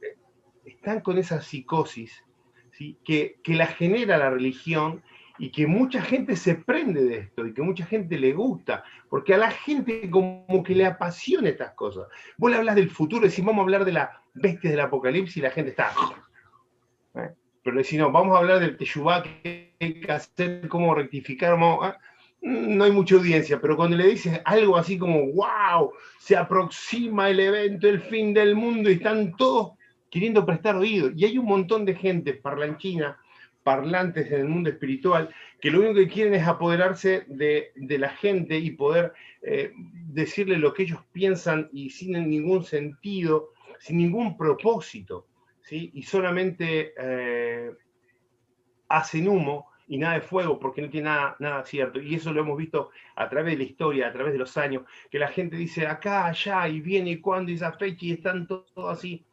están 0.81 1.01
con 1.01 1.19
esa 1.19 1.43
psicosis 1.43 2.25
¿sí? 2.73 2.97
que, 3.05 3.39
que 3.45 3.55
la 3.55 3.67
genera 3.67 4.17
la 4.17 4.31
religión 4.31 5.03
y 5.39 5.51
que 5.51 5.67
mucha 5.67 6.01
gente 6.01 6.37
se 6.37 6.55
prende 6.55 7.05
de 7.05 7.19
esto 7.19 7.47
y 7.47 7.53
que 7.53 7.61
mucha 7.61 7.85
gente 7.85 8.19
le 8.19 8.33
gusta, 8.33 8.83
porque 9.09 9.35
a 9.35 9.39
la 9.39 9.51
gente 9.51 10.09
como 10.11 10.63
que 10.65 10.75
le 10.75 10.87
apasiona 10.87 11.51
estas 11.51 11.73
cosas. 11.73 12.07
Vos 12.39 12.51
le 12.51 12.57
hablas 12.57 12.77
del 12.77 12.91
futuro, 12.91 13.27
decís, 13.27 13.45
vamos 13.45 13.61
a 13.61 13.65
hablar 13.65 13.85
de 13.85 13.93
la 13.93 14.23
bestia 14.33 14.71
del 14.71 14.81
apocalipsis 14.81 15.37
y 15.37 15.41
la 15.41 15.51
gente 15.51 15.71
está... 15.71 15.93
¿eh? 17.15 17.31
Pero 17.63 17.85
si 17.85 17.99
no, 17.99 18.11
vamos 18.11 18.35
a 18.35 18.39
hablar 18.39 18.61
del 18.61 18.77
Teshuvá, 18.79 19.23
que 19.23 19.75
hay 19.81 20.01
que 20.01 20.13
hacer, 20.13 20.67
cómo 20.69 20.95
rectificar, 20.95 21.55
¿eh? 21.55 21.93
no 22.41 22.85
hay 22.85 22.91
mucha 22.91 23.17
audiencia, 23.17 23.61
pero 23.61 23.77
cuando 23.77 23.99
le 23.99 24.07
dices 24.07 24.41
algo 24.47 24.79
así 24.79 24.99
como, 24.99 25.27
wow, 25.33 25.93
se 26.19 26.37
aproxima 26.37 27.29
el 27.29 27.41
evento, 27.41 27.87
el 27.87 28.01
fin 28.01 28.33
del 28.33 28.55
mundo, 28.55 28.91
y 28.91 28.95
están 28.95 29.37
todos 29.37 29.73
queriendo 30.11 30.45
prestar 30.45 30.77
oído, 30.77 31.11
y 31.15 31.25
hay 31.25 31.39
un 31.39 31.47
montón 31.47 31.85
de 31.85 31.95
gente 31.95 32.35
parlanchina, 32.35 33.19
parlantes 33.63 34.31
en 34.33 34.41
el 34.41 34.49
mundo 34.49 34.71
espiritual, 34.71 35.35
que 35.61 35.71
lo 35.71 35.81
único 35.81 35.95
que 35.95 36.09
quieren 36.09 36.35
es 36.35 36.47
apoderarse 36.47 37.25
de, 37.29 37.73
de 37.77 37.99
la 37.99 38.11
gente 38.11 38.59
y 38.59 38.71
poder 38.73 39.13
eh, 39.43 39.73
decirle 39.75 40.57
lo 40.57 40.75
que 40.75 40.85
ellos 40.85 41.01
piensan 41.13 41.69
y 41.73 41.91
sin 41.91 42.13
ningún 42.29 42.65
sentido, 42.65 43.51
sin 43.79 43.99
ningún 43.99 44.37
propósito, 44.37 45.27
¿sí? 45.63 45.91
y 45.95 46.03
solamente 46.03 46.93
eh, 46.99 47.71
hacen 48.89 49.29
humo 49.29 49.71
y 49.89 49.99
nada 49.99 50.15
de 50.15 50.21
fuego 50.21 50.59
porque 50.59 50.83
no 50.83 50.91
tiene 50.91 51.09
nada, 51.09 51.37
nada 51.39 51.65
cierto. 51.65 52.01
Y 52.01 52.15
eso 52.15 52.33
lo 52.33 52.41
hemos 52.43 52.59
visto 52.59 52.91
a 53.17 53.29
través 53.29 53.53
de 53.53 53.59
la 53.59 53.65
historia, 53.65 54.09
a 54.09 54.13
través 54.13 54.33
de 54.33 54.39
los 54.39 54.57
años, 54.57 54.85
que 55.11 55.19
la 55.19 55.29
gente 55.29 55.57
dice 55.57 55.87
acá, 55.87 56.27
allá, 56.27 56.69
y 56.69 56.81
viene, 56.81 57.11
y 57.11 57.21
cuándo, 57.21 57.51
y 57.51 57.55
esa 57.55 57.73
fecha, 57.73 58.07
y 58.07 58.13
están 58.13 58.47
todo, 58.47 58.67
todo 58.75 58.89
así. 58.89 59.25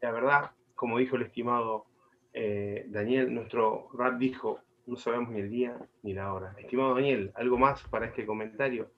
La 0.00 0.10
verdad, 0.10 0.50
como 0.74 0.98
dijo 0.98 1.16
el 1.16 1.22
estimado 1.22 1.86
eh, 2.32 2.86
Daniel, 2.88 3.32
nuestro 3.32 3.88
rap 3.94 4.18
dijo, 4.18 4.60
no 4.86 4.96
sabemos 4.96 5.30
ni 5.30 5.40
el 5.40 5.50
día 5.50 5.78
ni 6.02 6.12
la 6.12 6.32
hora. 6.32 6.54
Estimado 6.58 6.94
Daniel, 6.94 7.32
¿algo 7.34 7.58
más 7.58 7.82
para 7.84 8.06
este 8.06 8.26
comentario? 8.26 8.90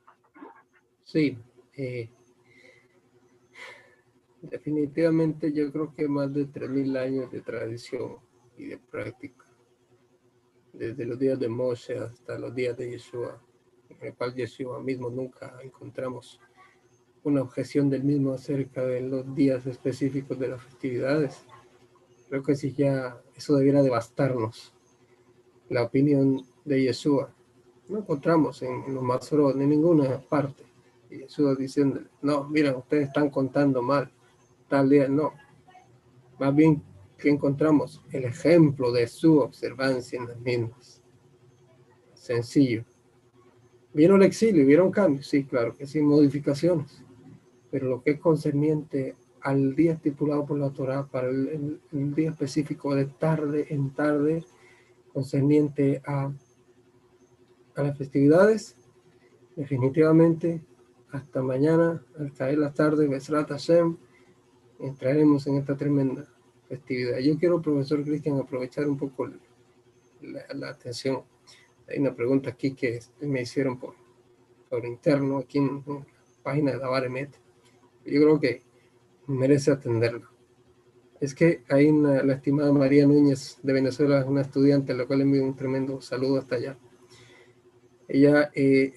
Sí, 1.05 1.39
eh, 1.75 2.11
definitivamente 4.43 5.53
yo 5.53 5.71
creo 5.73 5.95
que 5.95 6.09
más 6.09 6.33
de 6.35 6.47
3.000 6.47 6.99
años 6.99 7.31
de 7.33 7.41
tradición 7.41 8.17
y 8.57 8.67
de 8.67 8.79
práctica, 8.79 9.45
desde 10.73 11.07
los 11.07 11.19
días 11.19 11.39
de 11.39 11.49
Moshe 11.49 11.97
hasta 11.97 12.39
los 12.39 12.55
días 12.55 12.77
de 12.77 12.91
Yeshua, 12.91 13.41
en 13.89 14.09
el 14.09 14.15
cual 14.15 14.35
Yeshua 14.35 14.81
mismo 14.83 15.11
nunca 15.11 15.59
encontramos 15.63 16.41
una 17.29 17.43
objeción 17.43 17.89
del 17.91 18.05
mismo 18.05 18.33
acerca 18.33 18.85
de 18.85 19.01
los 19.01 19.35
días 19.35 19.66
específicos 19.66 20.39
de 20.39 20.49
las 20.49 20.62
festividades. 20.62 21.45
Creo 22.29 22.43
que 22.43 22.57
sí 22.57 22.74
ya 22.76 23.20
eso 23.37 23.57
debiera 23.57 23.83
devastarnos. 23.83 24.74
La 25.68 25.83
opinión 25.83 26.45
de 26.64 26.83
Yeshua. 26.83 27.33
No 27.89 27.99
encontramos 27.99 28.62
en, 28.62 28.85
en 28.85 28.95
los 28.95 29.03
Masorot 29.03 29.57
en 29.57 29.68
ninguna 29.68 30.20
parte. 30.20 30.64
Y 31.11 31.18
Yeshua 31.18 31.55
diciendo, 31.55 32.01
no, 32.22 32.45
miren, 32.45 32.74
ustedes 32.76 33.09
están 33.09 33.31
contando 33.31 33.81
mal. 33.81 34.11
Tal 34.68 34.91
día, 34.91 35.09
no. 35.09 35.33
Más 36.39 36.55
bien, 36.55 36.83
que 37.18 37.29
encontramos? 37.29 38.03
El 38.12 38.24
ejemplo 38.24 38.93
de 38.93 39.07
su 39.09 39.39
observancia 39.39 40.18
en 40.18 40.29
las 40.29 40.41
mismas. 40.41 41.03
Sencillo. 42.14 42.85
¿Vieron 43.93 44.22
el 44.22 44.29
exilio? 44.29 44.64
¿Vieron 44.64 44.91
cambios? 44.91 45.26
Sí, 45.26 45.45
claro 45.45 45.76
que 45.76 45.87
sí, 45.87 46.01
modificaciones. 46.01 47.03
Pero 47.71 47.89
lo 47.89 48.03
que 48.03 48.12
es 48.12 48.21
concerniente 48.21 49.16
al 49.41 49.75
día 49.75 49.93
estipulado 49.93 50.47
por 50.47 50.59
la 50.59 50.71
Torah, 50.71 51.07
para 51.07 51.29
el, 51.29 51.81
el, 51.93 52.14
día 52.14 52.31
específico 52.31 52.95
de 52.95 53.07
tarde 53.07 53.66
en 53.71 53.91
tarde, 53.91 54.45
concerniente 55.12 56.03
a, 56.07 56.33
a 57.77 57.83
las 57.83 57.97
festividades, 57.97 58.77
definitivamente 59.57 60.61
hasta 61.11 61.43
mañana, 61.43 62.05
al 62.19 62.33
caer 62.33 62.59
la 62.59 62.73
tarde, 62.73 63.09
Besrat 63.09 63.49
Hashem, 63.49 63.97
entraremos 64.79 65.47
en 65.47 65.57
esta 65.57 65.77
tremenda 65.77 66.27
festividad. 66.69 67.19
Yo 67.19 67.39
quiero, 67.39 67.62
profesor 67.62 68.05
Cristian, 68.05 68.39
aprovechar 68.39 68.87
un 68.87 68.99
poco 68.99 69.27
la, 69.27 70.43
la, 70.55 70.69
atención. 70.69 71.23
Hay 71.89 71.99
una 71.99 72.14
pregunta 72.14 72.51
aquí 72.51 72.73
que 72.75 73.01
me 73.23 73.43
hicieron 73.43 73.79
por, 73.79 73.95
por 74.69 74.85
interno, 74.85 75.39
aquí 75.39 75.59
en, 75.59 75.83
en 75.87 75.95
la 75.95 76.07
página 76.43 76.73
de 76.73 76.79
la 76.79 77.07
Emet. 77.07 77.48
Yo 78.05 78.21
creo 78.23 78.41
que 78.41 78.63
merece 79.27 79.71
atenderlo. 79.71 80.29
Es 81.21 81.35
que 81.35 81.63
hay 81.69 81.89
una, 81.89 82.23
la 82.23 82.35
estimada 82.35 82.73
María 82.73 83.07
Núñez 83.07 83.59
de 83.63 83.73
Venezuela, 83.73 84.25
una 84.27 84.43
estudiante, 84.43 84.93
a 84.93 84.97
la 84.97 85.07
cual 85.07 85.23
envío 85.23 85.45
un 85.45 85.57
tremendo 85.57 86.01
saludo 86.01 86.39
hasta 86.39 86.57
allá. 86.57 86.79
Ella 88.07 88.51
eh, 88.55 88.95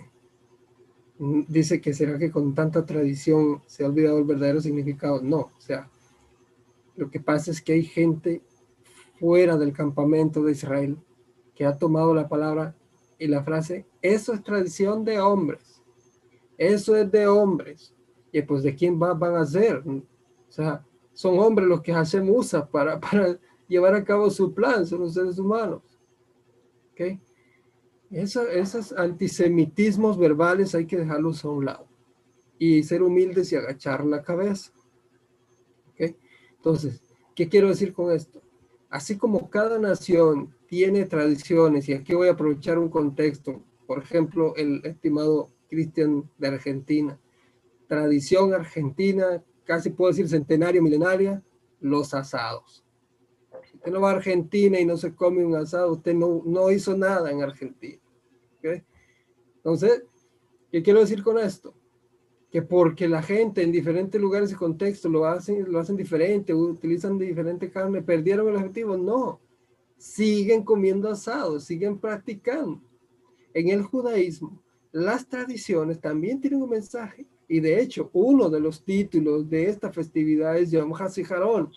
dice 1.48 1.82
que 1.82 1.94
será 1.94 2.18
que 2.18 2.32
con 2.32 2.56
tanta 2.56 2.86
tradición 2.86 3.62
se 3.66 3.84
ha 3.84 3.88
olvidado 3.88 4.20
el 4.20 4.24
verdadero 4.26 4.62
significado. 4.62 5.22
No, 5.22 5.52
o 5.58 5.62
sea, 5.62 5.90
lo 6.96 7.10
que 7.10 7.20
pasa 7.20 7.52
es 7.52 7.62
que 7.62 7.74
hay 7.74 7.84
gente 7.84 8.42
fuera 9.20 9.58
del 9.58 9.74
campamento 9.74 10.44
de 10.44 10.54
Israel 10.54 10.98
que 11.56 11.66
ha 11.66 11.78
tomado 11.78 12.14
la 12.14 12.28
palabra 12.28 12.76
y 13.20 13.28
la 13.28 13.44
frase, 13.44 13.86
eso 14.02 14.34
es 14.34 14.44
tradición 14.44 15.06
de 15.06 15.20
hombres, 15.20 15.82
eso 16.58 16.96
es 16.96 17.12
de 17.12 17.28
hombres. 17.28 17.94
Y 18.32 18.42
pues 18.42 18.64
de 18.64 18.76
quién 18.76 19.02
va, 19.02 19.14
van 19.14 19.36
a 19.36 19.46
ser, 19.46 19.84
o 19.86 20.04
sea, 20.52 20.86
son 21.14 21.38
hombres 21.40 21.68
los 21.68 21.82
que 21.82 21.94
Hashem 21.94 22.30
usa 22.30 22.68
para, 22.68 23.00
para 23.02 23.38
llevar 23.68 23.96
a 23.96 24.04
cabo 24.04 24.30
su 24.30 24.54
plan, 24.54 24.86
son 24.86 25.02
los 25.02 25.14
seres 25.14 25.38
humanos. 25.38 25.82
¿Ok? 26.92 27.20
Eso, 28.10 28.48
esos 28.48 28.92
antisemitismos 28.92 30.18
verbales 30.18 30.76
hay 30.76 30.86
que 30.86 30.98
dejarlos 30.98 31.46
a 31.46 31.50
un 31.50 31.66
lado 31.66 31.88
y 32.60 32.84
ser 32.84 33.02
humildes 33.02 33.52
y 33.52 33.56
agachar 33.56 34.06
la 34.06 34.22
cabeza. 34.22 34.72
¿Ok? 35.90 36.16
Entonces, 36.58 37.02
¿qué 37.36 37.50
quiero 37.50 37.70
decir 37.70 37.94
con 37.94 38.12
esto? 38.12 38.42
Así 38.90 39.18
como 39.18 39.50
cada 39.50 39.80
nación 39.80 40.54
tiene 40.68 41.06
tradiciones, 41.06 41.88
y 41.90 41.94
aquí 41.94 42.14
voy 42.14 42.28
a 42.28 42.34
aprovechar 42.34 42.78
un 42.78 42.90
contexto, 42.90 43.64
por 43.88 44.04
ejemplo, 44.04 44.54
el 44.58 44.82
estimado 44.86 45.50
Cristian 45.70 46.30
de 46.38 46.48
Argentina, 46.50 47.20
tradición 47.92 48.54
argentina 48.54 49.44
casi 49.66 49.90
puedo 49.90 50.12
decir 50.12 50.30
centenario, 50.30 50.82
milenaria, 50.82 51.44
los 51.82 52.14
asados. 52.14 52.86
Si 53.66 53.76
usted 53.76 53.92
no 53.92 54.00
va 54.00 54.12
a 54.12 54.16
Argentina 54.16 54.80
y 54.80 54.86
no 54.86 54.96
se 54.96 55.14
come 55.14 55.44
un 55.44 55.56
asado, 55.56 55.92
usted 55.92 56.14
no, 56.14 56.42
no 56.46 56.72
hizo 56.72 56.96
nada 56.96 57.30
en 57.30 57.42
Argentina. 57.42 58.02
¿okay? 58.60 58.82
Entonces, 59.58 60.04
¿qué 60.72 60.82
quiero 60.82 61.02
decir 61.02 61.22
con 61.22 61.38
esto? 61.38 61.74
que 62.50 62.62
porque 62.62 63.08
la 63.08 63.22
gente 63.24 63.62
en 63.62 63.72
diferentes 63.72 64.20
lugares 64.20 64.52
y 64.52 64.56
contextos 64.56 65.10
lo 65.10 65.26
hacen, 65.26 65.72
lo 65.72 65.80
hacen 65.80 65.96
diferente, 65.96 66.54
utilizan 66.54 67.18
diferente 67.18 67.72
carne, 67.72 68.02
perdieron 68.02 68.48
el 68.50 68.56
objetivo. 68.58 68.98
No, 68.98 69.40
siguen 69.98 70.64
comiendo 70.64 71.10
asado, 71.10 71.60
siguen 71.62 71.98
practicando. 71.98 72.82
En 73.54 73.70
el 73.70 73.84
judaísmo, 73.84 74.62
las 74.92 75.28
tradiciones 75.28 76.02
también 76.02 76.42
tienen 76.42 76.62
un 76.62 76.70
mensaje. 76.70 77.26
Y 77.52 77.60
de 77.60 77.82
hecho, 77.82 78.10
uno 78.14 78.50
de 78.50 78.62
los 78.62 78.82
títulos 78.82 79.50
de 79.50 79.66
esta 79.66 79.92
festividad 79.92 80.58
es 80.58 80.72
Yom 80.72 80.94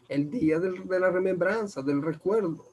el 0.09 0.31
día 0.31 0.61
de 0.61 1.01
la 1.01 1.11
remembranza, 1.11 1.83
del 1.83 2.01
recuerdo. 2.01 2.65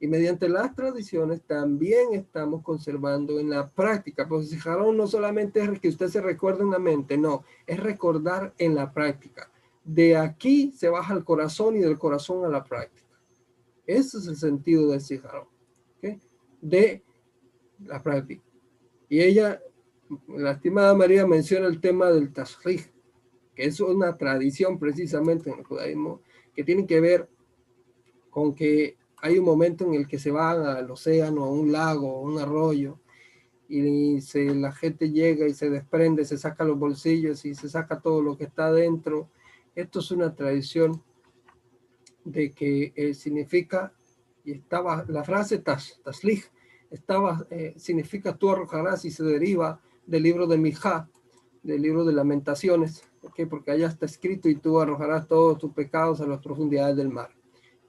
Y 0.00 0.06
mediante 0.06 0.48
las 0.48 0.74
tradiciones 0.74 1.42
también 1.42 2.14
estamos 2.14 2.62
conservando 2.62 3.38
en 3.38 3.50
la 3.50 3.68
práctica. 3.68 4.26
Pues 4.26 4.48
Zijarón 4.48 4.96
no 4.96 5.06
solamente 5.06 5.60
es 5.60 5.78
que 5.78 5.90
usted 5.90 6.08
se 6.08 6.22
recuerde 6.22 6.62
en 6.62 6.70
la 6.70 6.78
mente, 6.78 7.18
no, 7.18 7.44
es 7.66 7.78
recordar 7.78 8.54
en 8.56 8.74
la 8.74 8.90
práctica. 8.90 9.50
De 9.84 10.16
aquí 10.16 10.72
se 10.72 10.88
baja 10.88 11.12
al 11.12 11.24
corazón 11.24 11.76
y 11.76 11.80
del 11.80 11.98
corazón 11.98 12.42
a 12.46 12.48
la 12.48 12.64
práctica. 12.64 13.20
Ese 13.86 14.16
es 14.16 14.28
el 14.28 14.36
sentido 14.36 14.92
del 14.92 15.02
Zijarón, 15.02 15.48
de 16.62 17.02
la 17.84 18.02
práctica. 18.02 18.42
Y 19.10 19.20
ella, 19.20 19.60
la 20.28 20.52
estimada 20.52 20.94
María, 20.94 21.26
menciona 21.26 21.66
el 21.66 21.80
tema 21.80 22.10
del 22.10 22.32
Tashrij, 22.32 22.86
que 23.54 23.64
es 23.64 23.80
una 23.80 24.16
tradición 24.16 24.78
precisamente 24.78 25.50
en 25.50 25.58
el 25.58 25.64
judaísmo 25.64 26.20
que 26.54 26.64
tiene 26.64 26.86
que 26.86 27.00
ver 27.00 27.28
con 28.30 28.54
que 28.54 28.96
hay 29.18 29.38
un 29.38 29.44
momento 29.44 29.84
en 29.84 29.94
el 29.94 30.06
que 30.06 30.18
se 30.18 30.30
van 30.30 30.62
al 30.62 30.90
océano, 30.90 31.44
a 31.44 31.50
un 31.50 31.72
lago, 31.72 32.16
a 32.16 32.20
un 32.20 32.38
arroyo, 32.38 32.98
y 33.68 34.20
se, 34.20 34.54
la 34.54 34.72
gente 34.72 35.10
llega 35.10 35.48
y 35.48 35.54
se 35.54 35.70
desprende, 35.70 36.24
se 36.24 36.38
saca 36.38 36.64
los 36.64 36.78
bolsillos 36.78 37.44
y 37.44 37.54
se 37.54 37.68
saca 37.68 38.00
todo 38.00 38.22
lo 38.22 38.36
que 38.36 38.44
está 38.44 38.70
dentro. 38.70 39.30
Esto 39.74 39.98
es 40.00 40.10
una 40.10 40.34
tradición 40.34 41.02
de 42.24 42.52
que 42.52 42.92
eh, 42.94 43.14
significa, 43.14 43.92
y 44.44 44.52
estaba, 44.52 45.04
la 45.08 45.24
frase 45.24 45.58
tas, 45.58 46.00
taslich, 46.04 46.44
estaba, 46.90 47.46
eh, 47.50 47.74
significa 47.76 48.36
tú 48.36 48.50
arrojarás 48.50 49.04
y 49.04 49.10
se 49.10 49.24
deriva 49.24 49.80
del 50.06 50.22
libro 50.22 50.46
de 50.46 50.58
Mijá, 50.58 51.08
del 51.62 51.82
libro 51.82 52.04
de 52.04 52.12
lamentaciones, 52.12 53.02
porque 53.50 53.70
allá 53.70 53.88
está 53.88 54.06
escrito 54.06 54.48
y 54.48 54.54
tú 54.54 54.80
arrojarás 54.80 55.26
todos 55.26 55.58
tus 55.58 55.72
pecados 55.72 56.20
a 56.20 56.26
las 56.26 56.40
profundidades 56.40 56.96
del 56.96 57.08
mar. 57.08 57.30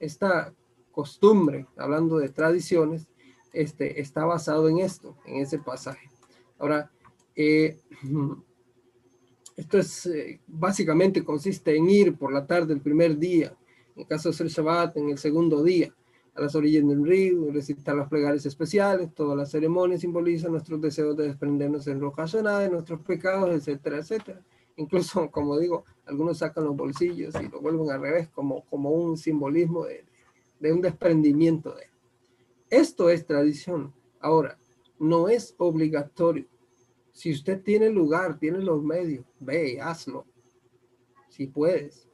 Esta 0.00 0.52
costumbre, 0.90 1.66
hablando 1.76 2.18
de 2.18 2.28
tradiciones, 2.28 3.06
este, 3.52 4.00
está 4.00 4.24
basado 4.24 4.68
en 4.68 4.78
esto, 4.78 5.16
en 5.24 5.36
ese 5.36 5.58
pasaje. 5.58 6.10
Ahora, 6.58 6.90
eh, 7.36 7.78
esto 9.56 9.78
es 9.78 10.06
eh, 10.06 10.40
básicamente 10.46 11.24
consiste 11.24 11.76
en 11.76 11.88
ir 11.88 12.16
por 12.16 12.32
la 12.32 12.46
tarde 12.46 12.74
el 12.74 12.80
primer 12.80 13.16
día, 13.16 13.56
en 13.96 14.04
caso 14.04 14.28
de 14.28 14.34
ser 14.34 14.48
Shabbat, 14.48 14.96
en 14.96 15.10
el 15.10 15.18
segundo 15.18 15.62
día, 15.62 15.94
a 16.38 16.42
las 16.42 16.54
orillas 16.54 16.86
del 16.86 17.04
río, 17.04 17.50
recitar 17.50 17.96
las 17.96 18.08
plegarias 18.08 18.46
especiales, 18.46 19.12
todas 19.12 19.36
las 19.36 19.50
ceremonias 19.50 20.00
simbolizan 20.00 20.52
nuestros 20.52 20.80
deseos 20.80 21.16
de 21.16 21.24
desprendernos 21.24 21.86
en 21.88 22.00
roca 22.00 22.24
de 22.26 22.70
nuestros 22.70 23.00
pecados, 23.00 23.50
etcétera, 23.50 23.98
etcétera. 23.98 24.40
Incluso, 24.76 25.28
como 25.32 25.58
digo, 25.58 25.84
algunos 26.06 26.38
sacan 26.38 26.64
los 26.64 26.76
bolsillos 26.76 27.34
y 27.42 27.48
lo 27.48 27.60
vuelven 27.60 27.90
al 27.90 28.00
revés, 28.00 28.28
como, 28.28 28.64
como 28.66 28.90
un 28.90 29.16
simbolismo 29.16 29.84
de, 29.84 30.04
de 30.60 30.72
un 30.72 30.80
desprendimiento 30.80 31.74
de. 31.74 31.84
Esto 32.70 33.10
es 33.10 33.26
tradición. 33.26 33.92
Ahora, 34.20 34.58
no 34.98 35.28
es 35.28 35.54
obligatorio. 35.58 36.46
Si 37.10 37.32
usted 37.32 37.62
tiene 37.62 37.90
lugar, 37.90 38.38
tiene 38.38 38.58
los 38.58 38.82
medios, 38.82 39.24
ve, 39.40 39.80
hazlo. 39.80 40.24
Si 41.28 41.48
puedes. 41.48 42.08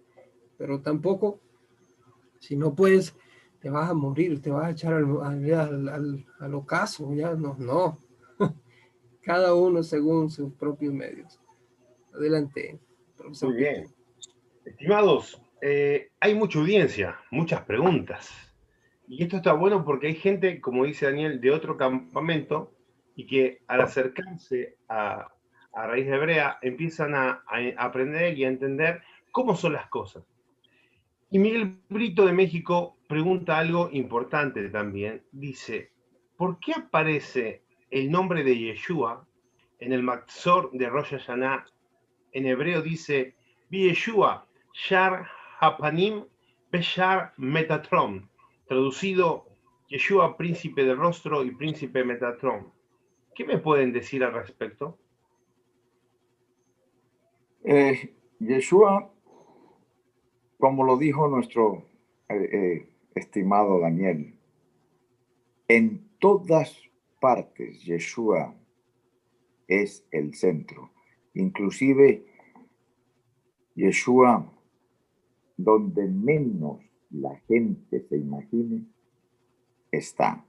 Pero 0.57 0.81
tampoco, 0.81 1.41
si 2.39 2.57
no 2.57 2.75
puedes, 2.75 3.15
te 3.65 3.71
vas 3.71 3.89
a 3.89 3.95
morir, 3.95 4.43
te 4.43 4.51
vas 4.51 4.67
a 4.67 4.71
echar 4.73 4.93
al, 4.93 6.27
al, 6.39 6.55
ocaso. 6.55 7.15
Ya 7.15 7.33
no, 7.35 7.57
no. 7.59 7.99
Cada 9.23 9.55
uno 9.55 9.83
según 9.83 10.29
sus 10.29 10.53
propios 10.53 10.93
medios. 10.93 11.41
Adelante. 12.13 12.79
Muy 13.41 13.57
bien. 13.57 13.87
Estimados, 14.67 15.41
eh, 15.63 16.11
hay 16.21 16.35
mucha 16.35 16.59
audiencia, 16.59 17.19
muchas 17.31 17.63
preguntas. 17.63 18.31
Y 19.09 19.23
esto 19.23 19.39
está 19.39 19.55
bueno 19.55 19.83
porque 19.83 20.09
hay 20.09 20.15
gente, 20.15 20.61
como 20.61 20.85
dice 20.85 21.07
Daniel, 21.07 21.41
de 21.41 21.51
otro 21.51 21.79
campamento 21.79 22.71
y 23.17 23.27
que 23.27 23.63
al 23.67 23.81
acercarse 23.81 24.77
a, 24.91 25.29
Raíz 25.73 26.05
de 26.05 26.17
Hebrea 26.17 26.59
empiezan 26.61 27.15
a, 27.15 27.43
aprender 27.79 28.37
y 28.37 28.45
a 28.45 28.49
entender 28.49 29.01
cómo 29.33 29.57
son 29.57 29.73
las 29.73 29.89
cosas. 29.89 30.23
Y 31.31 31.39
Miguel 31.39 31.79
Brito 31.89 32.27
de 32.27 32.35
México 32.35 32.94
pregunta 33.09 33.59
algo 33.59 33.89
importante 33.93 34.69
también. 34.69 35.23
Dice, 35.33 35.91
¿por 36.37 36.59
qué 36.59 36.73
aparece 36.73 37.63
el 37.91 38.11
nombre 38.11 38.43
de 38.43 38.59
Yeshua 38.59 39.27
en 39.79 39.93
el 39.93 40.03
Maxor 40.03 40.71
de 40.73 40.89
Rosh 40.89 41.11
Hashanah? 41.11 41.67
En 42.33 42.47
hebreo 42.47 42.83
dice, 42.83 43.35
Yeshua, 43.71 44.47
Shar 44.73 45.27
Hapanim 45.61 46.25
Beshar 46.71 47.33
Metatron, 47.37 48.29
traducido 48.67 49.47
Yeshua, 49.89 50.37
príncipe 50.37 50.85
de 50.85 50.95
rostro 50.95 51.45
y 51.45 51.53
príncipe 51.53 52.03
Metatron. 52.03 52.73
¿Qué 53.35 53.45
me 53.45 53.59
pueden 53.59 53.93
decir 53.93 54.25
al 54.25 54.33
respecto? 54.33 54.99
Eh, 57.65 58.15
Yeshua, 58.41 59.11
como 60.59 60.85
lo 60.85 60.97
dijo 60.97 61.29
nuestro 61.29 61.87
eh, 62.29 62.49
eh, 62.53 62.94
estimado 63.15 63.81
Daniel, 63.81 64.39
en 65.69 66.09
todas 66.19 66.77
partes 67.21 67.85
Yeshua 67.85 68.55
es 69.67 70.07
el 70.11 70.35
centro. 70.35 70.91
Inclusive 71.35 72.25
Yeshua 73.75 74.51
donde 75.57 76.09
menos 76.09 76.81
la 77.11 77.37
gente 77.47 78.07
se 78.09 78.17
imagine, 78.17 78.87
está. 79.91 80.45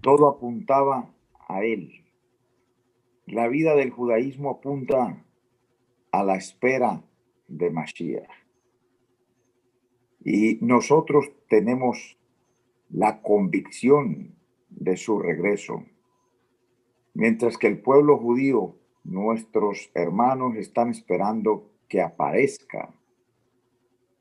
Todo 0.00 0.28
apuntaba 0.28 1.12
a 1.48 1.64
él. 1.64 2.04
La 3.26 3.48
vida 3.48 3.74
del 3.74 3.90
judaísmo 3.90 4.50
apunta 4.50 5.24
a 6.12 6.24
la 6.24 6.36
espera 6.36 7.02
de 7.48 7.70
Mashiach. 7.70 8.43
Y 10.24 10.58
nosotros 10.62 11.30
tenemos 11.48 12.18
la 12.90 13.22
convicción 13.22 14.34
de 14.70 14.96
su 14.96 15.18
regreso. 15.18 15.84
Mientras 17.12 17.58
que 17.58 17.66
el 17.68 17.80
pueblo 17.80 18.18
judío, 18.18 18.76
nuestros 19.04 19.90
hermanos, 19.94 20.56
están 20.56 20.90
esperando 20.90 21.70
que 21.88 22.00
aparezca 22.00 22.94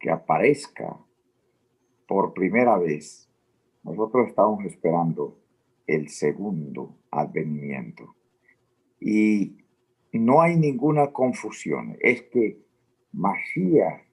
que 0.03 0.11
aparezca 0.11 0.99
por 2.05 2.33
primera 2.33 2.77
vez, 2.77 3.29
nosotros 3.83 4.27
estamos 4.27 4.65
esperando 4.65 5.39
el 5.87 6.09
segundo 6.09 6.97
advenimiento. 7.09 8.13
Y 8.99 9.55
no 10.11 10.41
hay 10.41 10.57
ninguna 10.57 11.13
confusión, 11.13 11.95
es 12.01 12.21
que 12.23 12.61
Mashiach 13.13 14.03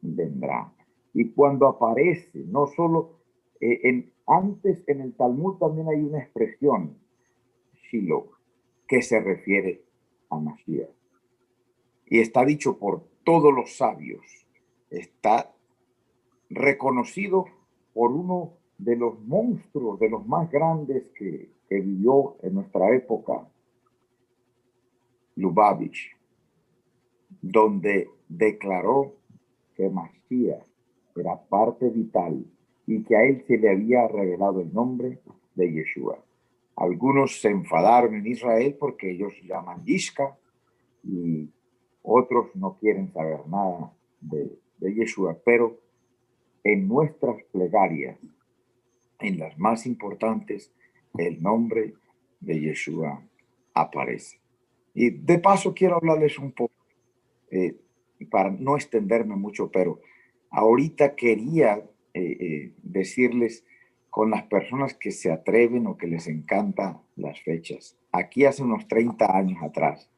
vendrá. 0.00 0.72
Y 1.18 1.30
cuando 1.30 1.66
aparece, 1.66 2.44
no 2.44 2.66
solo 2.66 3.20
eh, 3.58 3.80
en, 3.84 4.12
antes 4.26 4.84
en 4.86 5.00
el 5.00 5.14
Talmud 5.14 5.56
también 5.56 5.88
hay 5.88 6.02
una 6.02 6.18
expresión, 6.18 6.98
Shiloh, 7.90 8.32
que 8.86 9.00
se 9.00 9.18
refiere 9.18 9.82
a 10.28 10.38
Mashiach. 10.38 10.90
Y 12.04 12.18
está 12.18 12.44
dicho 12.44 12.78
por 12.78 13.02
todos 13.24 13.50
los 13.50 13.78
sabios 13.78 14.26
está 14.90 15.50
reconocido 16.50 17.46
por 17.94 18.12
uno 18.12 18.52
de 18.76 18.96
los 18.96 19.18
monstruos, 19.20 19.98
de 19.98 20.10
los 20.10 20.26
más 20.26 20.50
grandes 20.50 21.04
que, 21.14 21.48
vivió 21.70 22.36
en 22.42 22.56
nuestra 22.56 22.94
época, 22.94 23.48
Lubavitch, 25.34 26.14
donde 27.40 28.10
declaró 28.28 29.14
que 29.74 29.88
Masías 29.88 30.75
era 31.20 31.36
parte 31.36 31.88
vital 31.88 32.44
y 32.86 33.02
que 33.02 33.16
a 33.16 33.24
él 33.24 33.44
se 33.46 33.58
le 33.58 33.70
había 33.70 34.06
revelado 34.08 34.60
el 34.60 34.72
nombre 34.72 35.18
de 35.54 35.72
Yeshua. 35.72 36.18
Algunos 36.76 37.40
se 37.40 37.48
enfadaron 37.48 38.14
en 38.14 38.26
Israel 38.26 38.76
porque 38.78 39.10
ellos 39.10 39.32
llaman 39.42 39.84
Yishka 39.84 40.36
y 41.02 41.48
otros 42.02 42.54
no 42.54 42.76
quieren 42.78 43.12
saber 43.12 43.46
nada 43.48 43.92
de, 44.20 44.58
de 44.78 44.94
Yeshua, 44.94 45.36
pero 45.44 45.78
en 46.62 46.86
nuestras 46.86 47.42
plegarias, 47.52 48.18
en 49.20 49.38
las 49.38 49.58
más 49.58 49.86
importantes, 49.86 50.72
el 51.16 51.42
nombre 51.42 51.94
de 52.40 52.60
Yeshua 52.60 53.22
aparece. 53.72 54.38
Y 54.94 55.10
de 55.10 55.38
paso 55.38 55.74
quiero 55.74 55.96
hablarles 55.96 56.38
un 56.38 56.52
poco 56.52 56.74
para 58.30 58.50
no 58.50 58.76
extenderme 58.76 59.36
mucho, 59.36 59.70
pero 59.70 60.00
ahorita 60.56 61.14
quería 61.14 61.84
eh, 62.14 62.36
eh, 62.40 62.72
decirles 62.82 63.64
con 64.08 64.30
las 64.30 64.44
personas 64.44 64.94
que 64.94 65.10
se 65.10 65.30
atreven 65.30 65.86
o 65.86 65.98
que 65.98 66.06
les 66.06 66.26
encantan 66.28 67.02
las 67.14 67.38
fechas. 67.42 67.98
Aquí 68.10 68.46
hace 68.46 68.62
unos 68.62 68.88
30 68.88 69.36
años 69.36 69.62
atrás 69.62 70.10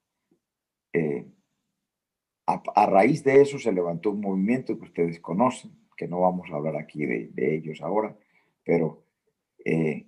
Eh, 0.93 1.27
a, 2.47 2.87
raíz 2.87 3.23
de 3.25 3.43
eso 3.43 3.59
se 3.59 3.73
levantó 3.73 4.11
un 4.11 4.23
movimiento 4.23 4.79
que 4.79 4.87
ustedes 4.87 5.21
conocen, 5.21 5.71
que 5.97 6.09
no 6.09 6.21
vamos 6.21 6.49
a 6.51 6.57
hablar 6.57 6.77
aquí 6.77 7.05
de, 7.05 7.31
ellos 7.37 7.83
ahora, 7.83 8.17
pero 8.65 9.05
eh, 9.65 10.07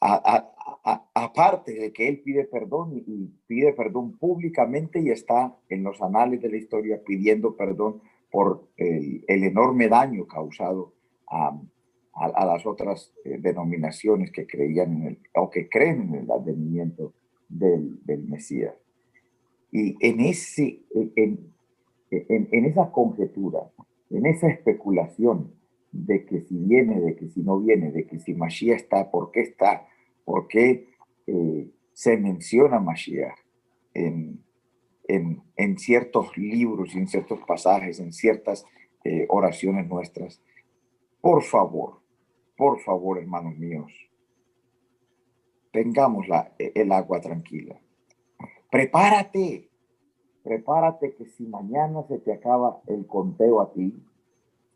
aparte 0.00 1.74
de 1.74 1.92
que 1.92 2.08
él 2.08 2.22
pide 2.22 2.44
perdón 2.44 3.02
y 3.06 3.26
pide 3.46 3.74
perdón 3.74 4.16
públicamente 4.16 5.00
y 5.00 5.10
está 5.10 5.54
en 5.68 5.82
los 5.82 6.00
anales 6.00 6.40
de 6.40 6.50
la 6.50 6.56
historia 6.56 7.02
pidiendo 7.04 7.54
perdón 7.54 8.00
por 8.30 8.70
el, 8.76 9.24
el 9.28 9.44
enorme 9.44 9.88
daño 9.88 10.26
causado 10.26 10.94
a, 11.26 11.60
a, 12.16 12.46
las 12.46 12.64
otras 12.64 13.12
eh, 13.24 13.38
denominaciones 13.40 14.30
que 14.30 14.46
creían 14.46 14.92
en 14.92 15.02
el, 15.08 15.18
o 15.34 15.50
que 15.50 15.68
creen 15.68 16.02
en 16.02 16.14
el 16.14 16.30
advenimiento 16.30 17.12
del, 17.48 17.98
del 18.04 18.24
Mesías. 18.24 18.74
Y 19.72 19.96
en, 20.06 20.20
ese, 20.20 20.82
en, 20.94 21.52
en, 22.10 22.48
en, 22.52 22.64
esa 22.64 22.92
conjetura, 22.92 23.70
en 24.10 24.26
esa 24.26 24.48
especulación 24.48 25.52
de 25.90 26.24
que 26.24 26.40
si 26.42 26.56
viene, 26.56 27.00
de 27.00 27.16
que 27.16 27.28
si 27.28 27.42
no 27.42 27.58
viene, 27.58 27.90
de 27.90 28.06
que 28.06 28.20
si 28.20 28.34
Mashiach 28.34 28.76
está, 28.76 29.10
por 29.10 29.32
qué 29.32 29.40
está, 29.40 29.86
por 30.24 30.46
qué 30.46 30.88
eh, 31.26 31.70
se 31.92 32.16
menciona 32.16 32.78
Mashiach 32.78 33.36
en, 33.94 34.40
en, 35.08 35.42
en, 35.56 35.78
ciertos 35.78 36.36
libros, 36.36 36.94
en 36.94 37.08
ciertos 37.08 37.40
pasajes, 37.46 37.98
en 37.98 38.12
ciertas 38.12 38.64
eh, 39.04 39.26
oraciones 39.28 39.88
nuestras, 39.88 40.40
por 41.20 41.42
favor, 41.42 42.03
por 42.56 42.80
favor, 42.80 43.18
hermanos 43.18 43.56
míos, 43.58 43.92
tengamos 45.72 46.26
el 46.58 46.92
agua 46.92 47.20
tranquila. 47.20 47.80
Prepárate, 48.70 49.68
prepárate 50.42 51.14
que 51.14 51.26
si 51.26 51.46
mañana 51.46 52.02
se 52.08 52.18
te 52.18 52.32
acaba 52.32 52.80
el 52.86 53.06
conteo 53.06 53.60
a 53.60 53.72
ti 53.72 53.94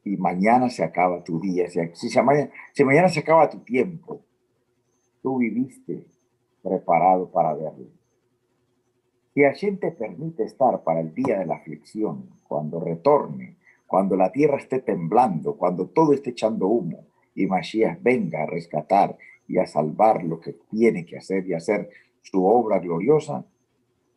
y 0.05 0.17
mañana 0.17 0.71
se 0.71 0.83
acaba 0.83 1.23
tu 1.23 1.41
día, 1.41 1.69
si, 1.69 1.81
si 1.95 2.85
mañana 2.85 3.09
se 3.09 3.21
acaba 3.21 3.51
tu 3.51 3.59
tiempo, 3.61 4.21
tú 5.23 5.39
viviste 5.39 6.07
preparado 6.63 7.31
para 7.31 7.55
verlo. 7.55 7.87
Si 9.35 9.43
Hashem 9.43 9.79
te 9.79 9.93
permite 9.93 10.45
estar 10.45 10.83
para 10.83 11.01
el 11.01 11.15
día 11.15 11.39
de 11.39 11.47
la 11.47 11.57
aflicción, 11.57 12.31
cuando 12.49 12.81
retorne, 12.81 13.57
cuando 13.87 14.17
la 14.17 14.33
tierra 14.33 14.59
esté 14.59 14.81
temblando, 14.81 15.57
cuando 15.57 15.87
todo 15.89 16.13
esté 16.13 16.31
echando 16.31 16.67
humo, 16.67 17.08
y 17.39 17.47
Mashiach 17.47 18.03
venga 18.03 18.43
a 18.43 18.47
rescatar 18.47 19.17
y 19.47 19.59
a 19.59 19.67
salvar 19.67 20.25
lo 20.25 20.41
que 20.41 20.55
tiene 20.69 21.07
que 21.07 21.19
hacer 21.19 21.47
y 21.47 21.55
hacer 21.55 21.89
su 22.21 22.45
obra 22.45 22.81
gloriosa, 22.81 23.47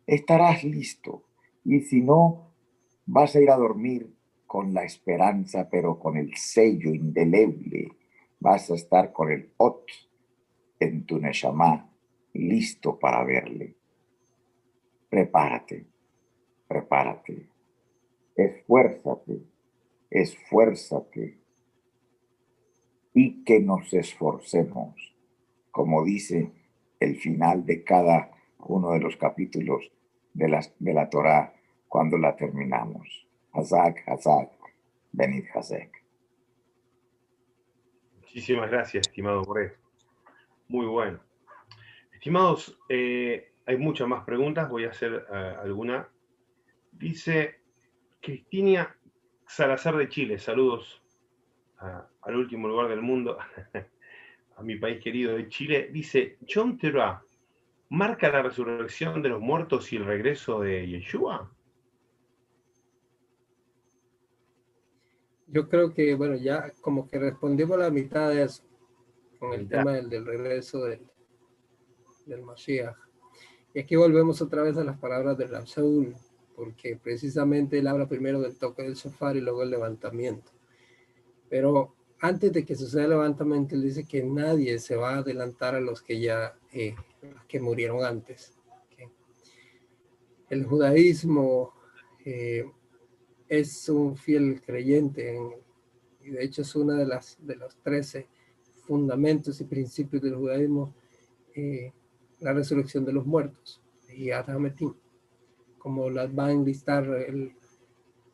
estarás 0.04 0.64
listo. 0.64 1.22
Y 1.64 1.82
si 1.82 2.00
no, 2.00 2.52
vas 3.06 3.36
a 3.36 3.40
ir 3.40 3.48
a 3.50 3.56
dormir 3.56 4.12
con 4.44 4.74
la 4.74 4.82
esperanza, 4.82 5.68
pero 5.70 6.00
con 6.00 6.16
el 6.16 6.34
sello 6.34 6.92
indeleble. 6.92 7.92
Vas 8.40 8.72
a 8.72 8.74
estar 8.74 9.12
con 9.12 9.30
el 9.30 9.52
Ot 9.58 9.86
en 10.80 11.06
tu 11.06 11.20
Neshama, 11.20 11.88
listo 12.32 12.98
para 12.98 13.22
verle. 13.22 13.76
Prepárate, 15.08 15.86
prepárate, 16.66 17.48
esfuérzate, 18.34 19.42
esfuérzate 20.10 21.41
y 23.14 23.44
que 23.44 23.60
nos 23.60 23.92
esforcemos, 23.92 25.14
como 25.70 26.04
dice 26.04 26.52
el 27.00 27.16
final 27.16 27.66
de 27.66 27.84
cada 27.84 28.30
uno 28.58 28.92
de 28.92 29.00
los 29.00 29.16
capítulos 29.16 29.90
de 30.32 30.48
la, 30.48 30.60
de 30.78 30.94
la 30.94 31.10
Torah 31.10 31.52
cuando 31.88 32.16
la 32.16 32.36
terminamos. 32.36 33.26
Hazak, 33.52 34.08
Hazak, 34.08 34.50
Benit 35.12 35.46
Hazek. 35.54 36.02
Muchísimas 38.20 38.70
gracias, 38.70 39.06
estimado 39.06 39.42
Boré. 39.42 39.74
Muy 40.68 40.86
bueno. 40.86 41.20
Estimados, 42.14 42.78
eh, 42.88 43.52
hay 43.66 43.76
muchas 43.76 44.08
más 44.08 44.24
preguntas, 44.24 44.70
voy 44.70 44.84
a 44.84 44.90
hacer 44.90 45.26
eh, 45.30 45.56
alguna. 45.62 46.08
Dice 46.92 47.56
Cristina 48.20 48.96
Salazar 49.46 49.96
de 49.96 50.08
Chile, 50.08 50.38
saludos 50.38 51.02
al 52.22 52.36
último 52.36 52.68
lugar 52.68 52.88
del 52.88 53.02
mundo, 53.02 53.38
a 54.56 54.62
mi 54.62 54.76
país 54.76 55.02
querido 55.02 55.34
de 55.34 55.48
Chile, 55.48 55.88
dice, 55.92 56.38
John 56.48 56.78
¿marca 57.88 58.30
la 58.30 58.42
resurrección 58.42 59.22
de 59.22 59.28
los 59.28 59.40
muertos 59.40 59.92
y 59.92 59.96
el 59.96 60.04
regreso 60.04 60.60
de 60.60 60.88
Yeshua? 60.88 61.50
Yo 65.48 65.68
creo 65.68 65.92
que, 65.92 66.14
bueno, 66.14 66.36
ya 66.36 66.72
como 66.80 67.08
que 67.08 67.18
respondimos 67.18 67.78
la 67.78 67.90
mitad 67.90 68.30
de 68.30 68.44
eso, 68.44 68.62
con 69.38 69.52
el 69.52 69.68
tema 69.68 69.92
del, 69.92 70.24
regreso 70.24 70.84
del, 70.84 71.00
del 72.24 72.42
Mashiach. 72.42 72.96
Y 73.74 73.80
aquí 73.80 73.96
volvemos 73.96 74.40
otra 74.40 74.62
vez 74.62 74.76
a 74.78 74.84
las 74.84 74.98
palabras 74.98 75.36
de 75.36 75.48
Saúl, 75.66 76.14
porque 76.54 76.98
precisamente 77.02 77.78
él 77.78 77.86
habla 77.86 78.06
primero 78.06 78.40
del 78.40 78.56
toque 78.56 78.82
del 78.82 78.96
sofá 78.96 79.34
y 79.34 79.40
luego 79.40 79.62
el 79.62 79.70
levantamiento. 79.70 80.52
Pero 81.50 81.94
antes 82.22 82.52
de 82.52 82.64
que 82.64 82.76
suceda 82.76 83.02
el 83.02 83.10
levantamiento, 83.10 83.74
él 83.74 83.82
dice 83.82 84.04
que 84.04 84.22
nadie 84.22 84.78
se 84.78 84.94
va 84.94 85.14
a 85.14 85.18
adelantar 85.18 85.74
a 85.74 85.80
los 85.80 86.02
que 86.02 86.20
ya 86.20 86.56
eh, 86.72 86.94
que 87.48 87.58
murieron 87.58 88.04
antes. 88.04 88.54
El 90.48 90.64
judaísmo 90.64 91.74
eh, 92.24 92.64
es 93.48 93.88
un 93.88 94.16
fiel 94.16 94.62
creyente 94.62 95.36
y 96.22 96.30
de 96.30 96.44
hecho 96.44 96.62
es 96.62 96.76
uno 96.76 96.92
de, 96.92 97.06
las, 97.06 97.38
de 97.44 97.56
los 97.56 97.74
trece 97.78 98.28
fundamentos 98.86 99.60
y 99.60 99.64
principios 99.64 100.22
del 100.22 100.36
judaísmo, 100.36 100.94
eh, 101.56 101.92
la 102.38 102.52
resurrección 102.52 103.04
de 103.04 103.14
los 103.14 103.26
muertos 103.26 103.82
y 104.14 104.30
Adhametim, 104.30 104.94
como 105.76 106.08
las 106.08 106.30
va 106.30 106.46
a 106.46 106.52
enlistar 106.52 107.04
el, 107.04 107.56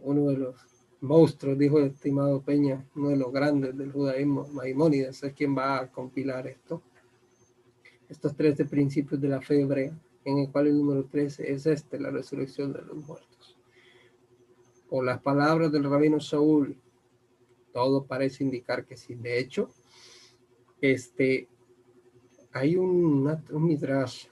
uno 0.00 0.28
de 0.28 0.36
los 0.36 0.67
monstruo, 1.00 1.54
dijo 1.54 1.78
el 1.78 1.86
estimado 1.86 2.42
Peña, 2.42 2.84
uno 2.96 3.10
de 3.10 3.16
los 3.16 3.32
grandes 3.32 3.76
del 3.76 3.92
judaísmo, 3.92 4.48
Maimónides, 4.48 5.22
es 5.22 5.32
quien 5.32 5.56
va 5.56 5.78
a 5.78 5.90
compilar 5.90 6.46
esto. 6.46 6.82
Estos 8.08 8.34
13 8.34 8.64
principios 8.64 9.20
de 9.20 9.28
la 9.28 9.40
fe 9.40 9.60
hebrea, 9.60 9.96
en 10.24 10.38
el 10.38 10.50
cual 10.50 10.66
el 10.66 10.78
número 10.78 11.04
13 11.04 11.52
es 11.52 11.66
este, 11.66 12.00
la 12.00 12.10
resurrección 12.10 12.72
de 12.72 12.82
los 12.82 12.96
muertos. 12.96 13.56
Por 14.88 15.04
las 15.04 15.20
palabras 15.20 15.70
del 15.70 15.84
rabino 15.84 16.18
Saúl, 16.18 16.76
todo 17.72 18.04
parece 18.04 18.42
indicar 18.42 18.84
que 18.86 18.96
sí. 18.96 19.14
De 19.14 19.38
hecho, 19.38 19.70
este, 20.80 21.48
hay 22.52 22.76
un, 22.76 23.28
un 23.50 23.64
midrash, 23.64 24.26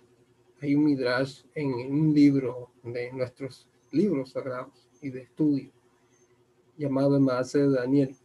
hay 0.60 0.74
un 0.74 0.86
midrash 0.86 1.42
en 1.54 1.68
un 1.92 2.14
libro 2.14 2.70
de 2.82 3.12
nuestros 3.12 3.68
libros 3.92 4.30
sagrados 4.30 4.88
y 5.02 5.10
de 5.10 5.22
estudio 5.22 5.75
llamado 6.76 7.20
Maase 7.20 7.60
de 7.60 7.70
Daniel. 7.70 8.16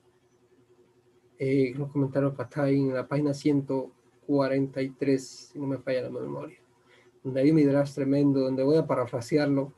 Eh, 1.37 1.73
los 1.75 1.91
comentarios 1.91 2.33
para 2.33 2.49
estar 2.49 2.67
en 2.69 2.93
la 2.93 3.07
página 3.07 3.33
143, 3.33 5.49
si 5.51 5.59
no 5.59 5.67
me 5.67 5.77
falla 5.77 6.03
la 6.03 6.09
memoria. 6.09 6.57
donde 7.23 7.41
hay 7.41 7.51
un 7.51 7.55
midrash 7.55 7.93
tremendo, 7.93 8.39
donde 8.39 8.63
voy 8.63 8.77
a 8.77 8.87
parafrasearlo, 8.87 9.73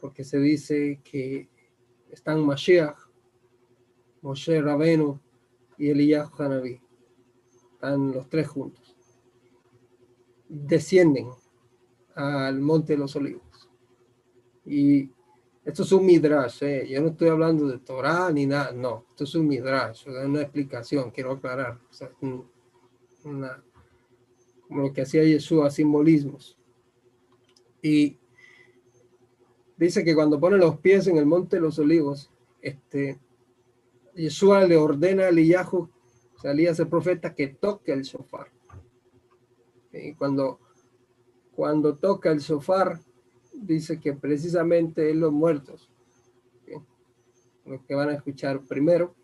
porque 0.00 0.22
se 0.22 0.38
dice 0.38 1.00
que 1.02 1.48
están 2.10 2.44
Mashiach, 2.44 2.98
Moshe 4.20 4.60
Rabenu 4.60 5.18
y 5.78 5.88
Eliyahu 5.90 6.42
Hanabi. 6.42 6.80
Están 7.72 8.12
los 8.12 8.28
tres 8.28 8.48
juntos. 8.48 8.96
Descienden 10.48 11.28
al 12.14 12.60
Monte 12.60 12.94
de 12.94 12.98
los 12.98 13.16
Olivos. 13.16 13.70
Y 14.66 15.10
esto 15.68 15.82
es 15.82 15.92
un 15.92 16.06
midrash, 16.06 16.62
¿eh? 16.62 16.88
yo 16.88 17.02
no 17.02 17.08
estoy 17.08 17.28
hablando 17.28 17.68
de 17.68 17.78
Torah 17.80 18.32
ni 18.32 18.46
nada, 18.46 18.72
no, 18.72 19.04
esto 19.10 19.24
es 19.24 19.34
un 19.34 19.46
midrash, 19.46 20.08
es 20.08 20.24
una 20.24 20.40
explicación, 20.40 21.10
quiero 21.10 21.32
aclarar. 21.32 21.78
una, 23.22 23.62
como 24.66 24.82
lo 24.84 24.92
que 24.94 25.02
hacía 25.02 25.24
Yeshua, 25.24 25.70
simbolismos. 25.70 26.56
Y 27.82 28.16
dice 29.76 30.02
que 30.02 30.14
cuando 30.14 30.40
pone 30.40 30.56
los 30.56 30.78
pies 30.78 31.06
en 31.06 31.18
el 31.18 31.26
monte 31.26 31.56
de 31.56 31.62
los 31.62 31.78
olivos, 31.78 32.30
este, 32.62 33.18
Yeshua 34.14 34.64
le 34.64 34.78
ordena 34.78 35.24
a 35.24 35.28
Eliyahu, 35.28 35.90
salía 36.40 36.70
ese 36.70 36.86
profeta, 36.86 37.34
que 37.34 37.48
toque 37.48 37.92
el 37.92 38.04
shofar. 38.04 38.50
Y 39.92 40.14
cuando, 40.14 40.60
cuando 41.54 41.94
toca 41.96 42.30
el 42.30 42.38
shofar, 42.38 43.02
dice 43.60 44.00
que 44.00 44.14
precisamente 44.14 45.12
los 45.14 45.32
muertos, 45.32 45.90
los 47.64 47.82
que 47.82 47.94
van 47.94 48.08
a 48.08 48.14
escuchar 48.14 48.62
primero 48.62 49.14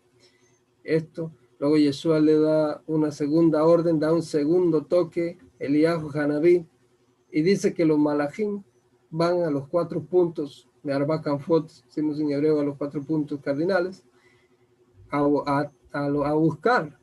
esto. 0.83 1.31
Luego 1.59 1.77
Yeshua 1.77 2.19
le 2.19 2.37
da 2.39 2.83
una 2.85 3.11
segunda 3.11 3.63
orden, 3.63 3.99
da 3.99 4.13
un 4.13 4.21
segundo 4.21 4.85
toque, 4.85 5.37
Eliyahu 5.59 6.11
Hanabí, 6.13 6.67
y 7.31 7.41
dice 7.41 7.73
que 7.73 7.85
los 7.85 7.97
malajim 7.97 8.63
van 9.09 9.43
a 9.43 9.49
los 9.49 9.67
cuatro 9.67 10.03
puntos 10.03 10.69
de 10.83 10.93
Arba 10.93 11.21
Kanfot, 11.21 11.69
decimos 11.85 12.19
en 12.19 12.31
hebreo 12.31 12.59
a 12.59 12.63
los 12.63 12.77
cuatro 12.77 13.01
puntos 13.01 13.39
cardinales, 13.41 14.05
a, 15.09 15.71
a, 15.93 16.33
buscar 16.33 16.99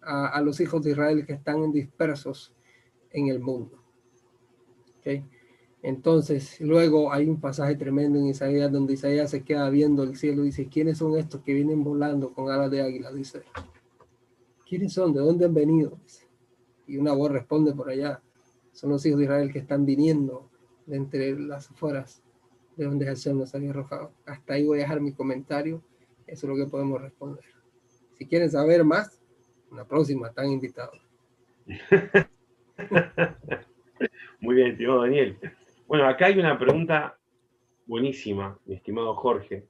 a, 0.00 0.40
los 0.40 0.60
hijos 0.60 0.82
de 0.82 0.92
Israel 0.92 1.26
que 1.26 1.34
están 1.34 1.70
dispersos 1.72 2.54
en 3.10 3.28
el 3.28 3.40
mundo. 3.40 3.82
Entonces, 5.82 6.60
luego 6.60 7.12
hay 7.12 7.28
un 7.28 7.40
pasaje 7.40 7.74
tremendo 7.74 8.18
en 8.18 8.26
Isaías 8.26 8.70
donde 8.70 8.94
Isaías 8.94 9.30
se 9.30 9.42
queda 9.42 9.70
viendo 9.70 10.02
el 10.02 10.16
cielo 10.16 10.42
y 10.42 10.46
dice, 10.46 10.68
¿quiénes 10.68 10.98
son 10.98 11.16
estos 11.16 11.40
que 11.40 11.54
vienen 11.54 11.82
volando 11.82 12.32
con 12.32 12.50
alas 12.50 12.70
de 12.70 12.82
águila? 12.82 13.10
Dice, 13.12 13.42
¿quiénes 14.68 14.92
son? 14.92 15.14
¿De 15.14 15.20
dónde 15.20 15.46
han 15.46 15.54
venido? 15.54 15.98
Y 16.86 16.98
una 16.98 17.12
voz 17.12 17.32
responde 17.32 17.72
por 17.72 17.88
allá, 17.88 18.20
son 18.72 18.90
los 18.90 19.04
hijos 19.06 19.18
de 19.18 19.24
Israel 19.24 19.52
que 19.52 19.60
están 19.60 19.86
viniendo 19.86 20.50
de 20.86 20.96
entre 20.96 21.38
las 21.38 21.70
afueras 21.70 22.22
de 22.76 22.84
donde 22.84 23.06
Hashem 23.06 23.38
nos 23.38 23.54
había 23.54 23.70
arrojado. 23.70 24.12
Hasta 24.26 24.54
ahí 24.54 24.64
voy 24.64 24.78
a 24.78 24.82
dejar 24.82 25.00
mi 25.00 25.12
comentario. 25.12 25.82
Eso 26.26 26.46
es 26.46 26.50
lo 26.50 26.56
que 26.56 26.70
podemos 26.70 27.00
responder. 27.00 27.44
Si 28.14 28.26
quieren 28.26 28.50
saber 28.50 28.84
más, 28.84 29.20
en 29.70 29.76
la 29.76 29.84
próxima 29.84 30.28
están 30.28 30.50
invitados. 30.50 31.00
Muy 34.40 34.54
bien, 34.56 34.72
estimado 34.72 35.02
Daniel. 35.02 35.38
Bueno, 35.90 36.06
acá 36.06 36.26
hay 36.26 36.38
una 36.38 36.56
pregunta 36.56 37.18
buenísima, 37.84 38.56
mi 38.64 38.76
estimado 38.76 39.12
Jorge. 39.16 39.66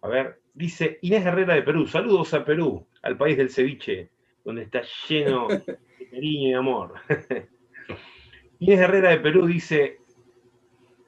A 0.00 0.08
ver, 0.08 0.40
dice 0.52 0.98
Inés 1.02 1.24
Herrera 1.24 1.54
de 1.54 1.62
Perú. 1.62 1.86
Saludos 1.86 2.34
a 2.34 2.44
Perú, 2.44 2.84
al 3.02 3.16
país 3.16 3.36
del 3.36 3.50
ceviche, 3.50 4.10
donde 4.44 4.62
está 4.64 4.82
lleno 5.08 5.46
de 5.46 5.62
cariño 6.10 6.48
y 6.48 6.52
amor. 6.52 6.94
Inés 8.58 8.80
Herrera 8.80 9.10
de 9.10 9.18
Perú 9.18 9.46
dice, 9.46 10.00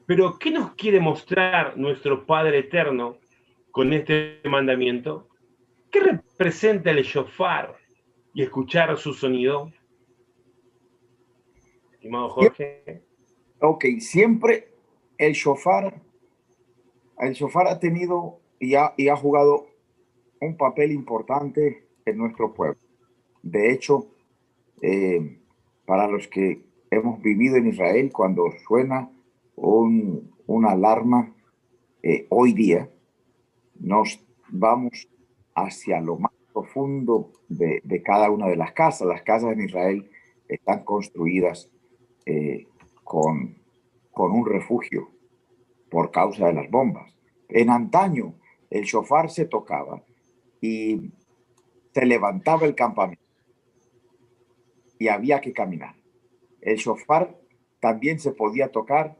pero 0.06 0.38
¿qué 0.38 0.52
nos 0.52 0.72
quiere 0.76 1.00
mostrar 1.00 1.76
nuestro 1.76 2.24
Padre 2.24 2.60
Eterno 2.60 3.18
con 3.72 3.92
este 3.92 4.40
mandamiento? 4.44 5.30
¿Qué 5.90 5.98
representa 5.98 6.92
el 6.92 7.02
shofar 7.02 7.76
y 8.32 8.42
escuchar 8.42 8.96
su 8.98 9.14
sonido? 9.14 9.72
Estimado 11.90 12.28
Jorge. 12.28 13.07
Ok, 13.60 13.84
siempre 13.98 14.68
el 15.18 15.32
shofar, 15.32 16.00
el 17.18 17.32
shofar 17.32 17.66
ha 17.66 17.80
tenido 17.80 18.38
y 18.60 18.76
ha, 18.76 18.94
y 18.96 19.08
ha 19.08 19.16
jugado 19.16 19.66
un 20.40 20.56
papel 20.56 20.92
importante 20.92 21.88
en 22.04 22.18
nuestro 22.18 22.54
pueblo. 22.54 22.78
De 23.42 23.72
hecho, 23.72 24.06
eh, 24.80 25.40
para 25.86 26.06
los 26.06 26.28
que 26.28 26.62
hemos 26.90 27.20
vivido 27.20 27.56
en 27.56 27.66
Israel, 27.66 28.12
cuando 28.12 28.44
suena 28.66 29.10
un, 29.56 30.32
una 30.46 30.70
alarma 30.70 31.34
eh, 32.02 32.26
hoy 32.28 32.52
día, 32.52 32.88
nos 33.80 34.24
vamos 34.50 35.08
hacia 35.54 36.00
lo 36.00 36.16
más 36.16 36.32
profundo 36.52 37.32
de, 37.48 38.02
cada 38.04 38.30
una 38.30 38.46
de 38.46 38.56
las 38.56 38.72
casas. 38.72 39.08
Las 39.08 39.22
casas 39.22 39.52
en 39.52 39.62
Israel 39.62 40.08
están 40.48 40.84
construidas 40.84 41.70
eh, 42.24 42.66
con, 43.08 43.56
con 44.10 44.32
un 44.32 44.44
refugio 44.44 45.08
por 45.90 46.10
causa 46.10 46.48
de 46.48 46.52
las 46.52 46.70
bombas. 46.70 47.10
En 47.48 47.70
antaño, 47.70 48.34
el 48.68 48.84
shofar 48.84 49.30
se 49.30 49.46
tocaba 49.46 50.04
y 50.60 51.10
se 51.94 52.04
levantaba 52.04 52.66
el 52.66 52.74
campamento 52.74 53.22
y 54.98 55.08
había 55.08 55.40
que 55.40 55.54
caminar. 55.54 55.94
El 56.60 56.76
shofar 56.76 57.34
también 57.80 58.20
se 58.20 58.32
podía 58.32 58.70
tocar 58.70 59.18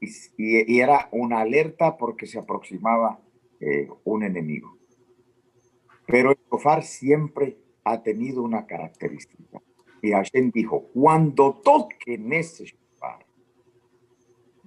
y, 0.00 0.78
era 0.78 1.08
una 1.10 1.40
alerta 1.40 1.96
porque 1.96 2.26
se 2.28 2.38
aproximaba 2.38 3.20
eh, 3.58 3.88
un 4.04 4.22
enemigo. 4.22 4.78
Pero 6.06 6.30
el 6.30 6.38
shofar 6.48 6.84
siempre 6.84 7.58
ha 7.82 8.00
tenido 8.04 8.44
una 8.44 8.64
característica. 8.64 9.60
Y 10.06 10.12
Hashem 10.12 10.52
dijo, 10.52 10.84
cuando 10.94 11.54
toquen 11.64 12.32
ese 12.32 12.64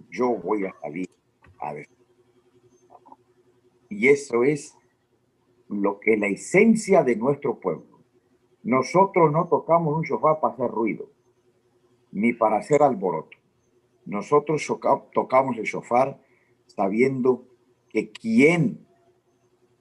yo 0.09 0.31
voy 0.31 0.65
a 0.65 0.73
salir 0.81 1.09
a 1.59 1.71
ver. 1.71 1.87
Y 3.87 4.09
eso 4.09 4.43
es 4.43 4.75
lo 5.69 6.01
que 6.01 6.17
la 6.17 6.27
esencia 6.27 7.05
de 7.05 7.15
nuestro 7.15 7.57
pueblo. 7.57 8.01
Nosotros 8.63 9.31
no 9.31 9.47
tocamos 9.47 9.95
un 9.95 10.03
shofar 10.03 10.41
para 10.41 10.55
hacer 10.55 10.69
ruido, 10.71 11.09
ni 12.11 12.33
para 12.33 12.57
hacer 12.57 12.83
alboroto. 12.83 13.37
Nosotros 14.05 14.67
tocamos 15.13 15.57
el 15.57 15.63
shofar 15.63 16.19
sabiendo 16.65 17.45
que 17.87 18.11
quien 18.11 18.85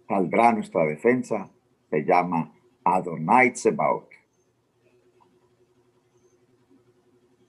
saldrá 0.06 0.51
a 0.51 0.52
nuestra 0.52 0.85
defensa 0.85 1.51
se 1.90 2.05
llama 2.05 2.55
Adonai. 2.85 3.55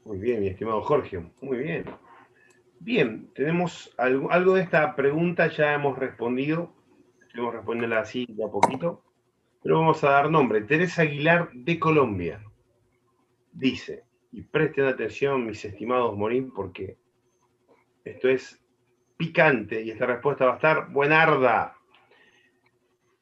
Muy 0.10 0.18
bien, 0.18 0.42
mi 0.42 0.48
estimado 0.48 0.82
Jorge, 0.82 1.24
muy 1.40 1.60
bien. 1.60 1.86
Bien, 2.80 3.30
tenemos 3.36 3.94
algo, 3.96 4.56
de 4.56 4.64
esta 4.64 4.96
pregunta, 4.96 5.50
ya 5.50 5.76
hemos 5.76 6.00
respondido, 6.00 6.74
a 7.36 7.52
responderla 7.52 8.00
así 8.00 8.26
de 8.28 8.44
a 8.44 8.48
poquito, 8.48 9.04
pero 9.62 9.78
vamos 9.78 10.04
a 10.04 10.10
dar 10.10 10.32
nombre. 10.32 10.62
Teresa 10.62 11.04
Aguilar 11.04 11.52
de 11.54 11.78
Colombia 11.78 12.44
dice, 13.52 14.04
y 14.32 14.42
presten 14.42 14.86
atención 14.86 15.46
mis 15.46 15.64
estimados 15.64 16.18
Morín, 16.18 16.52
porque 16.56 16.98
esto 18.04 18.30
es 18.30 18.60
picante 19.16 19.84
y 19.84 19.92
esta 19.92 20.08
respuesta 20.08 20.46
va 20.46 20.54
a 20.54 20.56
estar 20.56 20.90
buenarda. 20.90 21.76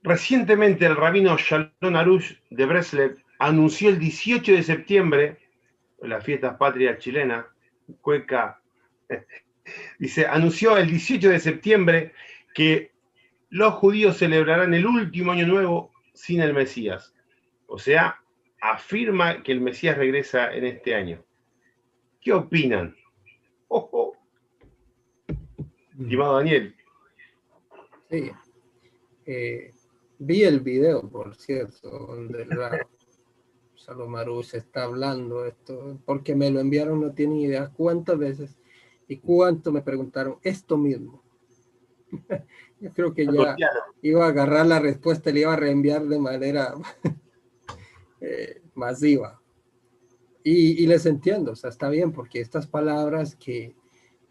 Recientemente 0.03 0.85
el 0.85 0.95
rabino 0.95 1.35
Shalom 1.37 1.97
Arush 1.97 2.35
de 2.49 2.65
Breslev 2.65 3.17
anunció 3.39 3.89
el 3.89 3.99
18 3.99 4.53
de 4.53 4.63
septiembre, 4.63 5.46
las 6.01 6.23
fiestas 6.23 6.57
patrias 6.57 6.99
chilenas, 6.99 7.45
cueca, 8.01 8.61
dice, 9.99 10.25
anunció 10.25 10.77
el 10.77 10.87
18 10.87 11.29
de 11.29 11.39
septiembre 11.39 12.13
que 12.53 12.91
los 13.49 13.73
judíos 13.75 14.17
celebrarán 14.17 14.73
el 14.73 14.85
último 14.85 15.31
año 15.31 15.47
nuevo 15.47 15.91
sin 16.13 16.41
el 16.41 16.53
Mesías. 16.53 17.13
O 17.67 17.77
sea, 17.77 18.21
afirma 18.61 19.43
que 19.43 19.51
el 19.51 19.61
Mesías 19.61 19.97
regresa 19.97 20.53
en 20.53 20.65
este 20.65 20.95
año. 20.95 21.23
¿Qué 22.21 22.33
opinan? 22.33 22.95
Ojo. 23.67 24.17
Estimado 25.99 26.37
Daniel. 26.37 26.75
Sí. 28.09 28.31
Eh, 29.25 29.73
vi 30.19 30.43
el 30.43 30.61
video, 30.61 31.07
por 31.09 31.35
cierto, 31.35 31.89
donde 31.89 32.45
la 32.45 32.87
se 34.43 34.57
está 34.57 34.83
hablando 34.83 35.45
esto, 35.45 35.99
porque 36.05 36.35
me 36.35 36.51
lo 36.51 36.59
enviaron, 36.59 37.01
no 37.01 37.13
tienen 37.13 37.37
idea 37.37 37.71
cuántas 37.75 38.17
veces 38.17 38.57
y 39.07 39.17
cuánto 39.17 39.71
me 39.71 39.81
preguntaron 39.81 40.37
esto 40.43 40.77
mismo. 40.77 41.23
Yo 42.79 42.91
creo 42.91 43.13
que 43.13 43.25
ya 43.25 43.55
iba 44.01 44.25
a 44.25 44.29
agarrar 44.29 44.67
la 44.67 44.79
respuesta 44.79 45.29
y 45.29 45.33
le 45.33 45.39
iba 45.41 45.53
a 45.53 45.57
reenviar 45.57 46.05
de 46.05 46.19
manera 46.19 46.75
eh, 48.21 48.61
masiva. 48.75 49.41
Y, 50.43 50.83
y, 50.83 50.87
les 50.87 51.05
entiendo, 51.05 51.51
o 51.51 51.55
sea, 51.55 51.69
está 51.69 51.89
bien, 51.89 52.13
porque 52.13 52.39
estas 52.39 52.67
palabras 52.67 53.35
que 53.35 53.75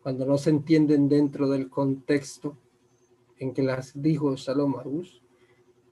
cuando 0.00 0.24
no 0.24 0.38
se 0.38 0.50
entienden 0.50 1.08
dentro 1.08 1.48
del 1.48 1.68
contexto 1.68 2.56
en 3.38 3.52
que 3.52 3.62
las 3.62 4.00
dijo 4.00 4.34
Shalom 4.36 4.78
Arush, 4.78 5.20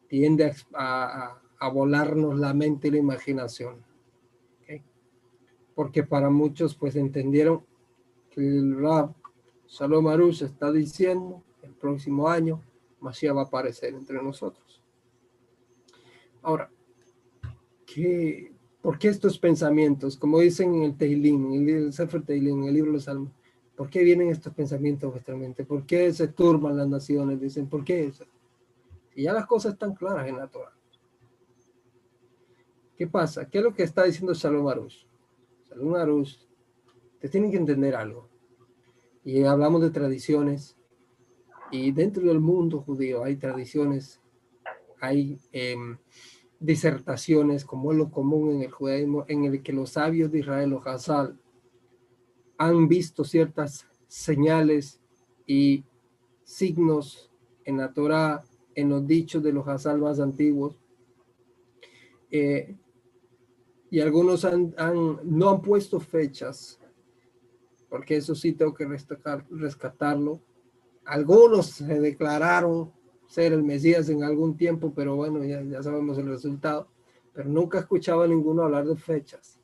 tiende 0.07 0.45
a, 0.45 0.55
a, 0.75 1.43
volarnos 1.69 2.39
la 2.39 2.55
mente 2.55 2.89
y 2.89 2.93
la 2.93 2.99
imaginación. 2.99 3.77
Porque 5.75 6.05
para 6.05 6.31
muchos 6.31 6.75
pues 6.75 6.95
entendieron 6.95 7.65
que 8.31 8.41
el 8.41 8.81
Rab 8.81 9.13
Shalom 9.67 10.07
está 10.31 10.71
diciendo 10.71 11.43
el 11.63 11.73
próximo 11.73 12.29
año 12.29 12.63
Mashiach 13.05 13.37
va 13.37 13.43
a 13.43 13.45
aparecer 13.45 13.95
entre 13.95 14.23
nosotros. 14.23 14.83
Ahora, 16.43 16.71
¿qué, 17.87 18.53
¿por 18.81 18.99
qué 18.99 19.09
estos 19.09 19.39
pensamientos? 19.39 20.17
Como 20.17 20.41
dicen 20.41 20.75
en 20.75 20.83
el 20.83 20.97
Teilim, 20.97 21.53
en 21.53 21.69
el 21.69 21.93
Sefer 21.93 22.23
Teilim, 22.23 22.63
en 22.63 22.69
el 22.69 22.75
libro 22.75 22.91
de 22.91 22.95
los 22.95 23.05
Salmos, 23.05 23.33
¿por 23.77 23.91
qué 23.91 24.03
vienen 24.03 24.31
estos 24.31 24.55
pensamientos 24.55 25.09
a 25.09 25.13
vuestra 25.13 25.37
mente? 25.37 25.65
¿Por 25.65 25.85
qué 25.85 26.13
se 26.13 26.29
turban 26.29 26.77
las 26.77 26.89
naciones? 26.89 27.41
Dicen, 27.41 27.67
¿por 27.67 27.85
qué 27.85 28.07
eso? 28.07 28.25
Y 29.15 29.25
ya 29.25 29.33
las 29.33 29.47
cosas 29.47 29.75
están 29.75 29.95
claras 29.95 30.27
en 30.27 30.37
la 30.39 30.47
Torah. 30.49 30.73
¿Qué 32.97 33.09
pasa? 33.09 33.49
¿Qué 33.49 33.59
es 33.59 33.65
lo 33.65 33.75
que 33.75 33.83
está 33.83 34.05
diciendo 34.05 34.35
Shalom 34.35 34.69
Arush? 34.69 35.05
Shalom 35.69 35.95
Arush, 35.97 36.37
te 37.19 37.29
tienen 37.29 37.51
que 37.51 37.57
entender 37.57 37.97
algo. 37.97 38.29
Y 39.25 39.43
hablamos 39.43 39.83
de 39.83 39.91
tradiciones. 39.91 40.77
Y 41.73 41.91
dentro 41.91 42.23
del 42.23 42.39
mundo 42.39 42.81
judío 42.81 43.25
hay 43.25 43.37
tradiciones, 43.37 44.21
hay 45.01 45.41
em, 45.51 45.99
disertaciones, 46.61 47.65
como 47.65 47.91
es 47.91 47.99
lo 47.99 48.11
común 48.11 48.53
en 48.53 48.63
el 48.63 48.71
judaísmo, 48.71 49.25
en 49.27 49.45
el 49.45 49.63
que 49.63 49.73
los 49.73 49.91
sabios 49.91 50.31
de 50.31 50.39
Israel, 50.39 50.71
los 50.71 50.87
Hazal, 50.87 51.37
han 52.59 52.87
visto 52.87 53.25
ciertas 53.25 53.89
señales 54.07 55.01
y 55.47 55.85
signos 56.45 57.33
en 57.65 57.79
la 57.79 57.93
Torah, 57.93 58.45
en 58.77 58.89
los 58.91 59.05
dichos 59.05 59.43
de 59.43 59.53
los 59.53 59.67
Hazal 59.67 59.99
más 59.99 60.21
antiguos. 60.21 60.79
Eh, 62.31 62.77
y 63.95 64.01
algunos 64.01 64.45
han, 64.45 64.75
no 65.23 65.51
han 65.51 65.63
puesto 65.63 66.01
fechas, 66.01 66.81
porque 67.89 68.17
eso 68.17 68.35
sí 68.35 68.53
tengo 68.53 68.75
que 68.75 68.89
rescatarlo. 68.89 70.41
Algunos 71.05 71.67
se 71.67 72.01
declararon 72.01 72.91
ser 73.29 73.53
el 73.53 73.63
Mesías 73.63 74.09
en 74.09 74.25
algún 74.25 74.57
tiempo, 74.57 74.93
pero 74.93 75.15
bueno, 75.15 75.45
ya, 75.45 75.63
ya 75.63 75.81
sabemos 75.81 76.19
el 76.19 76.27
resultado. 76.27 76.89
Pero 77.33 77.49
nunca 77.49 77.79
escuchaba 77.79 78.25
a 78.25 78.27
ninguno 78.27 78.65
hablar 78.65 78.85
de 78.85 78.97
fechas. 78.97 79.61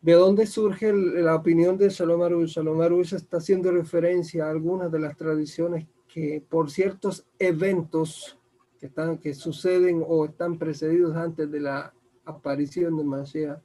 ¿De 0.00 0.14
dónde 0.14 0.46
surge 0.46 0.90
la 0.94 1.34
opinión 1.34 1.76
de 1.76 1.90
Shalom 1.90 2.22
Arush? 2.22 2.52
Shalom 2.52 2.80
Arush 2.80 3.12
está 3.12 3.36
haciendo 3.36 3.70
referencia 3.70 4.46
a 4.46 4.50
algunas 4.50 4.90
de 4.90 5.00
las 5.00 5.14
tradiciones 5.14 5.86
que 6.08 6.42
por 6.48 6.70
ciertos 6.70 7.26
eventos 7.38 8.38
que, 8.80 8.86
están, 8.86 9.18
que 9.18 9.34
suceden 9.34 10.02
o 10.08 10.24
están 10.24 10.56
precedidos 10.56 11.14
antes 11.14 11.50
de 11.50 11.60
la 11.60 11.92
aparición 12.24 12.96
de 12.96 13.04
Mashiach, 13.04 13.60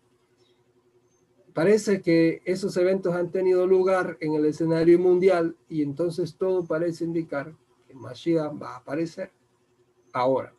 parece 1.53 2.01
que 2.01 2.41
esos 2.45 2.75
eventos 2.77 3.15
han 3.15 3.31
tenido 3.31 3.65
lugar 3.67 4.17
en 4.21 4.33
el 4.33 4.45
escenario 4.45 4.99
mundial 4.99 5.57
y 5.67 5.81
entonces 5.81 6.35
todo 6.35 6.65
parece 6.65 7.03
indicar 7.03 7.55
que 7.87 7.93
Mashiach 7.93 8.53
va 8.61 8.75
a 8.75 8.77
aparecer 8.77 9.31
ahora. 10.13 10.53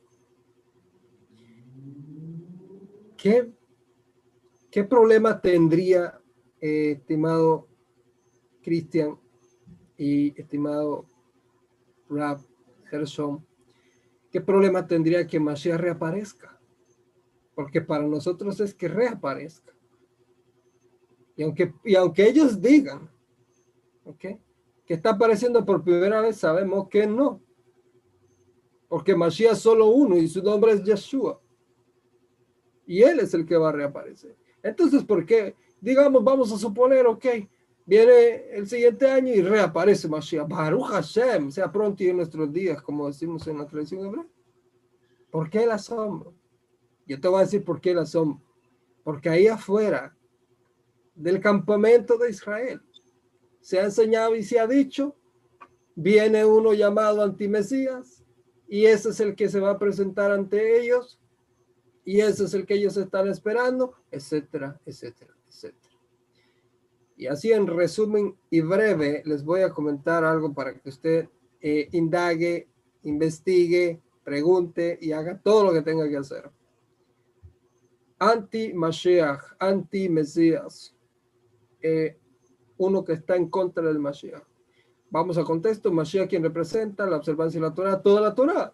¿Qué 3.16 3.52
¿Qué 4.70 4.84
problema 4.84 5.40
tendría, 5.40 6.20
eh, 6.60 6.92
estimado 6.92 7.66
Cristian 8.62 9.18
y 9.96 10.40
estimado 10.40 11.06
Rab 12.08 12.38
Gerson, 12.84 13.44
qué 14.30 14.40
problema 14.40 14.86
tendría 14.86 15.26
que 15.26 15.40
Mashiach 15.40 15.80
reaparezca? 15.80 16.49
Porque 17.60 17.82
para 17.82 18.04
nosotros 18.04 18.58
es 18.60 18.72
que 18.72 18.88
reaparezca. 18.88 19.74
Y 21.36 21.42
aunque, 21.42 21.74
y 21.84 21.94
aunque 21.94 22.26
ellos 22.26 22.58
digan 22.58 23.10
que 24.16 24.94
está 24.94 25.10
apareciendo 25.10 25.62
por 25.62 25.84
primera 25.84 26.22
vez, 26.22 26.38
sabemos 26.38 26.88
que 26.88 27.06
no. 27.06 27.42
Porque 28.88 29.14
Mashiach 29.14 29.52
es 29.52 29.58
solo 29.58 29.88
uno 29.88 30.16
y 30.16 30.26
su 30.26 30.42
nombre 30.42 30.72
es 30.72 30.82
Yeshua. 30.82 31.38
Y 32.86 33.02
él 33.02 33.20
es 33.20 33.34
el 33.34 33.44
que 33.44 33.58
va 33.58 33.68
a 33.68 33.72
reaparecer. 33.72 34.34
Entonces, 34.62 35.04
¿por 35.04 35.26
qué? 35.26 35.54
Digamos, 35.82 36.24
vamos 36.24 36.50
a 36.52 36.56
suponer, 36.56 37.06
ok, 37.06 37.26
viene 37.84 38.52
el 38.52 38.66
siguiente 38.66 39.06
año 39.06 39.34
y 39.34 39.42
reaparece 39.42 40.08
Mashiach. 40.08 40.48
Baruch 40.48 40.86
Hashem, 40.86 41.50
sea 41.50 41.70
pronto 41.70 42.02
y 42.02 42.08
en 42.08 42.16
nuestros 42.16 42.50
días, 42.50 42.80
como 42.80 43.06
decimos 43.06 43.46
en 43.48 43.58
la 43.58 43.66
tradición 43.66 44.06
hebrea. 44.06 44.26
¿Por 45.30 45.50
qué 45.50 45.64
el 45.64 45.72
asombro? 45.72 46.39
Yo 47.10 47.20
te 47.20 47.26
voy 47.26 47.38
a 47.38 47.44
decir 47.44 47.64
por 47.64 47.80
qué 47.80 47.90
el 47.90 47.98
asombro. 47.98 48.40
Porque 49.02 49.28
ahí 49.28 49.48
afuera 49.48 50.16
del 51.12 51.40
campamento 51.40 52.16
de 52.16 52.30
Israel 52.30 52.80
se 53.60 53.80
ha 53.80 53.84
enseñado 53.84 54.36
y 54.36 54.44
se 54.44 54.60
ha 54.60 54.66
dicho, 54.68 55.16
viene 55.96 56.44
uno 56.44 56.72
llamado 56.72 57.24
antimesías 57.24 58.24
y 58.68 58.84
ese 58.84 59.08
es 59.08 59.18
el 59.18 59.34
que 59.34 59.48
se 59.48 59.58
va 59.58 59.72
a 59.72 59.78
presentar 59.80 60.30
ante 60.30 60.80
ellos 60.80 61.20
y 62.04 62.20
ese 62.20 62.44
es 62.44 62.54
el 62.54 62.64
que 62.64 62.74
ellos 62.74 62.96
están 62.96 63.26
esperando, 63.26 63.96
etcétera, 64.12 64.80
etcétera, 64.86 65.34
etcétera. 65.48 65.96
Y 67.16 67.26
así 67.26 67.50
en 67.50 67.66
resumen 67.66 68.36
y 68.50 68.60
breve 68.60 69.24
les 69.26 69.42
voy 69.42 69.62
a 69.62 69.70
comentar 69.70 70.22
algo 70.22 70.54
para 70.54 70.78
que 70.78 70.88
usted 70.88 71.28
eh, 71.60 71.88
indague, 71.90 72.68
investigue, 73.02 74.00
pregunte 74.22 74.96
y 75.02 75.10
haga 75.10 75.40
todo 75.40 75.64
lo 75.64 75.72
que 75.72 75.82
tenga 75.82 76.08
que 76.08 76.16
hacer. 76.16 76.48
Anti-Mashiach, 78.20 79.56
anti-Mesías, 79.58 80.94
eh, 81.82 82.16
uno 82.78 83.04
que 83.04 83.14
está 83.14 83.34
en 83.34 83.50
contra 83.50 83.84
del 83.84 83.98
Mashiach. 83.98 84.44
Vamos 85.10 85.36
a 85.36 85.44
contexto, 85.44 85.90
Mashiach 85.90 86.28
quien 86.28 86.44
representa 86.44 87.04
la 87.06 87.16
observancia 87.16 87.60
de 87.60 87.66
la 87.66 87.74
Torah, 87.74 88.00
toda 88.00 88.20
la 88.20 88.34
Torah, 88.34 88.72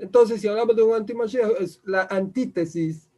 entonces, 0.00 0.40
si 0.40 0.48
hablamos 0.48 0.74
de 0.74 0.82
un 0.82 0.94
anti 0.94 1.14
es 1.58 1.80
la 1.84 2.04
antítesis 2.04 3.10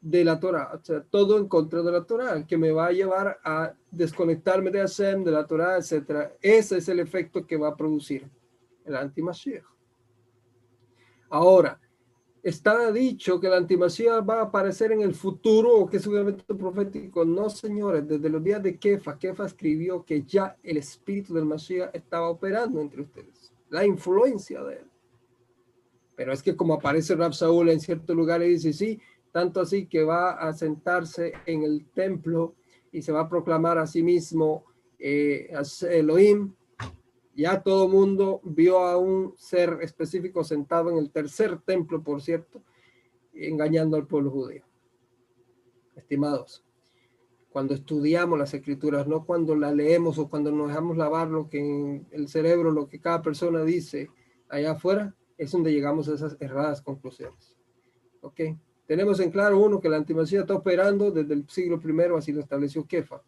de 0.00 0.24
la 0.24 0.40
Torah, 0.40 0.72
o 0.72 1.02
todo 1.02 1.38
en 1.38 1.46
contra 1.46 1.82
de 1.82 1.92
la 1.92 2.04
Torah, 2.04 2.46
que 2.46 2.56
me 2.56 2.70
va 2.70 2.86
a 2.86 2.92
llevar 2.92 3.38
a 3.44 3.74
desconectarme 3.90 4.70
de 4.70 4.80
Hashem, 4.80 5.24
de 5.24 5.30
la 5.30 5.46
Torah, 5.46 5.76
etc. 5.76 6.32
Ese 6.40 6.78
es 6.78 6.88
el 6.88 7.00
efecto 7.00 7.46
que 7.46 7.58
va 7.58 7.68
a 7.68 7.76
producir 7.76 8.30
el 8.86 8.96
anti 8.96 9.22
Ahora, 11.28 11.78
está 12.48 12.92
dicho 12.92 13.40
que 13.40 13.48
el 13.48 13.54
anti 13.54 13.74
va 13.74 14.38
a 14.38 14.42
aparecer 14.42 14.92
en 14.92 15.00
el 15.00 15.16
futuro 15.16 15.74
o 15.74 15.86
que 15.88 15.96
es 15.96 16.06
un 16.06 16.16
evento 16.16 16.56
profético. 16.56 17.24
No, 17.24 17.50
señores, 17.50 18.06
desde 18.06 18.28
los 18.28 18.42
días 18.42 18.62
de 18.62 18.78
Kefa, 18.78 19.18
Kefa 19.18 19.46
escribió 19.46 20.04
que 20.04 20.22
ya 20.22 20.56
el 20.62 20.76
espíritu 20.76 21.34
del 21.34 21.44
Mashiach 21.44 21.90
estaba 21.92 22.30
operando 22.30 22.80
entre 22.80 23.02
ustedes, 23.02 23.52
la 23.68 23.84
influencia 23.84 24.62
de 24.62 24.74
él. 24.74 24.86
Pero 26.14 26.32
es 26.32 26.40
que 26.40 26.54
como 26.54 26.74
aparece 26.74 27.16
Rab 27.16 27.34
Saúl 27.34 27.68
en 27.68 27.80
cierto 27.80 28.14
lugar 28.14 28.40
y 28.44 28.50
dice, 28.50 28.72
sí, 28.72 29.00
tanto 29.32 29.60
así 29.60 29.86
que 29.86 30.04
va 30.04 30.34
a 30.34 30.52
sentarse 30.52 31.32
en 31.46 31.64
el 31.64 31.84
templo 31.86 32.54
y 32.92 33.02
se 33.02 33.10
va 33.10 33.22
a 33.22 33.28
proclamar 33.28 33.76
a 33.78 33.88
sí 33.88 34.04
mismo 34.04 34.66
eh, 35.00 35.52
Elohim. 35.90 36.54
Ya 37.36 37.62
todo 37.62 37.86
mundo 37.86 38.40
vio 38.44 38.78
a 38.78 38.96
un 38.96 39.34
ser 39.36 39.78
específico 39.82 40.42
sentado 40.42 40.90
en 40.90 40.96
el 40.96 41.10
tercer 41.10 41.60
templo, 41.60 42.02
por 42.02 42.22
cierto, 42.22 42.62
engañando 43.34 43.98
al 43.98 44.06
pueblo 44.06 44.30
judío. 44.30 44.64
Estimados, 45.94 46.64
cuando 47.50 47.74
estudiamos 47.74 48.38
las 48.38 48.54
escrituras, 48.54 49.06
no 49.06 49.26
cuando 49.26 49.54
la 49.54 49.70
leemos 49.70 50.18
o 50.18 50.30
cuando 50.30 50.50
nos 50.50 50.68
dejamos 50.68 50.96
lavar 50.96 51.28
lo 51.28 51.50
que 51.50 51.58
en 51.58 52.06
el 52.10 52.28
cerebro, 52.28 52.70
lo 52.70 52.88
que 52.88 53.00
cada 53.00 53.20
persona 53.20 53.62
dice 53.64 54.08
allá 54.48 54.72
afuera, 54.72 55.14
es 55.36 55.52
donde 55.52 55.72
llegamos 55.72 56.08
a 56.08 56.14
esas 56.14 56.38
erradas 56.40 56.80
conclusiones. 56.80 57.54
¿Ok? 58.22 58.40
Tenemos 58.86 59.20
en 59.20 59.30
claro, 59.30 59.60
uno, 59.60 59.80
que 59.80 59.90
la 59.90 59.98
antimacía 59.98 60.40
está 60.40 60.54
operando 60.54 61.10
desde 61.10 61.34
el 61.34 61.46
siglo 61.48 61.80
I, 61.84 62.16
así 62.16 62.32
lo 62.32 62.40
estableció 62.40 62.86
Kefa. 62.86 63.22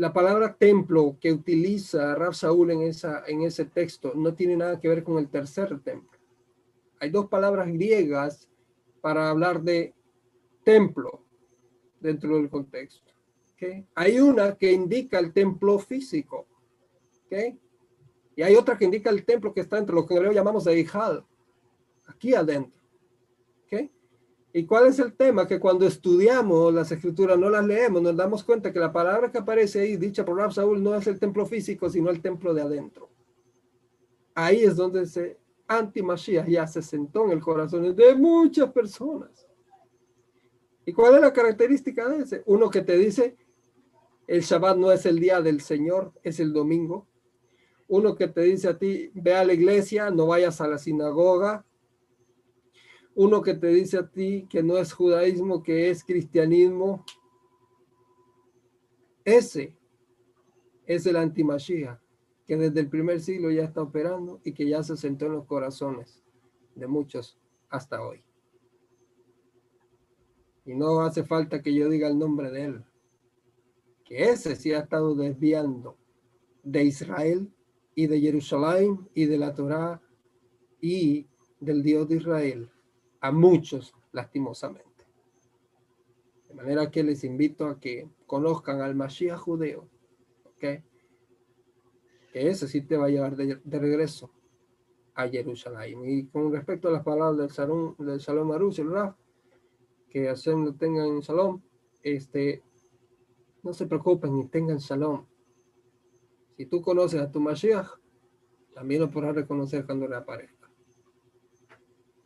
La 0.00 0.14
palabra 0.14 0.56
templo 0.56 1.18
que 1.20 1.30
utiliza 1.30 2.14
Rab 2.14 2.32
Saúl 2.32 2.70
en, 2.70 2.80
esa, 2.80 3.22
en 3.26 3.42
ese 3.42 3.66
texto 3.66 4.14
no 4.14 4.32
tiene 4.32 4.56
nada 4.56 4.80
que 4.80 4.88
ver 4.88 5.04
con 5.04 5.18
el 5.18 5.28
tercer 5.28 5.78
templo. 5.80 6.18
Hay 7.00 7.10
dos 7.10 7.26
palabras 7.26 7.70
griegas 7.70 8.48
para 9.02 9.28
hablar 9.28 9.60
de 9.60 9.92
templo 10.64 11.22
dentro 12.00 12.36
del 12.36 12.48
contexto. 12.48 13.12
Hay 13.94 14.18
una 14.18 14.56
que 14.56 14.72
indica 14.72 15.18
el 15.18 15.34
templo 15.34 15.78
físico. 15.78 16.46
¿okay? 17.26 17.60
Y 18.36 18.40
hay 18.40 18.56
otra 18.56 18.78
que 18.78 18.86
indica 18.86 19.10
el 19.10 19.26
templo 19.26 19.52
que 19.52 19.60
está 19.60 19.76
entre 19.76 19.94
lo 19.94 20.06
que 20.06 20.14
en 20.14 20.32
llamamos 20.32 20.64
de 20.64 20.80
Ijal, 20.80 21.26
aquí 22.06 22.34
adentro. 22.34 22.79
¿Y 24.52 24.66
cuál 24.66 24.88
es 24.88 24.98
el 24.98 25.12
tema? 25.12 25.46
Que 25.46 25.60
cuando 25.60 25.86
estudiamos 25.86 26.74
las 26.74 26.90
escrituras, 26.90 27.38
no 27.38 27.48
las 27.48 27.64
leemos, 27.64 28.02
nos 28.02 28.16
damos 28.16 28.42
cuenta 28.42 28.72
que 28.72 28.80
la 28.80 28.92
palabra 28.92 29.30
que 29.30 29.38
aparece 29.38 29.80
ahí, 29.80 29.96
dicha 29.96 30.24
por 30.24 30.36
Rab 30.36 30.52
no 30.78 30.94
es 30.96 31.06
el 31.06 31.20
templo 31.20 31.46
físico, 31.46 31.88
sino 31.88 32.10
el 32.10 32.20
templo 32.20 32.52
de 32.52 32.62
adentro. 32.62 33.08
Ahí 34.34 34.64
es 34.64 34.74
donde 34.74 35.02
ese 35.02 35.38
anti-Mashiach 35.68 36.48
ya 36.48 36.66
se 36.66 36.82
sentó 36.82 37.26
en 37.26 37.32
el 37.32 37.40
corazón 37.40 37.94
de 37.94 38.14
muchas 38.16 38.72
personas. 38.72 39.46
¿Y 40.84 40.92
cuál 40.92 41.14
es 41.14 41.20
la 41.20 41.32
característica 41.32 42.08
de 42.08 42.24
ese? 42.24 42.42
Uno 42.46 42.70
que 42.70 42.82
te 42.82 42.96
dice, 42.98 43.36
el 44.26 44.40
Shabbat 44.40 44.76
no 44.76 44.90
es 44.90 45.06
el 45.06 45.20
día 45.20 45.40
del 45.40 45.60
Señor, 45.60 46.12
es 46.24 46.40
el 46.40 46.52
domingo. 46.52 47.06
Uno 47.86 48.16
que 48.16 48.26
te 48.26 48.42
dice 48.42 48.68
a 48.68 48.78
ti, 48.78 49.12
ve 49.14 49.34
a 49.34 49.44
la 49.44 49.52
iglesia, 49.52 50.10
no 50.10 50.26
vayas 50.26 50.60
a 50.60 50.66
la 50.66 50.78
sinagoga, 50.78 51.64
uno 53.14 53.42
que 53.42 53.54
te 53.54 53.68
dice 53.68 53.98
a 53.98 54.08
ti 54.08 54.46
que 54.48 54.62
no 54.62 54.78
es 54.78 54.92
judaísmo, 54.92 55.62
que 55.62 55.90
es 55.90 56.04
cristianismo. 56.04 57.04
Ese 59.24 59.76
es 60.86 61.06
el 61.06 61.16
antimachía 61.16 62.00
que 62.46 62.56
desde 62.56 62.80
el 62.80 62.88
primer 62.88 63.20
siglo 63.20 63.50
ya 63.50 63.62
está 63.64 63.82
operando 63.82 64.40
y 64.44 64.52
que 64.52 64.68
ya 64.68 64.82
se 64.82 64.96
sentó 64.96 65.26
en 65.26 65.32
los 65.32 65.46
corazones 65.46 66.22
de 66.74 66.86
muchos 66.86 67.38
hasta 67.68 68.02
hoy. 68.02 68.24
Y 70.64 70.74
no 70.74 71.00
hace 71.00 71.24
falta 71.24 71.62
que 71.62 71.74
yo 71.74 71.88
diga 71.88 72.08
el 72.08 72.18
nombre 72.18 72.50
de 72.50 72.64
él, 72.64 72.84
que 74.04 74.30
ese 74.30 74.56
sí 74.56 74.72
ha 74.72 74.80
estado 74.80 75.14
desviando 75.14 75.96
de 76.64 76.84
Israel 76.84 77.52
y 77.94 78.06
de 78.06 78.20
Jerusalén 78.20 79.08
y 79.14 79.26
de 79.26 79.38
la 79.38 79.54
Torá 79.54 80.02
y 80.80 81.26
del 81.60 81.82
Dios 81.82 82.08
de 82.08 82.16
Israel 82.16 82.70
a 83.20 83.30
muchos 83.30 83.94
lastimosamente. 84.12 85.04
De 86.48 86.54
manera 86.54 86.90
que 86.90 87.02
les 87.02 87.22
invito 87.24 87.66
a 87.66 87.78
que 87.78 88.08
conozcan 88.26 88.80
al 88.80 88.94
Mashiach 88.94 89.38
judeo, 89.38 89.88
¿ok? 90.44 90.60
Que 92.32 92.48
ese 92.48 92.66
sí 92.66 92.82
te 92.82 92.96
va 92.96 93.06
a 93.06 93.10
llevar 93.10 93.36
de, 93.36 93.60
regreso 93.78 94.30
a 95.14 95.28
Jerusalén. 95.28 96.00
Y 96.04 96.26
con 96.26 96.52
respecto 96.52 96.88
a 96.88 96.92
las 96.92 97.04
palabras 97.04 97.38
del 97.38 97.50
Salón, 97.50 97.94
del 97.98 98.20
Salón 98.20 98.50
el 98.76 98.90
Raf, 98.90 99.16
que 100.08 100.28
hacen 100.28 100.64
lo 100.64 100.74
tengan 100.74 101.06
en 101.06 101.22
Salón, 101.22 101.62
este, 102.02 102.62
no 103.62 103.72
se 103.72 103.86
preocupen 103.86 104.36
ni 104.36 104.46
tengan 104.46 104.78
Shalom. 104.78 105.26
Si 106.56 106.66
tú 106.66 106.82
conoces 106.82 107.20
a 107.20 107.30
tu 107.30 107.40
Mashiach, 107.40 107.88
también 108.74 109.02
lo 109.02 109.10
podrás 109.10 109.34
reconocer 109.34 109.86
cuando 109.86 110.08
le 110.08 110.16
aparezca. 110.16 110.59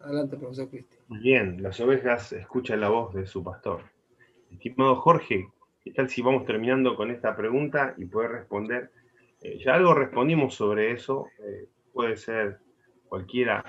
Adelante, 0.04 0.36
profesor 0.36 0.68
Cristian. 0.68 1.02
Bien, 1.08 1.62
las 1.62 1.80
ovejas 1.80 2.30
escuchan 2.32 2.80
la 2.80 2.90
voz 2.90 3.14
de 3.14 3.26
su 3.26 3.42
pastor. 3.42 3.80
Estimado 4.50 4.96
Jorge, 4.96 5.48
¿qué 5.82 5.92
tal 5.92 6.10
si 6.10 6.20
vamos 6.20 6.44
terminando 6.44 6.94
con 6.94 7.10
esta 7.10 7.34
pregunta 7.34 7.94
y 7.96 8.04
puede 8.04 8.28
responder? 8.28 8.90
Eh, 9.40 9.58
ya 9.64 9.74
algo 9.74 9.94
respondimos 9.94 10.54
sobre 10.54 10.92
eso, 10.92 11.28
eh, 11.38 11.68
puede 11.94 12.18
ser 12.18 12.58
cualquiera, 13.08 13.64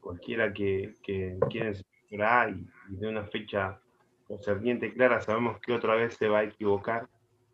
cualquiera 0.00 0.52
que, 0.52 0.94
que 1.02 1.36
quiera 2.08 2.48
y, 2.50 2.68
y 2.92 2.96
de 2.96 3.08
una 3.08 3.24
fecha 3.24 3.80
concerniente 4.28 4.92
clara, 4.94 5.20
sabemos 5.20 5.58
que 5.58 5.72
otra 5.72 5.96
vez 5.96 6.14
se 6.14 6.28
va 6.28 6.38
a 6.38 6.44
equivocar, 6.44 7.08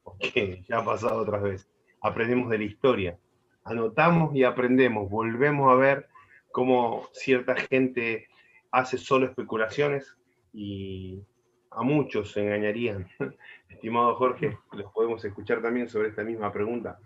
porque 0.05 0.63
ya 0.69 0.81
ha 0.81 0.85
pasado 0.85 1.23
otras 1.23 1.43
veces. 1.43 1.71
Aprendemos 2.03 2.51
de 2.51 2.59
la 2.59 2.65
historia, 2.65 3.19
anotamos 3.65 4.37
y 4.37 4.45
aprendemos, 4.45 5.09
volvemos 5.09 5.73
a 5.73 5.77
ver 5.77 6.09
cómo 6.57 7.07
cierta 7.13 7.55
gente 7.55 8.29
hace 8.71 8.97
solo 8.97 9.27
especulaciones 9.27 10.17
y 10.55 11.23
a 11.71 11.83
muchos 11.83 12.33
se 12.33 12.41
engañarían. 12.41 13.07
Estimado 13.69 14.15
Jorge, 14.15 14.57
los 14.73 14.91
podemos 14.91 15.23
escuchar 15.23 15.61
también 15.61 15.87
sobre 15.87 16.09
esta 16.09 16.25
misma 16.25 16.51
pregunta. 16.51 16.99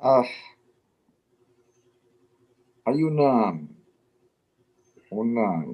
Ah, 0.00 0.22
hay 2.84 3.02
una, 3.02 3.60
una 5.10 5.66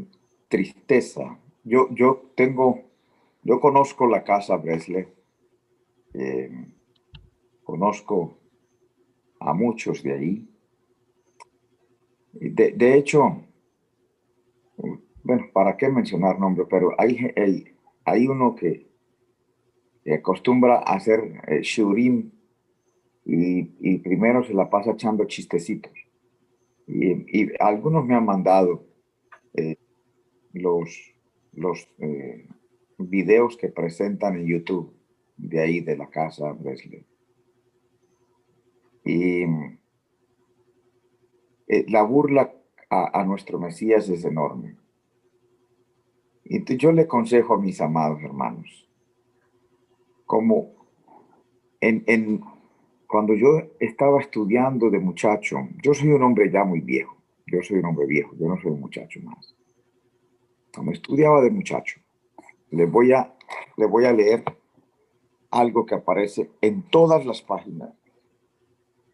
tristeza. 0.49 1.39
Yo, 1.65 1.89
yo 1.91 2.31
tengo, 2.35 2.81
yo 3.43 3.61
conozco 3.61 4.07
la 4.07 4.25
casa 4.25 4.57
Bresle, 4.57 5.13
eh, 6.15 6.51
conozco 7.63 8.38
a 9.41 9.55
muchos 9.55 10.03
de 10.03 10.13
ahí. 10.13 10.49
De, 12.33 12.95
hecho, 12.95 13.43
bueno, 15.25 15.47
¿para 15.53 15.77
qué 15.77 15.89
mencionar 15.89 16.39
nombre? 16.39 16.65
Pero 16.69 16.95
hay, 16.99 17.33
el, 17.35 17.75
hay 18.05 18.27
uno 18.27 18.55
que, 18.55 18.87
acostumbra 20.15 20.77
a 20.77 20.95
hacer 20.95 21.43
eh, 21.49 21.61
shurim 21.61 22.31
y, 23.27 23.99
primero 23.99 24.43
se 24.43 24.55
la 24.55 24.71
pasa 24.71 24.93
echando 24.93 25.25
chistecitos. 25.25 25.93
Y, 26.87 27.51
algunos 27.61 28.07
me 28.07 28.15
han 28.15 28.25
mandado 28.25 28.87
eh, 29.55 29.77
los, 30.53 31.13
los 31.53 31.87
eh, 31.99 32.49
videos 32.97 33.57
que 33.57 33.69
presentan 33.69 34.37
en 34.37 34.47
YouTube 34.47 34.95
de 35.37 35.61
ahí, 35.61 35.81
de 35.81 35.97
la 35.97 36.09
casa 36.09 36.53
Bresley. 36.53 37.05
Y 39.09 39.43
eh, 41.67 41.87
la 41.89 42.03
burla 42.03 42.53
a, 42.91 43.25
nuestro 43.25 43.59
Mesías 43.59 44.07
es 44.11 44.23
enorme. 44.23 44.77
Y 46.45 46.77
yo 46.77 46.93
le 46.93 47.03
aconsejo 47.03 47.55
a 47.55 47.59
mis 47.59 47.81
amados 47.81 48.23
hermanos, 48.23 48.87
como 50.27 50.75
cuando 53.07 53.33
yo 53.33 53.63
estaba 53.81 54.21
estudiando 54.21 54.91
de 54.91 54.99
muchacho, 54.99 55.57
yo 55.83 55.95
soy 55.95 56.11
un 56.11 56.23
hombre 56.23 56.51
ya 56.51 56.65
muy 56.65 56.81
viejo, 56.83 57.17
yo 57.47 57.63
soy 57.63 57.79
un 57.79 57.87
hombre 57.87 58.05
viejo, 58.05 58.37
yo 58.39 58.47
no 58.47 58.61
soy 58.61 58.73
un 58.73 58.81
muchacho 58.81 59.21
más. 59.23 59.57
Cuando 60.75 60.93
estudiaba 60.93 61.41
de 61.41 61.51
muchacho, 61.51 61.99
le 62.73 62.85
voy 62.85 63.13
a, 63.13 63.35
le 63.79 63.87
voy 63.87 64.05
a 64.05 64.13
leer 64.13 64.45
algo 65.51 65.87
que 65.87 65.95
aparece 65.95 66.51
en 66.61 66.83
todas 66.83 67.25
las 67.25 67.41
páginas 67.41 67.98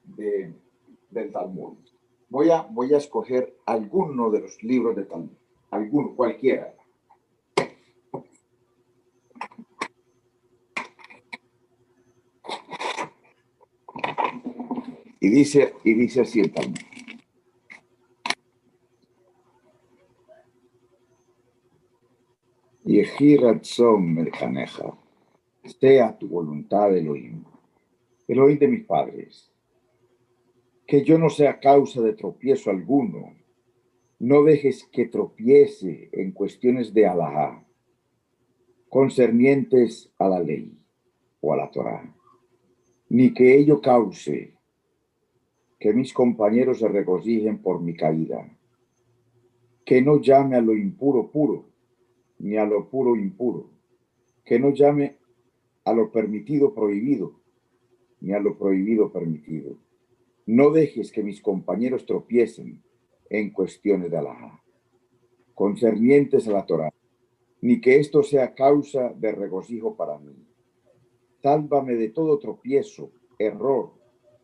del 0.07 1.33
Talmud. 1.33 1.79
Voy 2.29 2.51
a, 2.51 2.63
voy 2.63 2.93
a 2.95 2.99
escoger 2.99 3.57
alguno 3.65 4.31
de 4.31 4.41
los 4.41 4.63
libros 4.63 4.97
de 4.97 5.05
Talmud, 5.05 5.31
alguno, 5.71 6.15
cualquiera. 6.17 6.75
Y 15.21 15.31
dice, 15.31 15.75
y 15.85 15.95
dice 15.95 16.23
así 16.23 16.41
el 16.41 16.53
Talmud. 16.53 16.77
Sea 25.81 26.19
tu 26.19 26.29
voluntad, 26.29 26.95
Elohim, 26.95 27.43
Elohim 28.29 28.59
de 28.59 28.69
mis 28.69 28.85
padres 28.85 29.54
que 30.87 31.03
yo 31.03 31.19
no 31.19 31.31
sea 31.31 31.61
causa 31.61 32.03
de 32.03 32.13
tropiezo 32.13 32.71
alguno. 32.71 33.35
No 34.19 34.43
dejes 34.43 34.85
que 34.93 35.07
tropiece 35.07 36.09
en 36.13 36.33
cuestiones 36.33 36.93
de 36.95 37.07
Alajá, 37.07 37.67
concernientes 38.89 40.13
a 40.19 40.29
la 40.29 40.41
ley 40.41 40.79
o 41.41 41.53
a 41.53 41.57
la 41.57 41.71
Torá, 41.71 42.15
ni 43.09 43.35
que 43.35 43.57
ello 43.57 43.81
cause 43.81 44.55
que 45.81 45.93
mis 45.93 46.13
compañeros 46.13 46.79
se 46.79 46.89
regocijen 46.89 47.59
por 47.59 47.81
mi 47.83 47.95
caída, 47.95 48.57
que 49.85 50.01
no 50.01 50.21
llame 50.21 50.57
a 50.57 50.63
lo 50.63 50.75
impuro 50.75 51.31
puro, 51.31 51.67
ni 52.39 52.57
a 52.57 52.65
lo 52.65 52.89
puro 52.89 53.17
impuro, 53.17 53.71
que 54.45 54.59
no 54.59 54.71
llame 54.71 55.17
a 55.85 55.93
lo 55.93 56.11
permitido 56.11 56.73
prohibido, 56.73 57.41
ni 58.21 58.33
a 58.33 58.39
lo 58.39 58.57
prohibido 58.57 59.13
permitido 59.13 59.77
no 60.47 60.71
dejes 60.71 61.11
que 61.11 61.23
mis 61.23 61.41
compañeros 61.41 62.05
tropiecen 62.05 62.83
en 63.31 63.51
cuestiones 63.51 64.11
de 64.11 64.19
Alá, 64.19 64.63
concernientes 65.55 66.47
a 66.47 66.53
la 66.53 66.67
Torah, 66.67 66.93
ni 67.63 67.81
que 67.81 67.99
esto 67.99 68.23
sea 68.23 68.55
causa 68.55 69.15
de 69.17 69.33
regocijo 69.33 69.97
para 69.97 70.19
mí. 70.19 70.47
Sálvame 71.43 71.95
de 71.95 72.11
todo 72.11 72.39
tropiezo, 72.39 73.11
error, 73.39 73.95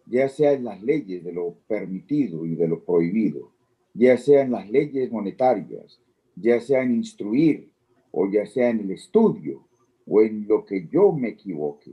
ya 0.07 0.29
sea 0.29 0.53
en 0.53 0.65
las 0.65 0.83
leyes 0.83 1.23
de 1.23 1.33
lo 1.33 1.57
permitido 1.67 2.47
y 2.47 2.55
de 2.55 2.67
lo 2.67 2.83
prohibido, 2.83 3.53
ya 3.93 4.17
sea 4.17 4.43
en 4.43 4.53
las 4.53 4.71
leyes 4.71 5.13
monetarias, 5.13 6.01
ya 6.35 6.61
sea 6.61 6.83
en 6.83 6.95
instruir 6.95 7.71
o 8.11 8.29
ya 8.31 8.47
sea 8.47 8.71
en 8.71 8.81
el 8.81 8.93
estudio 8.93 9.67
o 10.07 10.23
en 10.23 10.49
lo 10.49 10.65
que 10.65 10.89
yo 10.89 11.13
me 11.13 11.29
equivoque. 11.29 11.93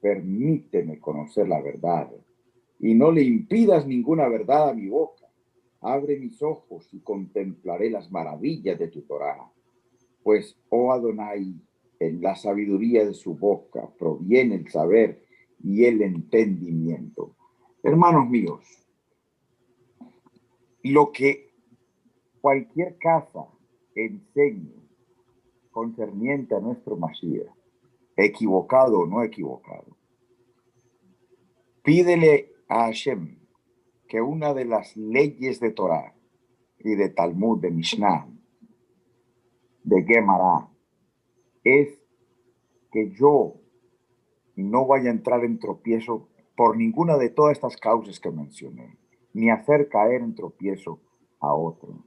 Permíteme 0.00 0.98
conocer 0.98 1.48
la 1.48 1.62
verdad 1.62 2.10
y 2.80 2.94
no 2.94 3.10
le 3.10 3.22
impidas 3.22 3.86
ninguna 3.86 4.28
verdad 4.28 4.70
a 4.70 4.74
mi 4.74 4.88
boca. 4.88 5.26
abre 5.80 6.18
mis 6.18 6.42
ojos 6.42 6.88
y 6.92 6.98
contemplaré 7.00 7.88
las 7.88 8.10
maravillas 8.10 8.78
de 8.78 8.88
tu 8.88 9.02
Torah. 9.02 9.48
Pues, 10.24 10.56
oh 10.70 10.92
Adonai, 10.92 11.54
en 12.00 12.20
la 12.20 12.34
sabiduría 12.34 13.04
de 13.04 13.14
su 13.14 13.34
boca 13.34 13.88
proviene 13.96 14.56
el 14.56 14.68
saber 14.68 15.24
y 15.62 15.84
el 15.84 16.02
entendimiento. 16.02 17.36
Hermanos 17.82 18.28
míos, 18.28 18.64
lo 20.82 21.12
que 21.12 21.52
cualquier 22.40 22.98
casa 22.98 23.46
enseñe 23.94 24.74
concerniente 25.70 26.56
a 26.56 26.60
nuestro 26.60 26.96
Mashiach, 26.96 27.52
equivocado 28.16 29.00
o 29.00 29.06
no 29.06 29.22
equivocado, 29.22 29.96
pídele 31.82 32.57
a 32.68 32.86
Hashem 32.86 33.38
que 34.08 34.20
una 34.20 34.54
de 34.54 34.64
las 34.64 34.96
leyes 34.96 35.60
de 35.60 35.70
Torah 35.70 36.14
y 36.78 36.94
de 36.94 37.10
Talmud, 37.10 37.60
de 37.60 37.70
Mishnah, 37.70 38.26
de 39.84 40.02
Gemara, 40.04 40.68
es 41.62 42.02
que 42.90 43.10
yo 43.10 43.54
no 44.56 44.86
vaya 44.86 45.10
a 45.10 45.12
entrar 45.12 45.44
en 45.44 45.58
tropiezo 45.58 46.28
por 46.56 46.76
ninguna 46.76 47.18
de 47.18 47.28
todas 47.28 47.52
estas 47.52 47.76
causas 47.76 48.18
que 48.18 48.30
mencioné, 48.30 48.98
ni 49.34 49.50
hacer 49.50 49.88
caer 49.88 50.22
en 50.22 50.34
tropiezo 50.34 51.00
a 51.38 51.54
otro. 51.54 52.04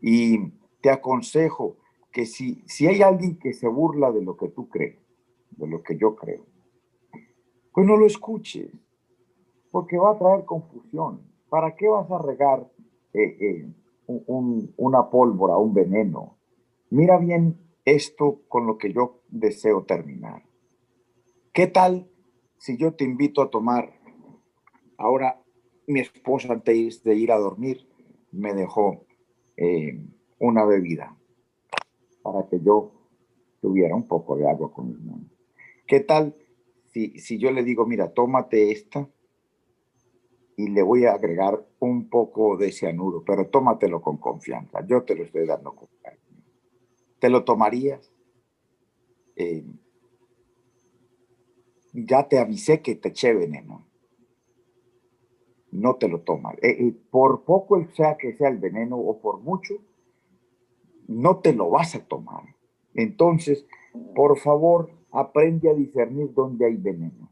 Y 0.00 0.52
te 0.80 0.90
aconsejo 0.90 1.78
que 2.12 2.26
si, 2.26 2.62
si 2.66 2.86
hay 2.86 3.02
alguien 3.02 3.38
que 3.38 3.52
se 3.52 3.66
burla 3.66 4.12
de 4.12 4.22
lo 4.22 4.36
que 4.36 4.48
tú 4.48 4.68
crees, 4.68 4.98
de 5.50 5.66
lo 5.66 5.82
que 5.82 5.96
yo 5.96 6.14
creo, 6.14 6.46
pues 7.72 7.86
no 7.86 7.96
lo 7.96 8.06
escuches, 8.06 8.70
porque 9.70 9.98
va 9.98 10.12
a 10.12 10.18
traer 10.18 10.44
confusión. 10.44 11.22
¿Para 11.48 11.76
qué 11.76 11.88
vas 11.88 12.10
a 12.10 12.18
regar 12.18 12.66
eh, 13.14 13.36
eh, 13.40 13.68
una 14.76 15.10
pólvora, 15.10 15.56
un 15.56 15.74
veneno? 15.74 16.38
Mira 16.90 17.18
bien 17.18 17.58
esto 17.84 18.42
con 18.48 18.66
lo 18.66 18.78
que 18.78 18.92
yo 18.92 19.22
deseo 19.28 19.84
terminar. 19.84 20.42
¿Qué 21.52 21.66
tal 21.66 22.10
si 22.58 22.76
yo 22.76 22.94
te 22.94 23.04
invito 23.04 23.42
a 23.42 23.50
tomar? 23.50 23.92
Ahora, 24.96 25.42
mi 25.86 26.00
esposa 26.00 26.52
antes 26.52 27.02
de 27.02 27.14
ir 27.14 27.32
a 27.32 27.38
dormir 27.38 27.88
me 28.30 28.52
dejó 28.52 29.06
eh, 29.56 29.98
una 30.38 30.64
bebida 30.64 31.16
para 32.22 32.46
que 32.48 32.60
yo 32.60 32.92
tuviera 33.60 33.94
un 33.94 34.06
poco 34.06 34.36
de 34.36 34.48
agua 34.48 34.72
con 34.72 34.88
mi 34.88 34.98
mano. 34.98 35.24
¿Qué 35.86 36.00
tal 36.00 36.36
si, 36.86 37.18
si 37.18 37.38
yo 37.38 37.50
le 37.50 37.62
digo, 37.62 37.86
mira, 37.86 38.12
tómate 38.12 38.70
esta 38.70 39.08
y 40.58 40.66
le 40.70 40.82
voy 40.82 41.04
a 41.04 41.12
agregar 41.12 41.64
un 41.78 42.10
poco 42.10 42.56
de 42.56 42.72
cianuro, 42.72 43.22
pero 43.24 43.46
tómatelo 43.46 44.02
con 44.02 44.16
confianza. 44.16 44.84
Yo 44.84 45.04
te 45.04 45.14
lo 45.14 45.22
estoy 45.22 45.46
dando 45.46 45.72
con 45.72 45.88
¿Te 47.20 47.30
lo 47.30 47.44
tomarías? 47.44 48.12
Eh, 49.36 49.64
ya 51.92 52.26
te 52.26 52.40
avisé 52.40 52.82
que 52.82 52.96
te 52.96 53.10
eché 53.10 53.34
veneno. 53.34 53.86
No 55.70 55.94
te 55.94 56.08
lo 56.08 56.22
tomas. 56.22 56.56
Eh, 56.56 56.70
eh, 56.70 56.94
por 57.08 57.44
poco 57.44 57.80
sea 57.92 58.16
que 58.16 58.34
sea 58.34 58.48
el 58.48 58.58
veneno 58.58 58.98
o 58.98 59.20
por 59.20 59.38
mucho, 59.38 59.74
no 61.06 61.38
te 61.38 61.52
lo 61.52 61.70
vas 61.70 61.94
a 61.94 62.04
tomar. 62.04 62.42
Entonces, 62.94 63.64
por 64.16 64.36
favor, 64.38 64.90
aprende 65.12 65.70
a 65.70 65.74
discernir 65.74 66.34
dónde 66.34 66.66
hay 66.66 66.76
veneno. 66.76 67.30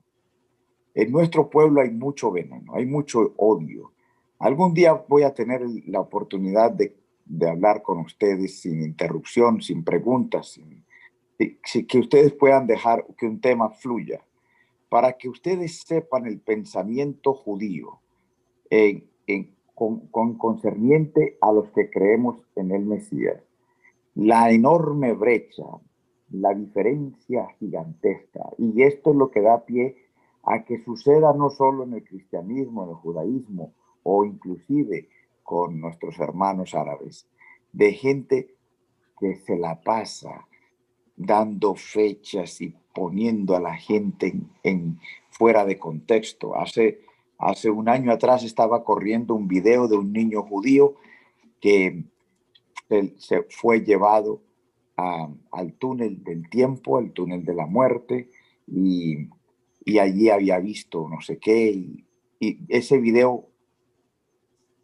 En 0.96 1.12
nuestro 1.12 1.50
pueblo 1.50 1.82
hay 1.82 1.90
mucho 1.90 2.32
veneno, 2.32 2.72
hay 2.74 2.86
mucho 2.86 3.34
odio. 3.36 3.92
Algún 4.38 4.72
día 4.72 4.94
voy 4.94 5.24
a 5.24 5.34
tener 5.34 5.60
la 5.86 6.00
oportunidad 6.00 6.72
de, 6.72 6.96
hablar 7.46 7.82
con 7.82 7.98
ustedes 7.98 8.60
sin 8.60 8.82
interrupción, 8.82 9.60
sin 9.60 9.84
preguntas, 9.84 10.52
sin, 10.52 10.86
que 11.36 11.98
ustedes 11.98 12.32
puedan 12.32 12.66
dejar 12.66 13.04
que 13.18 13.26
un 13.26 13.42
tema 13.42 13.68
fluya 13.68 14.24
para 14.88 15.12
que 15.12 15.28
ustedes 15.28 15.82
sepan 15.82 16.24
el 16.24 16.40
pensamiento 16.40 17.34
judío 17.34 18.00
con, 19.74 20.38
concerniente 20.38 21.36
a 21.42 21.52
los 21.52 21.68
que 21.72 21.90
creemos 21.90 22.42
en 22.56 22.70
el 22.70 22.86
Mesías. 22.86 23.42
La 24.14 24.50
enorme 24.50 25.12
brecha, 25.12 25.66
la 26.30 26.54
diferencia 26.54 27.48
gigantesca, 27.58 28.48
y 28.56 28.82
esto 28.82 29.10
es 29.10 29.16
lo 29.16 29.30
que 29.30 29.42
da 29.42 29.66
pie 29.66 30.05
a 30.46 30.64
que 30.64 30.82
suceda 30.84 31.32
no 31.34 31.50
solo 31.50 31.84
en 31.84 31.94
el 31.94 32.04
cristianismo, 32.04 32.84
en 32.84 32.90
el 32.90 32.94
judaísmo, 32.94 33.74
o 34.04 34.24
inclusive 34.24 35.08
con 35.42 35.80
nuestros 35.80 36.18
hermanos 36.20 36.74
árabes, 36.74 37.28
de 37.72 37.92
gente 37.92 38.54
que 39.18 39.34
se 39.34 39.56
la 39.56 39.80
pasa 39.80 40.46
dando 41.16 41.74
fechas 41.74 42.60
y 42.60 42.74
poniendo 42.94 43.56
a 43.56 43.60
la 43.60 43.76
gente 43.76 44.34
en, 44.62 45.00
fuera 45.30 45.64
de 45.64 45.78
contexto. 45.78 46.54
Hace, 46.54 47.00
hace 47.38 47.68
un 47.68 47.88
año 47.88 48.12
atrás 48.12 48.44
estaba 48.44 48.84
corriendo 48.84 49.34
un 49.34 49.48
video 49.48 49.88
de 49.88 49.96
un 49.96 50.12
niño 50.12 50.42
judío 50.42 50.94
que 51.60 52.04
se, 53.18 53.42
fue 53.50 53.80
llevado 53.80 54.40
al 54.96 55.72
túnel 55.74 56.22
del 56.22 56.48
tiempo, 56.48 56.98
al 56.98 57.12
túnel 57.12 57.44
de 57.44 57.54
la 57.54 57.66
muerte, 57.66 58.30
y, 58.66 59.28
allí 59.98 60.30
había 60.30 60.58
visto 60.58 61.08
no 61.08 61.20
sé 61.20 61.38
qué, 61.38 61.70
y, 61.70 62.06
y 62.40 62.58
ese 62.68 62.98
video 62.98 63.48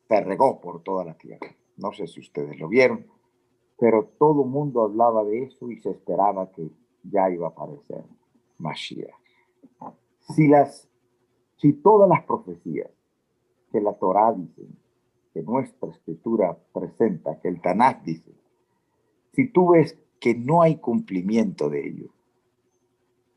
se 0.09 0.21
regó 0.21 0.61
por 0.61 0.83
toda 0.83 1.05
la 1.05 1.15
tierra. 1.15 1.55
No 1.77 1.93
sé 1.93 2.07
si 2.07 2.21
ustedes 2.21 2.59
lo 2.59 2.69
vieron, 2.69 3.07
pero 3.79 4.05
todo 4.19 4.45
el 4.45 4.51
mundo 4.51 4.83
hablaba 4.83 5.25
de 5.25 5.45
eso 5.45 5.71
y 5.71 5.81
se 5.81 5.91
esperaba 5.91 6.53
que 6.53 6.71
ya 7.03 7.31
iba 7.31 7.49
a 7.49 7.51
aparecer 7.51 8.05
Mashiach. 8.59 9.11
Si, 10.37 10.47
las, 10.47 10.89
si 11.57 11.73
todas 11.73 12.09
las 12.09 12.23
profecías 12.25 12.91
que 13.73 13.81
la 13.81 13.95
Torah 13.95 14.33
dice, 14.33 14.63
que 15.35 15.43
nuestra 15.43 15.91
escritura 15.91 16.57
presenta, 16.73 17.41
que 17.41 17.49
el 17.49 17.61
Tanakh 17.61 18.03
dice, 18.05 18.33
si 19.33 19.49
tú 19.49 19.71
ves 19.71 19.99
que 20.21 20.35
no 20.35 20.63
hay 20.63 20.77
cumplimiento 20.77 21.71
de 21.71 21.89
ello, 21.89 22.11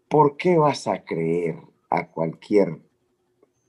¿por 0.10 0.38
qué 0.38 0.58
vas 0.58 0.88
a 0.88 1.04
creer 1.04 1.58
a 1.90 2.08
cualquier 2.08 2.80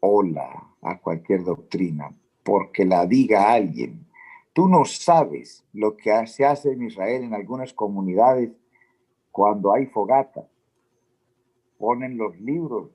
ola, 0.01 0.75
a 0.83 0.99
cualquier 0.99 1.45
doctrina? 1.45 2.15
Porque 2.43 2.85
la 2.85 3.07
diga 3.07 3.53
alguien. 3.53 4.07
Tú 4.53 4.69
no 4.69 4.85
sabes 4.85 5.65
lo 5.73 5.97
que 5.97 6.27
se 6.27 6.45
hace 6.45 6.73
en 6.73 6.83
Israel 6.83 7.25
en 7.25 7.35
algunas 7.35 7.73
comunidades 7.73 8.51
cuando 9.31 9.75
hay 9.75 9.87
fogata, 9.87 10.49
ponen 11.79 12.17
los 12.17 12.41
libros 12.41 12.91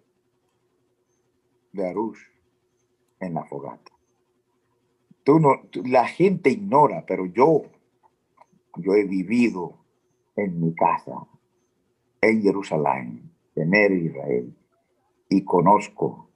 de 1.72 1.88
Arush 1.88 2.20
en 3.20 3.36
la 3.36 3.46
fogata. 3.46 3.92
Tú 5.24 5.40
no, 5.40 5.62
la 5.86 6.08
gente 6.08 6.50
ignora, 6.50 7.06
pero 7.08 7.28
yo, 7.28 7.62
yo 8.78 8.94
he 8.96 9.04
vivido 9.04 9.78
en 10.36 10.60
mi 10.60 10.74
casa, 10.74 11.28
en 12.22 12.42
Jerusalén, 12.42 13.31
en 13.56 14.06
Israel, 14.06 14.56
y 15.30 15.44
conozco, 15.44 16.30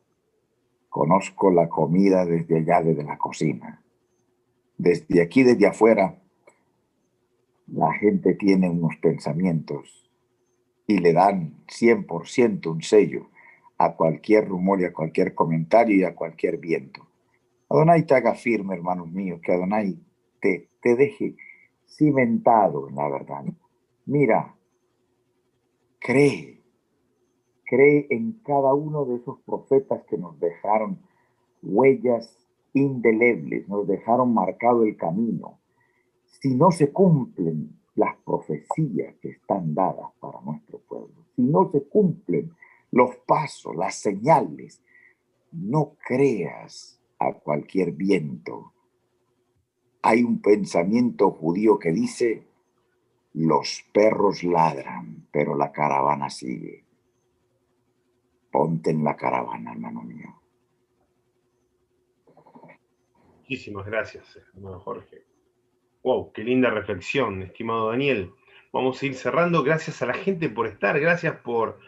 conozco 0.90 1.52
la 1.52 1.68
comida 1.68 2.26
desde 2.26 2.58
allá, 2.58 2.82
desde 2.82 3.04
la 3.04 3.18
cocina. 3.18 3.82
Desde 4.78 5.22
aquí, 5.22 5.44
desde 5.44 5.68
afuera, 5.68 6.22
la 7.68 7.94
gente 7.94 8.36
tiene 8.36 8.70
unos 8.70 8.96
pensamientos 8.98 10.10
y 10.88 11.00
le 11.00 11.14
dan 11.14 11.64
100% 11.68 12.72
un 12.72 12.82
sello 12.82 13.30
a 13.78 13.96
cualquier 13.96 14.48
rumor 14.48 14.82
y 14.82 14.86
a 14.86 14.94
cualquier 14.94 15.34
comentario 15.34 15.96
y 15.96 16.04
a 16.04 16.16
cualquier 16.16 16.58
viento. 16.58 17.08
Adonai 17.70 18.04
te 18.04 18.14
haga 18.14 18.36
firme, 18.36 18.76
hermanos 18.76 19.12
míos, 19.12 19.40
que 19.42 19.52
Adonai 19.52 19.98
te, 20.40 20.70
te 20.82 20.96
deje 20.96 21.36
cimentado 21.88 22.88
en 22.90 22.96
la 22.96 23.10
verdad. 23.10 23.44
Mira, 24.06 24.56
cree, 26.00 26.55
cree 27.66 28.08
en 28.10 28.40
cada 28.44 28.74
uno 28.74 29.06
de 29.06 29.16
esos 29.16 29.40
profetas 29.42 30.04
que 30.06 30.18
nos 30.18 30.40
dejaron 30.40 31.00
huellas 31.62 32.38
indelebles, 32.74 33.68
nos 33.68 33.88
dejaron 33.88 34.34
marcado 34.34 34.84
el 34.84 34.96
camino 34.98 35.60
si 36.42 36.54
no 36.54 36.72
se 36.72 36.92
cumplen 36.92 37.80
las 37.96 38.16
profecías 38.18 39.16
que 39.22 39.30
están 39.30 39.74
dadas 39.74 40.12
para 40.20 40.42
nuestro 40.42 40.80
pueblo, 40.80 41.26
si 41.36 41.42
no 41.42 41.72
se 41.72 41.84
cumplen 41.88 42.52
los 42.92 43.16
pasos, 43.26 43.76
las 43.76 43.96
señales, 43.96 44.82
no 45.52 45.96
creas 46.06 47.02
a 47.18 47.34
cualquier 47.34 47.94
viento. 47.94 48.74
Hay 50.04 50.24
un 50.24 50.42
pensamiento 50.42 51.32
judío 51.32 51.80
que 51.80 51.92
dice, 51.92 52.44
los 53.34 53.84
perros 53.92 54.44
ladran, 54.44 55.28
pero 55.32 55.56
la 55.56 55.72
caravana 55.72 56.30
sigue. 56.30 56.85
Ponte 58.58 58.92
en 58.92 59.04
la 59.04 59.18
caravana, 59.18 59.74
hermano 59.74 60.02
mío. 60.02 60.34
Muchísimas 63.40 63.86
gracias, 63.86 64.34
estimado 64.34 64.80
Jorge. 64.80 65.26
Wow, 66.04 66.32
qué 66.32 66.42
linda 66.46 66.70
reflexión, 66.70 67.42
estimado 67.42 67.90
Daniel. 67.90 68.32
Vamos 68.72 69.04
a 69.04 69.08
ir 69.08 69.16
cerrando. 69.16 69.62
Gracias 69.62 70.02
a 70.02 70.06
la 70.06 70.14
gente 70.14 70.48
por 70.48 70.68
estar, 70.68 70.98
gracias 71.02 71.36
por, 71.42 71.82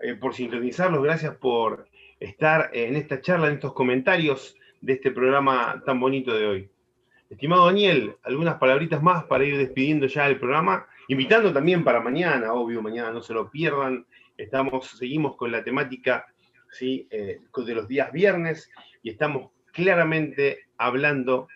eh, 0.00 0.14
por 0.14 0.32
sintonizarlos, 0.32 1.02
gracias 1.02 1.36
por 1.36 1.90
estar 2.18 2.70
en 2.72 2.96
esta 2.96 3.20
charla, 3.20 3.48
en 3.48 3.56
estos 3.56 3.74
comentarios 3.74 4.56
de 4.80 4.94
este 4.94 5.10
programa 5.10 5.82
tan 5.84 6.00
bonito 6.00 6.32
de 6.32 6.46
hoy. 6.46 6.70
Estimado 7.28 7.66
Daniel, 7.66 8.16
algunas 8.22 8.54
palabritas 8.54 9.02
más 9.02 9.24
para 9.24 9.44
ir 9.44 9.58
despidiendo 9.58 10.06
ya 10.06 10.26
el 10.26 10.38
programa, 10.38 10.86
invitando 11.08 11.52
también 11.52 11.84
para 11.84 12.00
mañana, 12.00 12.54
obvio, 12.54 12.80
mañana 12.80 13.10
no 13.10 13.20
se 13.20 13.34
lo 13.34 13.50
pierdan. 13.50 14.06
Estamos, 14.36 14.88
seguimos 14.98 15.36
con 15.36 15.52
la 15.52 15.62
temática 15.62 16.26
¿sí? 16.70 17.06
Eh, 17.10 17.40
de 17.66 17.74
los 17.74 17.86
días 17.86 18.10
viernes 18.12 18.68
y 19.02 19.10
estamos 19.10 19.52
claramente 19.72 20.66
hablando 20.76 21.48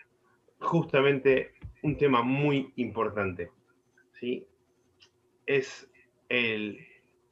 justamente 0.59 1.53
un 1.83 1.97
tema 1.97 2.21
muy 2.21 2.71
importante. 2.77 3.51
¿sí? 4.19 4.47
Es 5.45 5.89
el 6.29 6.79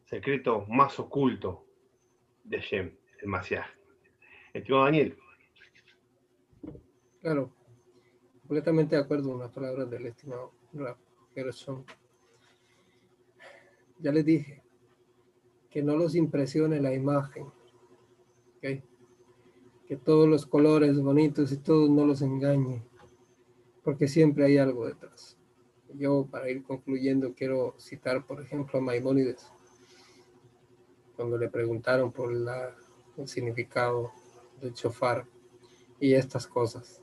secreto 0.05 0.65
más 0.67 0.99
oculto 0.99 1.65
de 2.43 2.59
Shem, 2.59 2.97
el. 3.17 3.65
Estimado 4.53 4.85
Daniel. 4.85 5.17
Claro, 7.21 7.53
completamente 8.41 8.95
de 8.95 9.01
acuerdo 9.01 9.31
con 9.31 9.39
las 9.39 9.51
palabras 9.51 9.89
del 9.89 10.07
estimado 10.07 10.53
Gerson. 11.33 11.85
Ya 13.99 14.11
les 14.11 14.25
dije 14.25 14.66
que 15.69 15.83
no 15.83 15.95
los 15.95 16.15
impresione 16.15 16.81
la 16.81 16.93
imagen, 16.93 17.45
que 19.87 19.95
todos 19.95 20.27
los 20.27 20.45
colores 20.45 20.99
bonitos 20.99 21.51
y 21.53 21.57
todos 21.57 21.89
no 21.89 22.05
los 22.05 22.21
engañe, 22.21 22.83
porque 23.83 24.07
siempre 24.07 24.45
hay 24.45 24.57
algo 24.57 24.85
detrás. 24.85 25.37
Yo, 25.93 26.27
para 26.29 26.49
ir 26.49 26.63
concluyendo, 26.63 27.33
quiero 27.33 27.73
citar, 27.79 28.25
por 28.25 28.41
ejemplo, 28.41 28.79
a 28.79 28.81
Maimónides, 28.81 29.49
cuando 31.15 31.37
le 31.37 31.49
preguntaron 31.49 32.11
por 32.11 32.33
la, 32.33 32.75
el 33.15 33.27
significado 33.27 34.11
del 34.61 34.73
chofar 34.73 35.25
y 35.99 36.13
estas 36.13 36.47
cosas. 36.47 37.01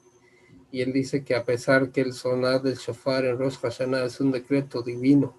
Y 0.70 0.82
él 0.82 0.92
dice 0.92 1.24
que 1.24 1.34
a 1.34 1.44
pesar 1.44 1.90
que 1.90 2.02
el 2.02 2.12
sonar 2.12 2.62
del 2.62 2.76
shofar 2.76 3.24
en 3.24 3.38
Rosh 3.38 3.58
Hashanah 3.58 4.04
es 4.04 4.20
un 4.20 4.30
decreto 4.30 4.82
divino, 4.82 5.34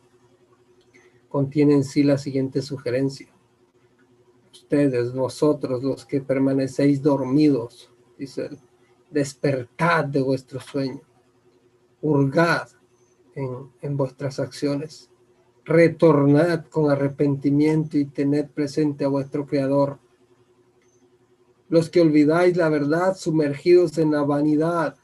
contiene 1.35 1.73
en 1.73 1.83
sí 1.83 2.01
la 2.01 2.17
siguiente 2.17 2.61
sugerencia. 2.61 3.27
Ustedes, 4.53 5.13
vosotros 5.13 5.83
los 5.83 6.05
que 6.05 6.21
permanecéis 6.21 7.01
dormidos, 7.01 7.91
dice 8.17 8.51
despertad 9.11 10.05
de 10.05 10.21
vuestro 10.21 10.61
sueño, 10.61 11.01
hurgad 12.01 12.69
en, 13.35 13.69
en 13.81 13.97
vuestras 13.97 14.39
acciones, 14.39 15.09
retornad 15.65 16.67
con 16.67 16.89
arrepentimiento 16.89 17.97
y 17.97 18.05
tened 18.05 18.47
presente 18.51 19.03
a 19.03 19.09
vuestro 19.09 19.45
Creador. 19.45 19.99
Los 21.67 21.89
que 21.89 21.99
olvidáis 21.99 22.55
la 22.55 22.69
verdad 22.69 23.13
sumergidos 23.13 23.97
en 23.97 24.11
la 24.11 24.23
vanidad, 24.23 24.95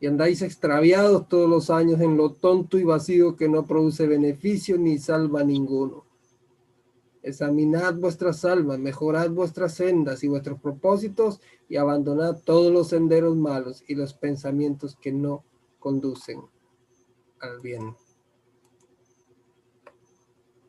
y 0.00 0.06
andáis 0.06 0.42
extraviados 0.42 1.28
todos 1.28 1.48
los 1.48 1.70
años 1.70 2.00
en 2.00 2.16
lo 2.16 2.32
tonto 2.32 2.78
y 2.78 2.84
vacío 2.84 3.36
que 3.36 3.48
no 3.48 3.64
produce 3.66 4.06
beneficio 4.06 4.76
ni 4.78 4.98
salva 4.98 5.42
ninguno. 5.42 6.04
Examinad 7.22 7.94
vuestras 7.94 8.44
almas, 8.44 8.78
mejorad 8.78 9.30
vuestras 9.30 9.74
sendas 9.74 10.22
y 10.22 10.28
vuestros 10.28 10.60
propósitos 10.60 11.40
y 11.68 11.76
abandonad 11.76 12.36
todos 12.44 12.72
los 12.72 12.88
senderos 12.88 13.36
malos 13.36 13.82
y 13.88 13.94
los 13.94 14.14
pensamientos 14.14 14.96
que 14.96 15.12
no 15.12 15.44
conducen 15.78 16.42
al 17.40 17.60
bien. 17.60 17.96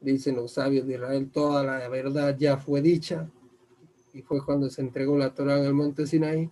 Dicen 0.02 0.36
los 0.36 0.54
sabios 0.54 0.88
de 0.88 0.94
Israel, 0.94 1.30
toda 1.32 1.64
la 1.64 1.88
verdad 1.90 2.36
ya 2.38 2.58
fue 2.58 2.82
dicha 2.82 3.30
y 4.14 4.22
fue 4.22 4.44
cuando 4.44 4.70
se 4.70 4.82
entregó 4.82 5.18
la 5.18 5.34
Torah 5.34 5.60
en 5.60 5.66
el 5.66 5.74
monte 5.74 6.08
Sinaí 6.08 6.49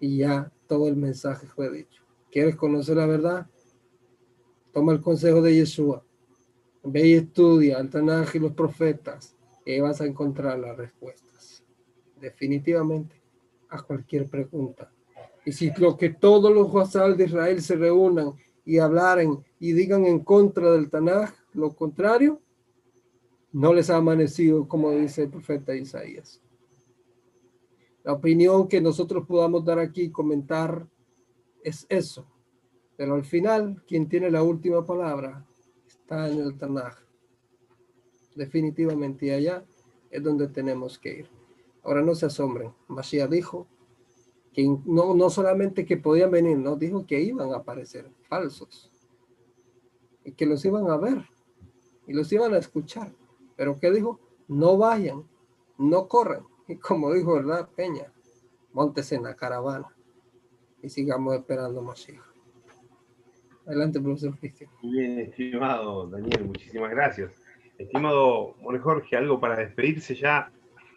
y 0.00 0.18
ya 0.18 0.50
todo 0.66 0.88
el 0.88 0.96
mensaje 0.96 1.46
fue 1.46 1.70
dicho. 1.70 2.02
¿Quieres 2.30 2.56
conocer 2.56 2.96
la 2.96 3.06
verdad? 3.06 3.46
Toma 4.72 4.92
el 4.92 5.00
consejo 5.00 5.42
de 5.42 5.54
Yeshua. 5.54 6.04
Ve 6.82 7.06
y 7.06 7.14
estudia 7.14 7.78
al 7.78 7.90
Tanaj 7.90 8.34
y 8.34 8.38
los 8.38 8.52
profetas 8.52 9.36
y 9.64 9.78
vas 9.80 10.00
a 10.00 10.06
encontrar 10.06 10.58
las 10.58 10.76
respuestas. 10.76 11.62
Definitivamente 12.20 13.20
a 13.68 13.82
cualquier 13.82 14.28
pregunta. 14.28 14.90
Y 15.44 15.52
si 15.52 15.70
lo 15.76 15.96
que 15.96 16.10
todos 16.10 16.52
los 16.52 16.72
Huasal 16.72 17.16
de 17.16 17.24
Israel 17.24 17.60
se 17.62 17.76
reúnan 17.76 18.32
y 18.64 18.78
hablaren 18.78 19.44
y 19.58 19.72
digan 19.72 20.06
en 20.06 20.20
contra 20.20 20.72
del 20.72 20.90
Tanaj, 20.90 21.32
lo 21.52 21.74
contrario, 21.74 22.40
no 23.52 23.74
les 23.74 23.90
ha 23.90 23.96
amanecido, 23.96 24.68
como 24.68 24.92
dice 24.92 25.22
el 25.22 25.30
profeta 25.30 25.74
Isaías. 25.74 26.40
La 28.02 28.12
opinión 28.12 28.66
que 28.68 28.80
nosotros 28.80 29.26
podamos 29.26 29.64
dar 29.64 29.78
aquí 29.78 30.02
y 30.02 30.10
comentar 30.10 30.86
es 31.62 31.86
eso. 31.88 32.26
Pero 32.96 33.14
al 33.14 33.24
final, 33.24 33.82
quien 33.86 34.08
tiene 34.08 34.30
la 34.30 34.42
última 34.42 34.84
palabra 34.84 35.46
está 35.86 36.28
en 36.28 36.38
el 36.38 36.56
Tanaj. 36.56 36.96
Definitivamente, 38.34 39.34
allá 39.34 39.64
es 40.10 40.22
donde 40.22 40.48
tenemos 40.48 40.98
que 40.98 41.20
ir. 41.20 41.30
Ahora 41.82 42.02
no 42.02 42.14
se 42.14 42.26
asombren. 42.26 42.72
Mashiach 42.88 43.30
dijo 43.30 43.66
que 44.52 44.66
no, 44.84 45.14
no 45.14 45.30
solamente 45.30 45.86
que 45.86 45.96
podían 45.96 46.30
venir, 46.30 46.58
no 46.58 46.76
dijo 46.76 47.06
que 47.06 47.20
iban 47.20 47.52
a 47.52 47.58
aparecer 47.58 48.10
falsos 48.28 48.90
y 50.24 50.32
que 50.32 50.46
los 50.46 50.64
iban 50.64 50.90
a 50.90 50.96
ver 50.96 51.24
y 52.06 52.12
los 52.12 52.32
iban 52.32 52.54
a 52.54 52.58
escuchar. 52.58 53.14
Pero 53.56 53.78
¿qué 53.78 53.90
dijo? 53.90 54.18
No 54.48 54.76
vayan, 54.76 55.24
no 55.78 56.08
corran, 56.08 56.44
y 56.70 56.76
como 56.78 57.12
dijo, 57.12 57.34
¿verdad, 57.34 57.68
Peña? 57.76 58.06
Montes 58.72 59.10
en 59.12 59.24
la 59.24 59.34
caravana 59.34 59.88
y 60.82 60.88
sigamos 60.88 61.34
esperando 61.34 61.82
más 61.82 62.08
hijos. 62.08 62.26
Adelante, 63.66 64.00
profesor 64.00 64.38
Cristian. 64.38 64.70
Bien, 64.82 65.18
estimado 65.18 66.06
Daniel, 66.06 66.44
muchísimas 66.46 66.90
gracias. 66.90 67.32
Estimado 67.78 68.54
Mone 68.60 68.78
Jorge, 68.78 69.16
algo 69.16 69.40
para 69.40 69.56
despedirse 69.56 70.14
ya 70.14 70.50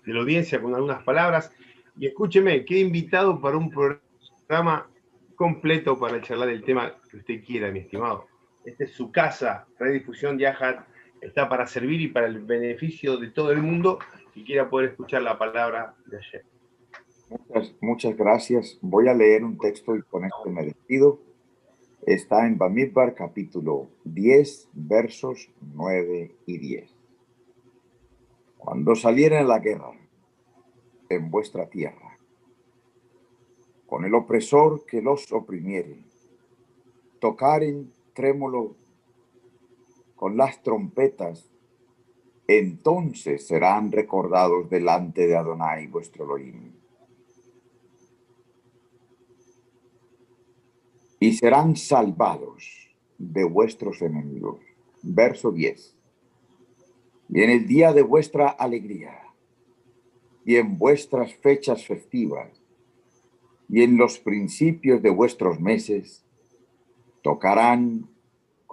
de 0.06 0.14
la 0.14 0.22
audiencia 0.22 0.62
con 0.62 0.76
algunas 0.76 1.04
palabras. 1.04 1.52
Y 1.98 2.08
escúcheme, 2.08 2.64
qué 2.66 2.80
invitado 2.80 3.40
para 3.42 3.58
un 3.58 3.70
programa 3.70 4.88
completo 5.36 6.00
para 6.00 6.22
charlar 6.22 6.50
el 6.50 6.64
tema 6.64 6.96
que 7.10 7.18
usted 7.18 7.44
quiera, 7.44 7.72
mi 7.72 7.80
estimado. 7.80 8.28
Esta 8.66 8.86
es 8.86 8.92
su 8.92 9.12
casa, 9.12 9.68
Redifusión 9.78 10.38
de 10.38 10.52
está 11.22 11.50
para 11.50 11.68
servir 11.68 12.02
y 12.02 12.08
para 12.08 12.28
el 12.28 12.40
beneficio 12.40 13.18
de 13.18 13.30
todo 13.30 13.52
el 13.52 13.62
mundo 13.62 14.00
que 14.34 14.44
quiera 14.44 14.70
poder 14.70 14.92
escuchar 14.92 15.22
la 15.22 15.38
palabra 15.38 15.96
de 16.06 16.18
ayer. 16.18 16.46
Muchas, 17.30 17.76
muchas 17.82 18.18
gracias. 18.18 18.78
Voy 18.82 19.08
a 19.08 19.14
leer 19.14 19.44
un 19.44 19.58
texto 19.58 19.96
y 19.96 20.02
con 20.04 20.26
esto 20.26 20.50
me 20.50 20.66
despido. 20.66 21.20
Está 22.06 22.46
en 22.46 22.58
Bamidbar 22.58 23.14
capítulo 23.14 23.90
10, 24.04 24.70
versos 24.74 25.50
9 25.74 26.36
y 26.46 26.58
10. 26.58 26.96
Cuando 28.58 28.96
salieren 28.96 29.40
a 29.40 29.48
la 29.48 29.60
guerra 29.60 29.92
en 31.10 31.32
vuestra 31.32 31.70
tierra, 31.70 32.18
con 33.86 34.06
el 34.06 34.16
opresor 34.16 34.86
que 34.86 35.02
los 35.02 35.32
oprimiere, 35.32 36.04
tocaren 37.20 37.94
trémolo 38.14 38.76
con 40.16 40.36
las 40.36 40.62
trompetas 40.64 41.53
entonces 42.48 43.48
serán 43.48 43.92
recordados 43.92 44.70
delante 44.70 45.28
de 45.28 45.36
Adonai 45.36 45.88
vuestro 45.88 46.26
Elohim. 46.26 46.74
Y 51.20 51.34
serán 51.34 51.78
salvados 51.78 52.94
de 53.18 53.46
vuestros 53.46 54.02
enemigos. 54.02 54.60
Verso 55.02 55.52
10. 55.52 55.96
Y 57.30 57.42
en 57.42 57.50
el 57.50 57.68
día 57.68 57.94
de 57.94 58.02
vuestra 58.02 58.50
alegría, 58.50 59.20
y 60.46 60.58
en 60.58 60.78
vuestras 60.78 61.34
fechas 61.36 61.86
festivas, 61.86 62.50
y 63.70 63.82
en 63.82 63.98
los 63.98 64.20
principios 64.20 65.02
de 65.02 65.10
vuestros 65.10 65.60
meses, 65.60 66.26
tocarán 67.22 68.13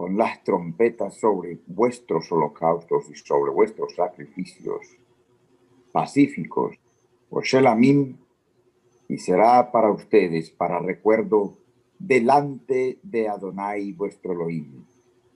con 0.01 0.17
las 0.17 0.43
trompetas 0.43 1.21
sobre 1.21 1.59
vuestros 1.67 2.33
holocaustos 2.33 3.11
y 3.11 3.17
sobre 3.17 3.53
vuestros 3.53 3.95
sacrificios 3.95 4.97
pacíficos, 5.93 6.75
o 7.29 7.43
Shelamim, 7.43 8.17
y 9.09 9.19
será 9.19 9.71
para 9.71 9.93
ustedes 9.93 10.53
para 10.53 10.79
recuerdo 10.79 11.59
delante 11.99 12.99
de 13.03 13.29
Adonai 13.29 13.93
vuestro 13.93 14.33
Elohim. 14.33 14.87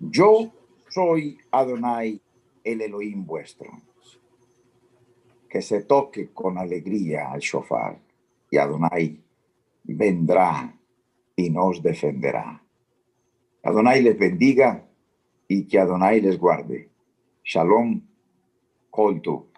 Yo 0.00 0.50
soy 0.88 1.36
Adonai 1.50 2.18
el 2.64 2.80
Elohim 2.80 3.26
vuestro. 3.26 3.70
Que 5.46 5.60
se 5.60 5.82
toque 5.82 6.32
con 6.32 6.56
alegría 6.56 7.30
al 7.30 7.40
shofar 7.40 8.00
y 8.50 8.56
Adonai 8.56 9.22
vendrá 9.82 10.74
y 11.36 11.50
nos 11.50 11.82
defenderá. 11.82 12.63
Adonai 13.64 14.02
les 14.02 14.18
bendiga 14.18 14.86
y 15.48 15.66
que 15.66 15.78
Adonai 15.78 16.20
les 16.20 16.38
guarde. 16.38 16.90
Shalom, 17.42 18.02
Koltu. 18.90 19.50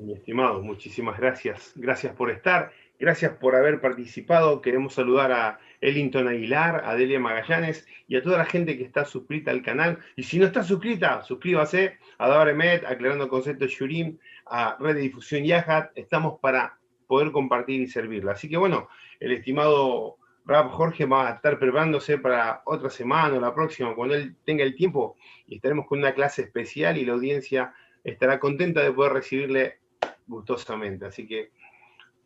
Mi 0.00 0.14
estimado, 0.14 0.62
muchísimas 0.62 1.18
gracias. 1.18 1.72
Gracias 1.76 2.14
por 2.14 2.30
estar. 2.30 2.70
Gracias 2.98 3.32
por 3.32 3.54
haber 3.54 3.80
participado. 3.80 4.62
Queremos 4.62 4.94
saludar 4.94 5.30
a 5.32 5.58
Ellington 5.82 6.28
Aguilar, 6.28 6.82
a 6.84 6.94
Delia 6.94 7.20
Magallanes 7.20 7.86
y 8.06 8.16
a 8.16 8.22
toda 8.22 8.38
la 8.38 8.46
gente 8.46 8.78
que 8.78 8.84
está 8.84 9.04
suscrita 9.04 9.50
al 9.50 9.62
canal. 9.62 9.98
Y 10.16 10.22
si 10.22 10.38
no 10.38 10.46
está 10.46 10.62
suscrita, 10.62 11.22
suscríbase 11.24 11.98
a 12.16 12.28
Dabaremet, 12.28 12.86
Aclarando 12.86 13.28
Conceptos 13.28 13.72
Shurim, 13.72 14.16
a 14.46 14.78
Red 14.80 14.94
de 14.94 15.00
Difusión 15.02 15.44
Yahat. 15.44 15.90
Estamos 15.94 16.40
para 16.40 16.78
poder 17.06 17.32
compartir 17.32 17.82
y 17.82 17.86
servirla. 17.86 18.32
Así 18.32 18.48
que 18.48 18.56
bueno, 18.56 18.88
el 19.20 19.32
estimado 19.32 20.16
Rap 20.48 20.70
Jorge 20.70 21.04
va 21.04 21.28
a 21.28 21.34
estar 21.34 21.58
preparándose 21.58 22.16
para 22.16 22.62
otra 22.64 22.88
semana 22.88 23.36
o 23.36 23.40
la 23.40 23.54
próxima, 23.54 23.94
cuando 23.94 24.14
él 24.14 24.34
tenga 24.46 24.64
el 24.64 24.74
tiempo, 24.74 25.16
y 25.46 25.56
estaremos 25.56 25.86
con 25.86 25.98
una 25.98 26.14
clase 26.14 26.42
especial 26.42 26.96
y 26.96 27.04
la 27.04 27.12
audiencia 27.12 27.74
estará 28.02 28.40
contenta 28.40 28.82
de 28.82 28.90
poder 28.90 29.12
recibirle 29.12 29.80
gustosamente. 30.26 31.04
Así 31.04 31.26
que, 31.26 31.50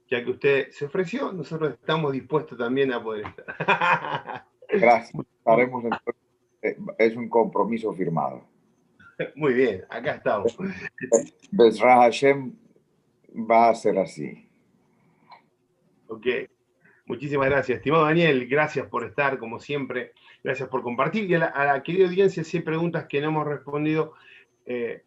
ya 0.09 0.25
que 0.25 0.31
usted 0.31 0.71
se 0.71 0.85
ofreció, 0.85 1.33
nosotros 1.33 1.73
estamos 1.73 2.13
dispuestos 2.13 2.57
también 2.57 2.93
a 2.93 3.03
poder 3.03 3.27
estar. 3.27 4.47
Gracias. 4.69 5.27
Haremos 5.45 5.85
eh, 6.63 6.77
es 6.99 7.17
un 7.17 7.29
compromiso 7.29 7.93
firmado. 7.93 8.45
Muy 9.35 9.53
bien, 9.53 9.85
acá 9.91 10.15
estamos. 10.15 10.57
Besra 11.51 11.97
Hashem 11.97 12.55
va 13.51 13.71
a 13.71 13.75
ser 13.75 13.99
así. 13.99 14.49
Ok. 16.07 16.27
Muchísimas 17.13 17.51
gracias. 17.51 17.77
Estimado 17.77 18.07
Daniel, 18.07 18.49
gracias 18.49 18.87
por 18.87 19.05
estar, 19.05 19.37
como 19.37 19.61
siempre. 19.61 20.13
Gracias 20.43 20.67
por 20.71 20.81
compartir. 20.83 21.31
Y 21.31 21.35
a 21.35 21.41
la, 21.41 21.83
querida 21.83 22.07
audiencia, 22.07 22.43
si 22.43 22.57
hay 22.57 22.63
preguntas 22.63 23.05
que 23.07 23.21
no 23.21 23.29
hemos 23.29 23.47
respondido, 23.47 24.15
eh, 24.65 25.03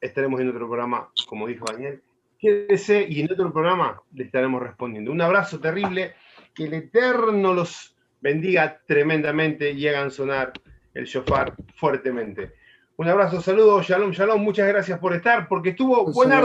estaremos 0.00 0.40
en 0.40 0.48
otro 0.48 0.66
programa, 0.66 1.12
como 1.28 1.46
dijo 1.46 1.64
Daniel. 1.70 2.02
Quédese 2.40 3.06
y 3.08 3.20
en 3.20 3.32
otro 3.32 3.52
programa 3.52 4.02
le 4.14 4.24
estaremos 4.24 4.60
respondiendo. 4.60 5.12
Un 5.12 5.20
abrazo 5.20 5.60
terrible, 5.60 6.14
que 6.56 6.64
el 6.64 6.74
Eterno 6.74 7.54
los 7.54 7.96
bendiga 8.20 8.80
tremendamente 8.84 9.70
y 9.70 9.86
hagan 9.86 10.10
sonar 10.10 10.52
el 10.92 11.04
shofar 11.04 11.54
fuertemente. 11.76 12.52
Un 12.96 13.06
abrazo, 13.06 13.40
saludos, 13.40 13.86
shalom, 13.86 14.10
shalom, 14.10 14.42
muchas 14.42 14.66
gracias 14.66 14.98
por 14.98 15.14
estar, 15.14 15.46
porque 15.46 15.68
estuvo 15.68 16.12
buena 16.12 16.40